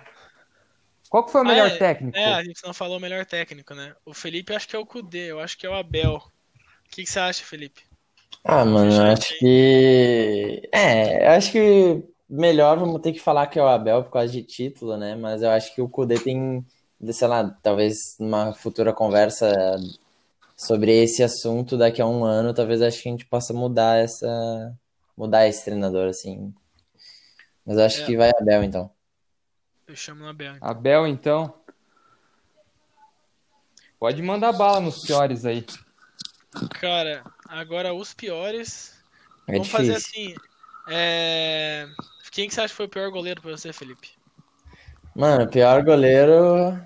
[1.11, 2.19] Qual que foi o Ah, melhor é, técnico?
[2.19, 3.95] É, a gente não falou o melhor técnico, né?
[4.05, 6.17] O Felipe acho que é o Kudê, eu acho que é o Abel.
[6.17, 7.83] O que, que você acha, Felipe?
[8.45, 10.69] Ah, mano, eu acho que.
[10.73, 14.33] É, eu acho que melhor vamos ter que falar que é o Abel por causa
[14.33, 15.17] de título, né?
[15.17, 16.65] Mas eu acho que o Kudê tem,
[17.11, 19.51] sei lá, talvez numa futura conversa
[20.67, 24.77] sobre esse assunto daqui a um ano, talvez acho que a gente possa mudar essa.
[25.17, 26.53] mudar esse treinador, assim.
[27.65, 28.07] Mas eu acho É.
[28.07, 28.91] que vai Abel, então.
[29.87, 30.57] Eu chamo no Abel.
[30.61, 31.55] Abel, então.
[33.99, 35.65] Pode mandar bala nos piores aí.
[36.81, 38.95] Cara, agora os piores.
[39.47, 40.35] É Vamos fazer difícil.
[40.35, 40.35] assim.
[40.89, 41.87] é,
[42.31, 44.11] Quem que você acha que foi o pior goleiro pra você, Felipe?
[45.15, 46.79] Mano, o pior goleiro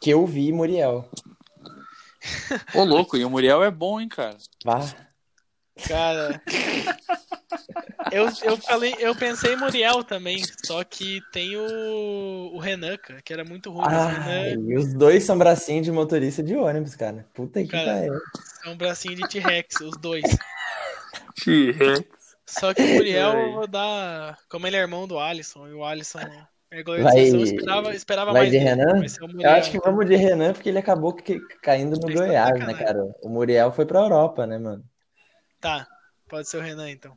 [0.00, 1.08] que eu vi, Muriel.
[2.74, 4.36] Ô, louco, e o Muriel é bom, hein, cara?
[4.64, 4.80] Vá.
[5.86, 6.40] Cara.
[8.10, 13.20] eu, eu, falei, eu pensei em Muriel também, só que tem o, o Renan, cara,
[13.20, 13.84] que era muito ruim.
[13.86, 17.26] Ah, Renan e os dois são bracinhos de motorista de ônibus, cara.
[17.34, 18.20] Puta que Cara, pariu.
[18.66, 20.24] um bracinho de T-Rex, os dois.
[21.44, 22.04] T-Rex.
[22.46, 24.38] Só que o Muriel, eu vou dar.
[24.48, 26.20] Como ele é irmão do Alisson, e o Alisson
[26.70, 28.58] é goleiro Vai- esperava, esperava vai mais de.
[28.58, 29.02] Renan?
[29.40, 32.74] Eu acho que vamos de Renan, porque ele acabou que- caindo no Vocês Goiás, né,
[32.74, 33.04] cara?
[33.22, 34.84] O Muriel foi pra Europa, né, mano?
[35.60, 35.86] Tá,
[36.28, 37.12] pode ser o Renan então.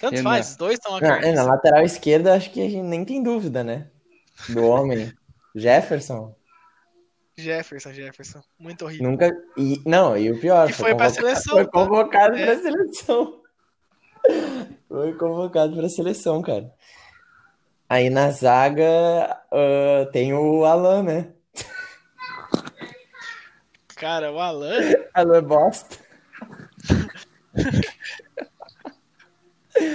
[0.00, 0.30] Tanto Renan.
[0.30, 1.06] faz, os dois estão aqui.
[1.06, 3.88] é, na lateral esquerda, acho que a gente nem tem dúvida, né?
[4.48, 5.12] Do homem.
[5.54, 6.34] Jefferson.
[7.36, 8.40] Jefferson, Jefferson.
[8.58, 9.10] Muito horrível.
[9.10, 9.30] Nunca.
[9.56, 11.70] E, não, e o pior, E foi pra convocado- seleção, Foi tá?
[11.70, 12.44] convocado É.
[12.44, 13.40] pra seleção.
[14.88, 16.70] Foi convocado pra seleção, cara.
[17.92, 21.28] Aí na zaga ah, tem o Alan, né?
[23.96, 24.80] Cara, o Alan.
[25.12, 25.98] Alan bosta.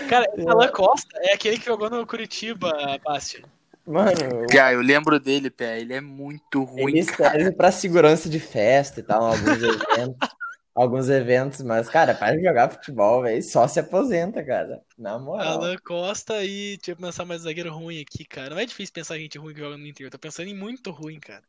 [0.08, 2.72] Cara, esse Alan Costa é aquele que jogou no Curitiba,
[3.04, 3.44] Basti.
[3.84, 5.82] Mano, Ah, eu lembro dele, pé.
[5.82, 10.30] Ele é muito ruim, ele serve pra segurança de festa e tal, alguns eventos.
[10.78, 14.82] Alguns eventos, mas, cara, para de jogar futebol, velho, só se aposenta, cara.
[14.98, 15.48] Na moral.
[15.60, 18.52] Alan Costa e deixa eu pensar mais zagueiro ruim aqui, cara.
[18.52, 20.06] Não é difícil pensar em gente ruim que joga no Inter.
[20.08, 21.44] Eu tô pensando em muito ruim, cara.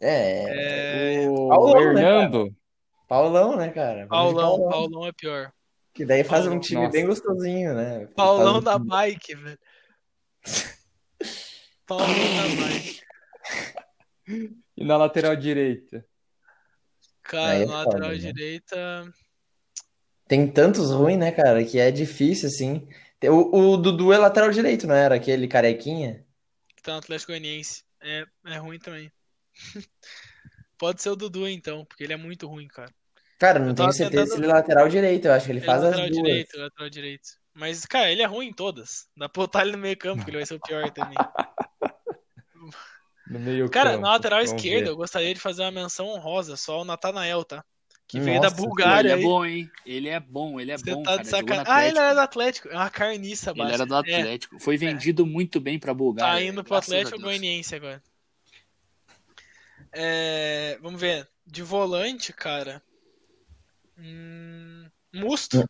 [0.00, 2.56] É, É, O Paulão, né, Hernando.
[3.08, 4.06] Paulão, né, cara?
[4.06, 4.70] Paulão, Paulão.
[4.70, 5.52] Paulão é pior.
[5.92, 6.60] Que daí faz um Paulão.
[6.60, 6.92] time Nossa.
[6.92, 8.06] bem gostosinho, né?
[8.14, 9.58] Paulão um da time- bike, velho.
[11.86, 13.00] Paulão da bike.
[14.76, 16.04] E na lateral direita.
[17.30, 18.16] Cara, é foda, lateral né?
[18.18, 19.14] direita.
[20.26, 22.88] Tem tantos ruins, né, cara, que é difícil, assim.
[23.24, 25.14] O, o Dudu é lateral direito, não era?
[25.14, 26.24] Aquele carequinha?
[26.76, 27.84] que tá no Atlético Goianiense.
[28.00, 29.12] É, é ruim também.
[30.78, 32.90] Pode ser o Dudu, então, porque ele é muito ruim, cara.
[33.38, 35.66] Cara, não tenho certeza se tentando- ele é lateral direito, eu acho que ele Ele
[35.66, 36.22] faz é as lateral duas.
[36.22, 37.28] direito, lateral direito.
[37.54, 39.08] Mas, cara, ele é ruim em todas.
[39.16, 41.16] Dá pra botar ele no meio campo, que ele vai ser o pior também.
[43.30, 44.02] No meio Cara, campo.
[44.02, 44.90] na lateral esquerda, ver.
[44.90, 47.64] eu gostaria de fazer uma menção honrosa só ao Natanael, tá?
[48.08, 49.70] Que veio da Nossa, Bulgária ele é bom, hein?
[49.86, 51.24] Ele é bom, ele é Você bom, tá cara.
[51.24, 51.72] sacanagem.
[51.72, 52.68] Ah, ele era do Atlético.
[52.68, 53.74] É uma carniça, Ele baixa.
[53.74, 54.58] era do É, Atlético.
[54.58, 56.34] Foi vendido muito bem pra Bulgária.
[56.40, 57.20] tá indo pro Atlético.
[57.20, 58.02] Goianiense agora.
[59.92, 61.28] É, vamos ver.
[61.46, 62.82] De volante, cara.
[63.96, 65.64] Hum, Musto.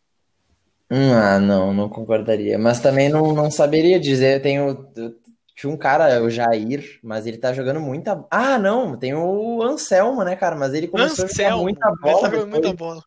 [0.89, 2.57] Hum, ah, não, não concordaria.
[2.57, 4.37] Mas também não, não saberia dizer.
[4.37, 5.20] Eu tenho.
[5.61, 8.25] Tinha um cara, o Jair, mas ele tá jogando muita.
[8.31, 10.55] Ah, não, tem o Anselmo, né, cara?
[10.55, 11.61] Mas ele começou a jogar Anselmo.
[11.61, 12.21] muita Ele bola.
[12.21, 13.03] tá jogando muita bola.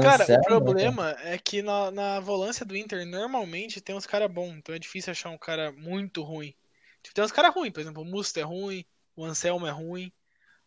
[0.00, 4.30] Cara, Anselmo, o problema é que na, na volância do Inter, normalmente tem uns caras
[4.30, 6.54] bons, então é difícil achar um cara muito ruim.
[7.02, 8.84] Tipo, tem uns caras ruins, por exemplo, o Musto é ruim,
[9.16, 10.12] o Anselmo é ruim.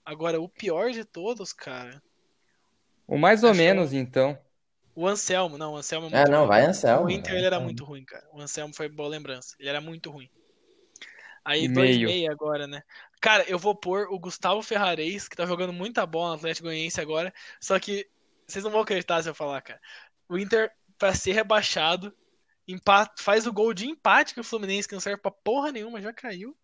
[0.03, 2.03] Agora, o pior de todos, cara,
[3.07, 4.38] O mais ou Acho menos, então.
[4.95, 6.48] O Anselmo, não, o Anselmo é muito Ah, não, ruim.
[6.48, 7.06] vai Anselmo.
[7.06, 7.65] O Inter vai ele era Anselmo.
[7.65, 8.28] muito ruim, cara.
[8.32, 9.56] O Anselmo foi boa lembrança.
[9.60, 10.30] Ele era muito ruim.
[11.45, 12.07] Aí, E dois meio.
[12.07, 12.84] meia agora, né?
[13.20, 17.02] Cara, eu vou pôr o Gustavo Ferrares, que tá jogando muita bola no Atlético Goianiense
[17.02, 17.34] agora.
[17.60, 18.07] Só que
[18.48, 19.80] vocês não vão acreditar se eu falar, cara.
[20.30, 22.14] O Inter, pra ser rebaixado,
[22.68, 26.02] empata, faz o gol de empate que o Fluminense, que não serve pra porra nenhuma,
[26.02, 26.56] já caiu.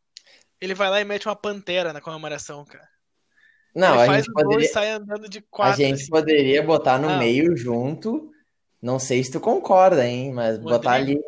[0.62, 2.88] Ele vai lá e mete uma pantera na comemoração, cara.
[3.76, 5.78] Não, ele a faz gente o gol e poderia, sai andando de a quatro.
[5.78, 6.10] gente assim.
[6.10, 7.20] poderia botar no Não.
[7.20, 8.32] meio junto.
[8.82, 10.32] Não sei se tu concorda, hein?
[10.34, 11.20] Mas O botar ali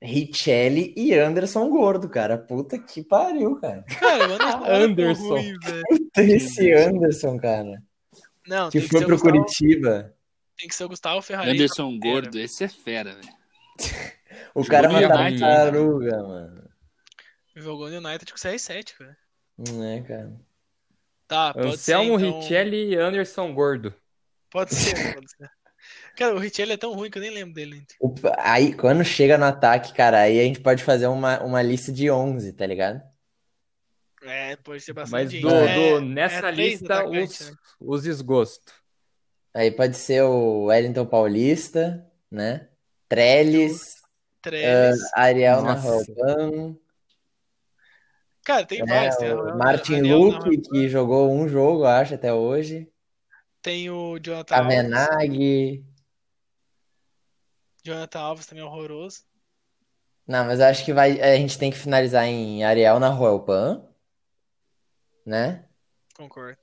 [0.00, 2.36] Richelli e Anderson Gordo, cara.
[2.38, 3.82] Puta que pariu, cara.
[3.98, 5.28] Cara, o Anderson, não tão Anderson.
[5.28, 5.82] ruim, velho.
[5.88, 7.82] Puta esse Anderson, cara.
[8.46, 10.14] Não, Que tem que, foi ser o pro Gustavo, Curitiba.
[10.58, 11.52] tem que ser o Gustavo Ferrares.
[11.52, 13.28] Anderson Gordo, esse é fera, velho.
[14.54, 16.68] O cara no mata United, tartaruga, mano.
[17.56, 19.16] Jogou no United com CR7, cara.
[19.58, 20.32] Né, cara?
[21.32, 22.40] Tá, pode Anselmo, ser, então...
[22.40, 23.94] Richelli e Anderson Gordo.
[24.50, 25.50] Pode ser, pode ser.
[26.14, 27.86] Cara, o Richelli é tão ruim que eu nem lembro dele.
[27.98, 31.90] O- Aí, quando chega no ataque, cara, aí a gente pode fazer uma, uma lista
[31.90, 33.00] de 11, tá ligado?
[34.22, 35.74] É, pode ser Mas bastante do, gente.
[35.74, 37.56] do- É- nessa é lista, os, né?
[37.80, 38.74] os esgostos.
[39.54, 42.68] Aí pode ser o Wellington Paulista, né?
[43.08, 43.94] Trellis,
[44.42, 45.00] Trellis.
[45.14, 45.74] Ariel Nossa.
[46.14, 46.76] Narroban,
[48.44, 49.16] Cara, tem é, vários.
[49.16, 52.88] Tem, o o Martin Luque, Narra- que jogou um jogo, acho, até hoje.
[53.60, 54.76] Tem o Jonathan Alves.
[54.76, 55.84] Kavenag.
[57.84, 59.20] Jonathan Alves também é horroroso.
[60.26, 63.84] Não, mas acho que vai, a gente tem que finalizar em Ariel Narroban,
[65.26, 65.66] né?
[66.14, 66.58] Concordo.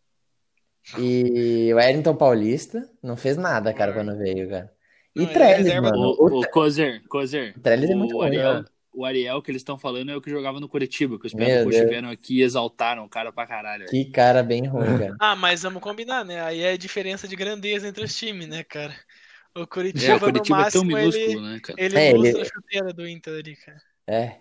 [0.97, 4.73] E o Wellington Paulista não fez nada, cara, quando veio, cara.
[5.15, 6.15] E é Trellis, mano.
[6.18, 7.03] O, O o Kozer,
[7.56, 8.65] O Trellis é o muito ruim, Ariel, cara.
[8.99, 11.65] O Ariel que eles estão falando é o que jogava no Curitiba, que os Deus.
[11.89, 13.85] vieram aqui e exaltaram o cara pra caralho.
[13.88, 15.15] Que cara bem ruim, cara.
[15.19, 16.41] Ah, mas vamos combinar, né?
[16.41, 18.93] Aí é a diferença de grandeza entre os times, né, cara?
[19.55, 21.81] O É, Curitiba, o Curitiba no é tão máximo, minúsculo, ele, né, cara?
[21.81, 23.81] ele É, ele- a chuteira do Inter ali, cara.
[24.07, 24.35] É.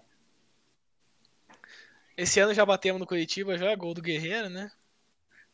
[2.17, 4.71] Esse ano já batemos no Curitiba, já, gol do Guerreiro, né?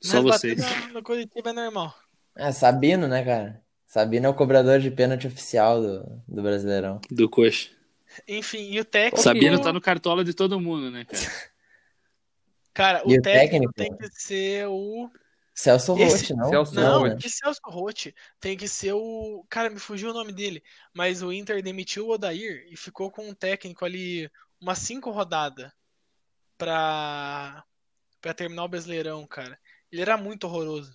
[0.01, 0.87] Só Mas bater vocês.
[0.89, 1.95] no, no Curitiba é normal.
[2.37, 3.63] É, Sabino, né, cara?
[3.87, 7.01] Sabino é o cobrador de pênalti oficial do, do Brasileirão.
[7.11, 7.71] Do coxa.
[8.29, 9.23] Enfim, e o técnico.
[9.23, 11.19] Sabino tá no cartola de todo mundo, né, cara?
[12.75, 13.99] Cara, o o técnico, técnico?
[14.01, 15.09] tem que ser o.
[15.55, 16.49] Celso Esse- Rotti, não?
[16.49, 17.23] Celso Não, Rotti.
[17.23, 18.15] que Celso Rotti.
[18.41, 19.47] Tem que ser o.
[19.49, 20.61] Cara, me fugiu o nome dele.
[20.93, 24.29] Mas o Inter demitiu o Odair e ficou com um técnico ali
[24.61, 25.71] umas cinco rodadas
[26.59, 27.65] pra.
[28.21, 29.57] pra terminar o Brasileirão, cara.
[29.93, 30.93] Ele era muito horroroso.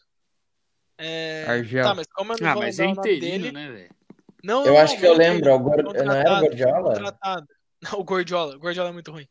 [0.98, 1.46] É...
[1.48, 1.84] Argel.
[1.86, 3.52] Tá, mas como eu não Ah, vou mas é lembrar o nome interino, dele.
[3.54, 3.96] né, velho?
[4.44, 5.50] Não, Eu não, acho não, que eu é lembro.
[5.50, 6.94] é o Não era o Gordiola?
[6.94, 7.48] contratado.
[7.82, 8.56] Não, o Gordiola.
[8.56, 9.28] O Gordiola é muito ruim.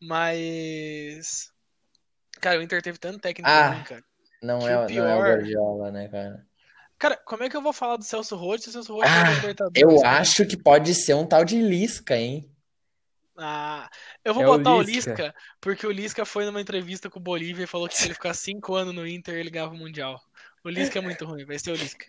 [0.00, 1.50] Mas.
[2.40, 4.04] Cara, o Inter teve tanto técnico Ah, ruim, cara.
[4.42, 6.46] Não Que é, o não é o pior- Gordiola, né, cara?
[6.98, 9.26] Cara, como é que eu vou falar do Celso Rotti se o Celso Rotti Ah,
[9.26, 9.82] foi Libertadores?
[9.82, 10.18] Eu cara?
[10.20, 12.50] acho que pode ser um tal de Lisca, hein?
[13.38, 13.90] Ah,
[14.24, 15.10] eu vou É o botar o Lisca.
[15.10, 18.14] Lisca, porque o Lisca foi numa entrevista com o Bolívia e falou que se ele
[18.14, 20.18] ficar cinco anos no Inter, ele ganhava o Mundial.
[20.64, 22.06] O Lisca é muito ruim, vai ser o Lisca.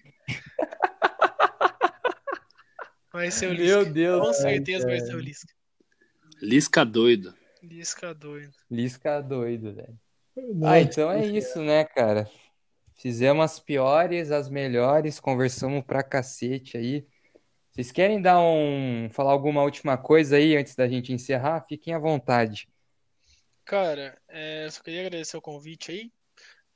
[3.18, 3.66] Vai ser o Lisca.
[3.66, 4.28] Meu Deus.
[4.28, 5.52] Com certeza vai ser o Lisca.
[6.40, 7.34] Lisca doido.
[7.64, 8.54] Lisca doido.
[8.70, 10.00] Lisca doido, velho.
[10.64, 12.30] Ah, então é isso, né, cara?
[12.96, 17.08] Fizemos as piores, as melhores, conversamos pra cacete aí.
[17.72, 21.66] Vocês querem dar um, falar alguma última coisa aí antes da gente encerrar?
[21.68, 22.70] Fiquem à vontade.
[23.66, 26.12] Cara, é, só queria agradecer o convite aí.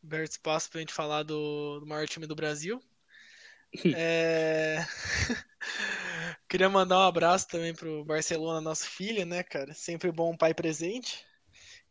[0.04, 2.82] Aberto espaço pra gente falar do, do maior time do Brasil.
[3.96, 4.84] É...
[6.52, 9.74] Queria mandar um abraço também pro Barcelona, nosso filho, né, cara?
[9.74, 11.24] Sempre bom um pai presente.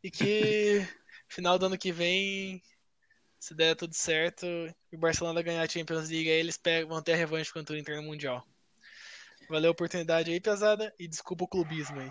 [0.05, 0.87] E que
[1.27, 2.61] final do ano que vem,
[3.39, 7.01] se der tudo certo, e o Barcelona ganhar a Champions League, aí eles pegam, vão
[7.01, 8.45] ter a revanche contra o Inter no Mundial.
[9.49, 12.11] Valeu a oportunidade aí, pesada, e desculpa o clubismo aí.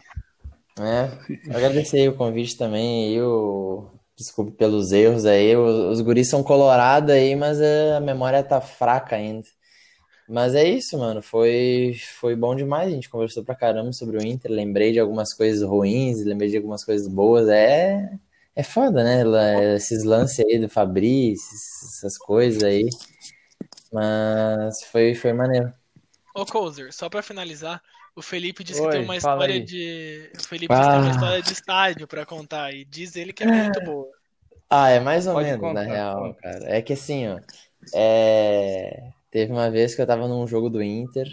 [0.80, 3.92] É, agradecer aí o convite também, e o...
[4.18, 9.18] desculpe pelos erros aí, os, os guris são colorados aí, mas a memória tá fraca
[9.18, 9.48] ainda.
[10.30, 11.22] Mas é isso, mano.
[11.24, 12.88] Foi, foi bom demais.
[12.88, 14.52] A gente conversou pra caramba sobre o Inter.
[14.52, 17.50] Lembrei de algumas coisas ruins, lembrei de algumas coisas boas.
[17.50, 18.08] É,
[18.56, 19.76] é foda, né?
[19.76, 21.48] Esses lances aí do Fabrício,
[21.98, 22.88] essas coisas aí.
[23.92, 25.74] Mas foi, foi maneiro.
[26.36, 27.82] Ô, Kozer, só pra finalizar,
[28.16, 29.64] o Felipe disse Oi, que tem uma história aí.
[29.64, 30.32] de.
[30.40, 31.12] O Felipe disse que tem uma Ah.
[31.12, 34.08] história de estádio pra contar e diz ele que é muito boa.
[34.70, 36.42] Ah, é mais ou Pode menos, contar, na real, conta.
[36.42, 36.66] cara.
[36.78, 37.40] É que assim, ó.
[37.96, 41.28] é, Teve uma vez que eu tava num jogo do Inter,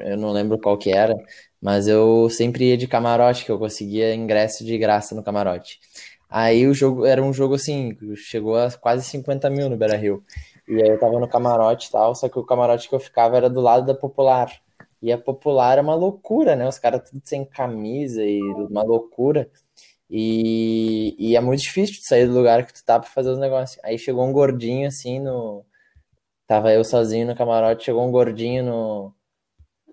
[0.00, 1.14] eu não lembro qual que era,
[1.60, 5.78] mas eu sempre ia de camarote, que eu conseguia ingresso de graça no camarote.
[6.28, 10.24] Aí o jogo era um jogo assim, chegou a quase 50 mil no Beira-Rio.
[10.68, 13.36] E aí eu tava no camarote e tal, só que o camarote que eu ficava
[13.36, 14.50] era do lado da Popular.
[15.00, 16.66] E a Popular é uma loucura, né?
[16.66, 19.48] Os caras tudo sem camisa e uma loucura.
[20.10, 23.38] E, e é muito difícil de sair do lugar que tu tá pra fazer os
[23.38, 23.78] negócios.
[23.84, 25.64] Aí chegou um gordinho assim no.
[26.46, 29.14] Tava eu sozinho no camarote, chegou um gordinho no,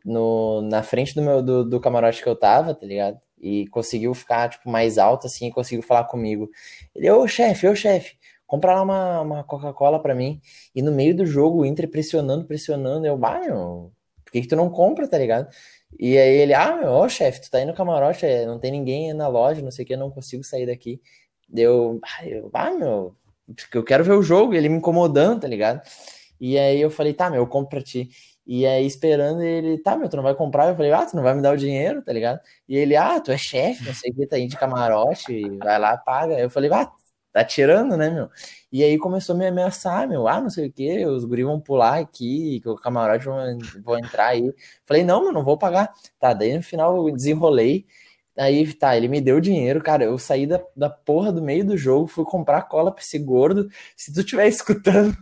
[0.06, 3.20] no, na frente do meu do, do camarote que eu tava, tá ligado?
[3.40, 6.50] E conseguiu ficar, tipo, mais alto assim e conseguiu falar comigo.
[6.96, 8.16] Ele, ô chefe, ô chefe,
[8.46, 10.40] compra lá uma, uma Coca-Cola pra mim.
[10.76, 13.92] E no meio do jogo, o Inter pressionando, pressionando, eu, bah, meu,
[14.24, 15.50] por que que tu não compra, tá ligado?
[16.00, 18.72] E aí ele, ah, meu, ó, chefe, tu tá aí no camarote, é, não tem
[18.72, 21.02] ninguém na loja, não sei o que, eu não consigo sair daqui.
[21.56, 22.00] Eu,
[22.54, 23.16] ah, meu,
[23.56, 25.82] porque eu quero ver o jogo, ele me incomodando, tá ligado?
[26.40, 28.10] E aí eu falei, tá, meu, eu compro pra ti.
[28.46, 30.70] E aí esperando ele, tá, meu, tu não vai comprar?
[30.70, 32.40] Eu falei, ah, tu não vai me dar o dinheiro, tá ligado?
[32.68, 35.80] E ele, ah, tu é chefe, não sei o que, tá aí de camarote, vai
[35.80, 36.38] lá, paga.
[36.38, 36.92] Eu falei, ah,
[37.32, 38.30] tá tirando, né, meu?
[38.72, 41.60] E aí começou a me ameaçar, meu, ah, não sei o que, os guris vão
[41.60, 44.54] pular aqui, que o camarote vão, vão entrar aí.
[44.86, 45.92] Falei, não, mano, não vou pagar.
[46.20, 47.86] Tá, daí no final eu desenrolei.
[48.38, 50.04] Aí, tá, ele me deu o dinheiro, cara.
[50.06, 53.70] Eu saí da, da porra do meio do jogo, fui comprar cola pra esse gordo.
[53.96, 55.16] Se tu estiver escutando,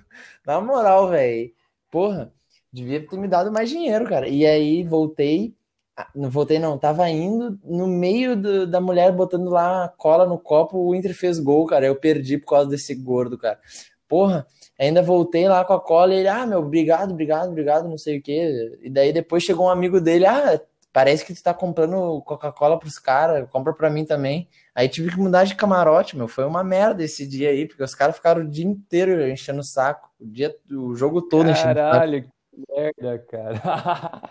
[0.45, 1.51] na moral, velho,
[1.89, 2.33] porra,
[2.71, 4.27] devia ter me dado mais dinheiro, cara.
[4.27, 5.55] E aí voltei,
[5.95, 10.37] ah, não voltei não, tava indo no meio do- da mulher botando lá cola no
[10.39, 11.85] copo, o Inter fez gol, cara.
[11.85, 13.59] Eu perdi por causa desse gordo, cara.
[14.07, 14.45] Porra,
[14.77, 18.17] ainda voltei lá com a cola e ele, ah, meu, obrigado, obrigado, obrigado, não sei
[18.19, 18.77] o quê.
[18.81, 20.59] E daí depois chegou um amigo dele, ah,
[20.93, 24.47] parece que tu tá comprando Coca-Cola pros caras, compra pra mim também.
[24.75, 26.27] Aí tive que mudar de camarote, meu.
[26.27, 29.63] Foi uma merda esse dia aí, porque os caras ficaram o dia inteiro enchendo o
[29.63, 30.09] saco.
[30.19, 31.91] O dia, o jogo todo enchendo o saco.
[31.91, 34.21] Caralho, que merda, cara.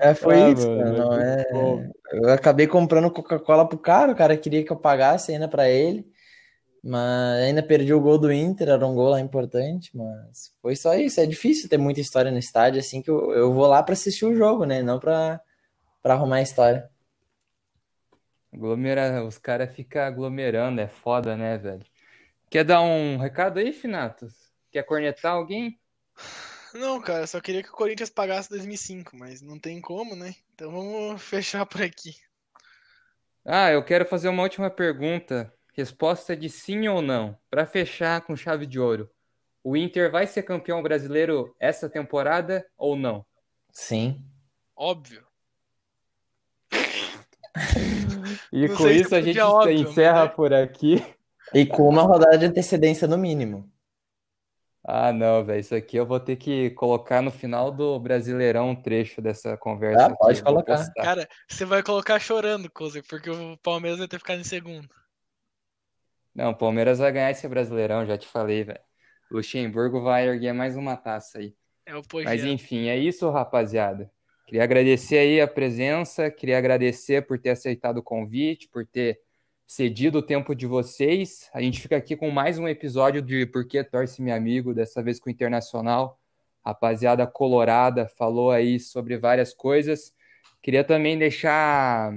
[0.00, 0.98] É, foi Ah, isso, mano.
[0.98, 1.44] Não é...
[1.52, 1.90] bom.
[2.12, 6.06] Eu acabei comprando Coca-Cola pro cara, o cara queria que eu pagasse ainda pra ele.
[6.82, 10.94] Mas ainda perdi o gol do Inter, era um gol lá importante, mas foi só
[10.94, 11.20] isso.
[11.20, 14.24] É difícil ter muita história no estádio, assim que eu, eu vou lá pra assistir
[14.24, 14.82] o jogo, né?
[14.82, 15.40] Não pra,
[16.02, 16.88] pra arrumar história.
[18.52, 19.24] Aglomera...
[19.24, 21.84] Os caras ficam aglomerando, é foda, né, velho?
[22.48, 24.32] Quer dar um recado aí, Finatos?
[24.70, 25.78] Quer cornetar alguém?
[26.72, 30.34] Não, cara, só queria que o Corinthians pagasse 2005, mas não tem como, né?
[30.54, 32.14] Então vamos fechar por aqui.
[33.44, 35.52] Ah, eu quero fazer uma última pergunta.
[35.76, 37.36] Resposta de sim ou não.
[37.50, 39.10] Pra fechar com chave de ouro.
[39.62, 43.26] O Inter vai ser campeão brasileiro essa temporada ou não?
[43.72, 44.24] Sim.
[44.74, 45.26] Óbvio.
[48.52, 50.34] E Não com isso a gente óbvio, encerra mas é.
[50.34, 51.04] por aqui.
[51.52, 53.70] E com uma rodada de antecedência no mínimo.
[54.84, 55.60] Ah, não, velho.
[55.60, 60.06] Isso aqui eu vou ter que colocar no final do Brasileirão um trecho dessa conversa
[60.06, 60.92] Ah, pode colocar.
[60.94, 64.88] Cara, você vai colocar chorando, Cozer, porque o Palmeiras vai ter ficado em segundo.
[66.36, 68.78] Não, o Palmeiras vai ganhar esse Brasileirão, já te falei, velho.
[69.30, 71.54] Luxemburgo vai erguer mais uma taça aí.
[71.86, 72.46] É o Mas projeto.
[72.46, 74.12] enfim, é isso, rapaziada.
[74.46, 79.18] Queria agradecer aí a presença, queria agradecer por ter aceitado o convite, por ter
[79.66, 81.48] cedido o tempo de vocês.
[81.54, 85.18] A gente fica aqui com mais um episódio de Porque Torce Meu Amigo, dessa vez
[85.18, 86.20] com o Internacional.
[86.62, 90.12] Rapaziada colorada falou aí sobre várias coisas.
[90.60, 92.12] Queria também deixar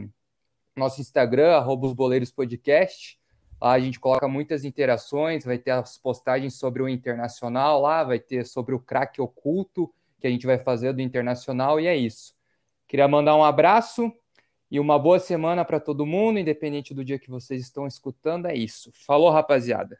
[0.75, 3.17] nosso Instagram, arroba os boleiros podcast.
[3.61, 8.19] Lá a gente coloca muitas interações, vai ter as postagens sobre o Internacional lá, vai
[8.19, 12.35] ter sobre o craque oculto que a gente vai fazer do Internacional, e é isso.
[12.87, 14.11] Queria mandar um abraço
[14.71, 18.45] e uma boa semana para todo mundo, independente do dia que vocês estão escutando.
[18.45, 18.91] É isso.
[19.05, 19.97] Falou, rapaziada.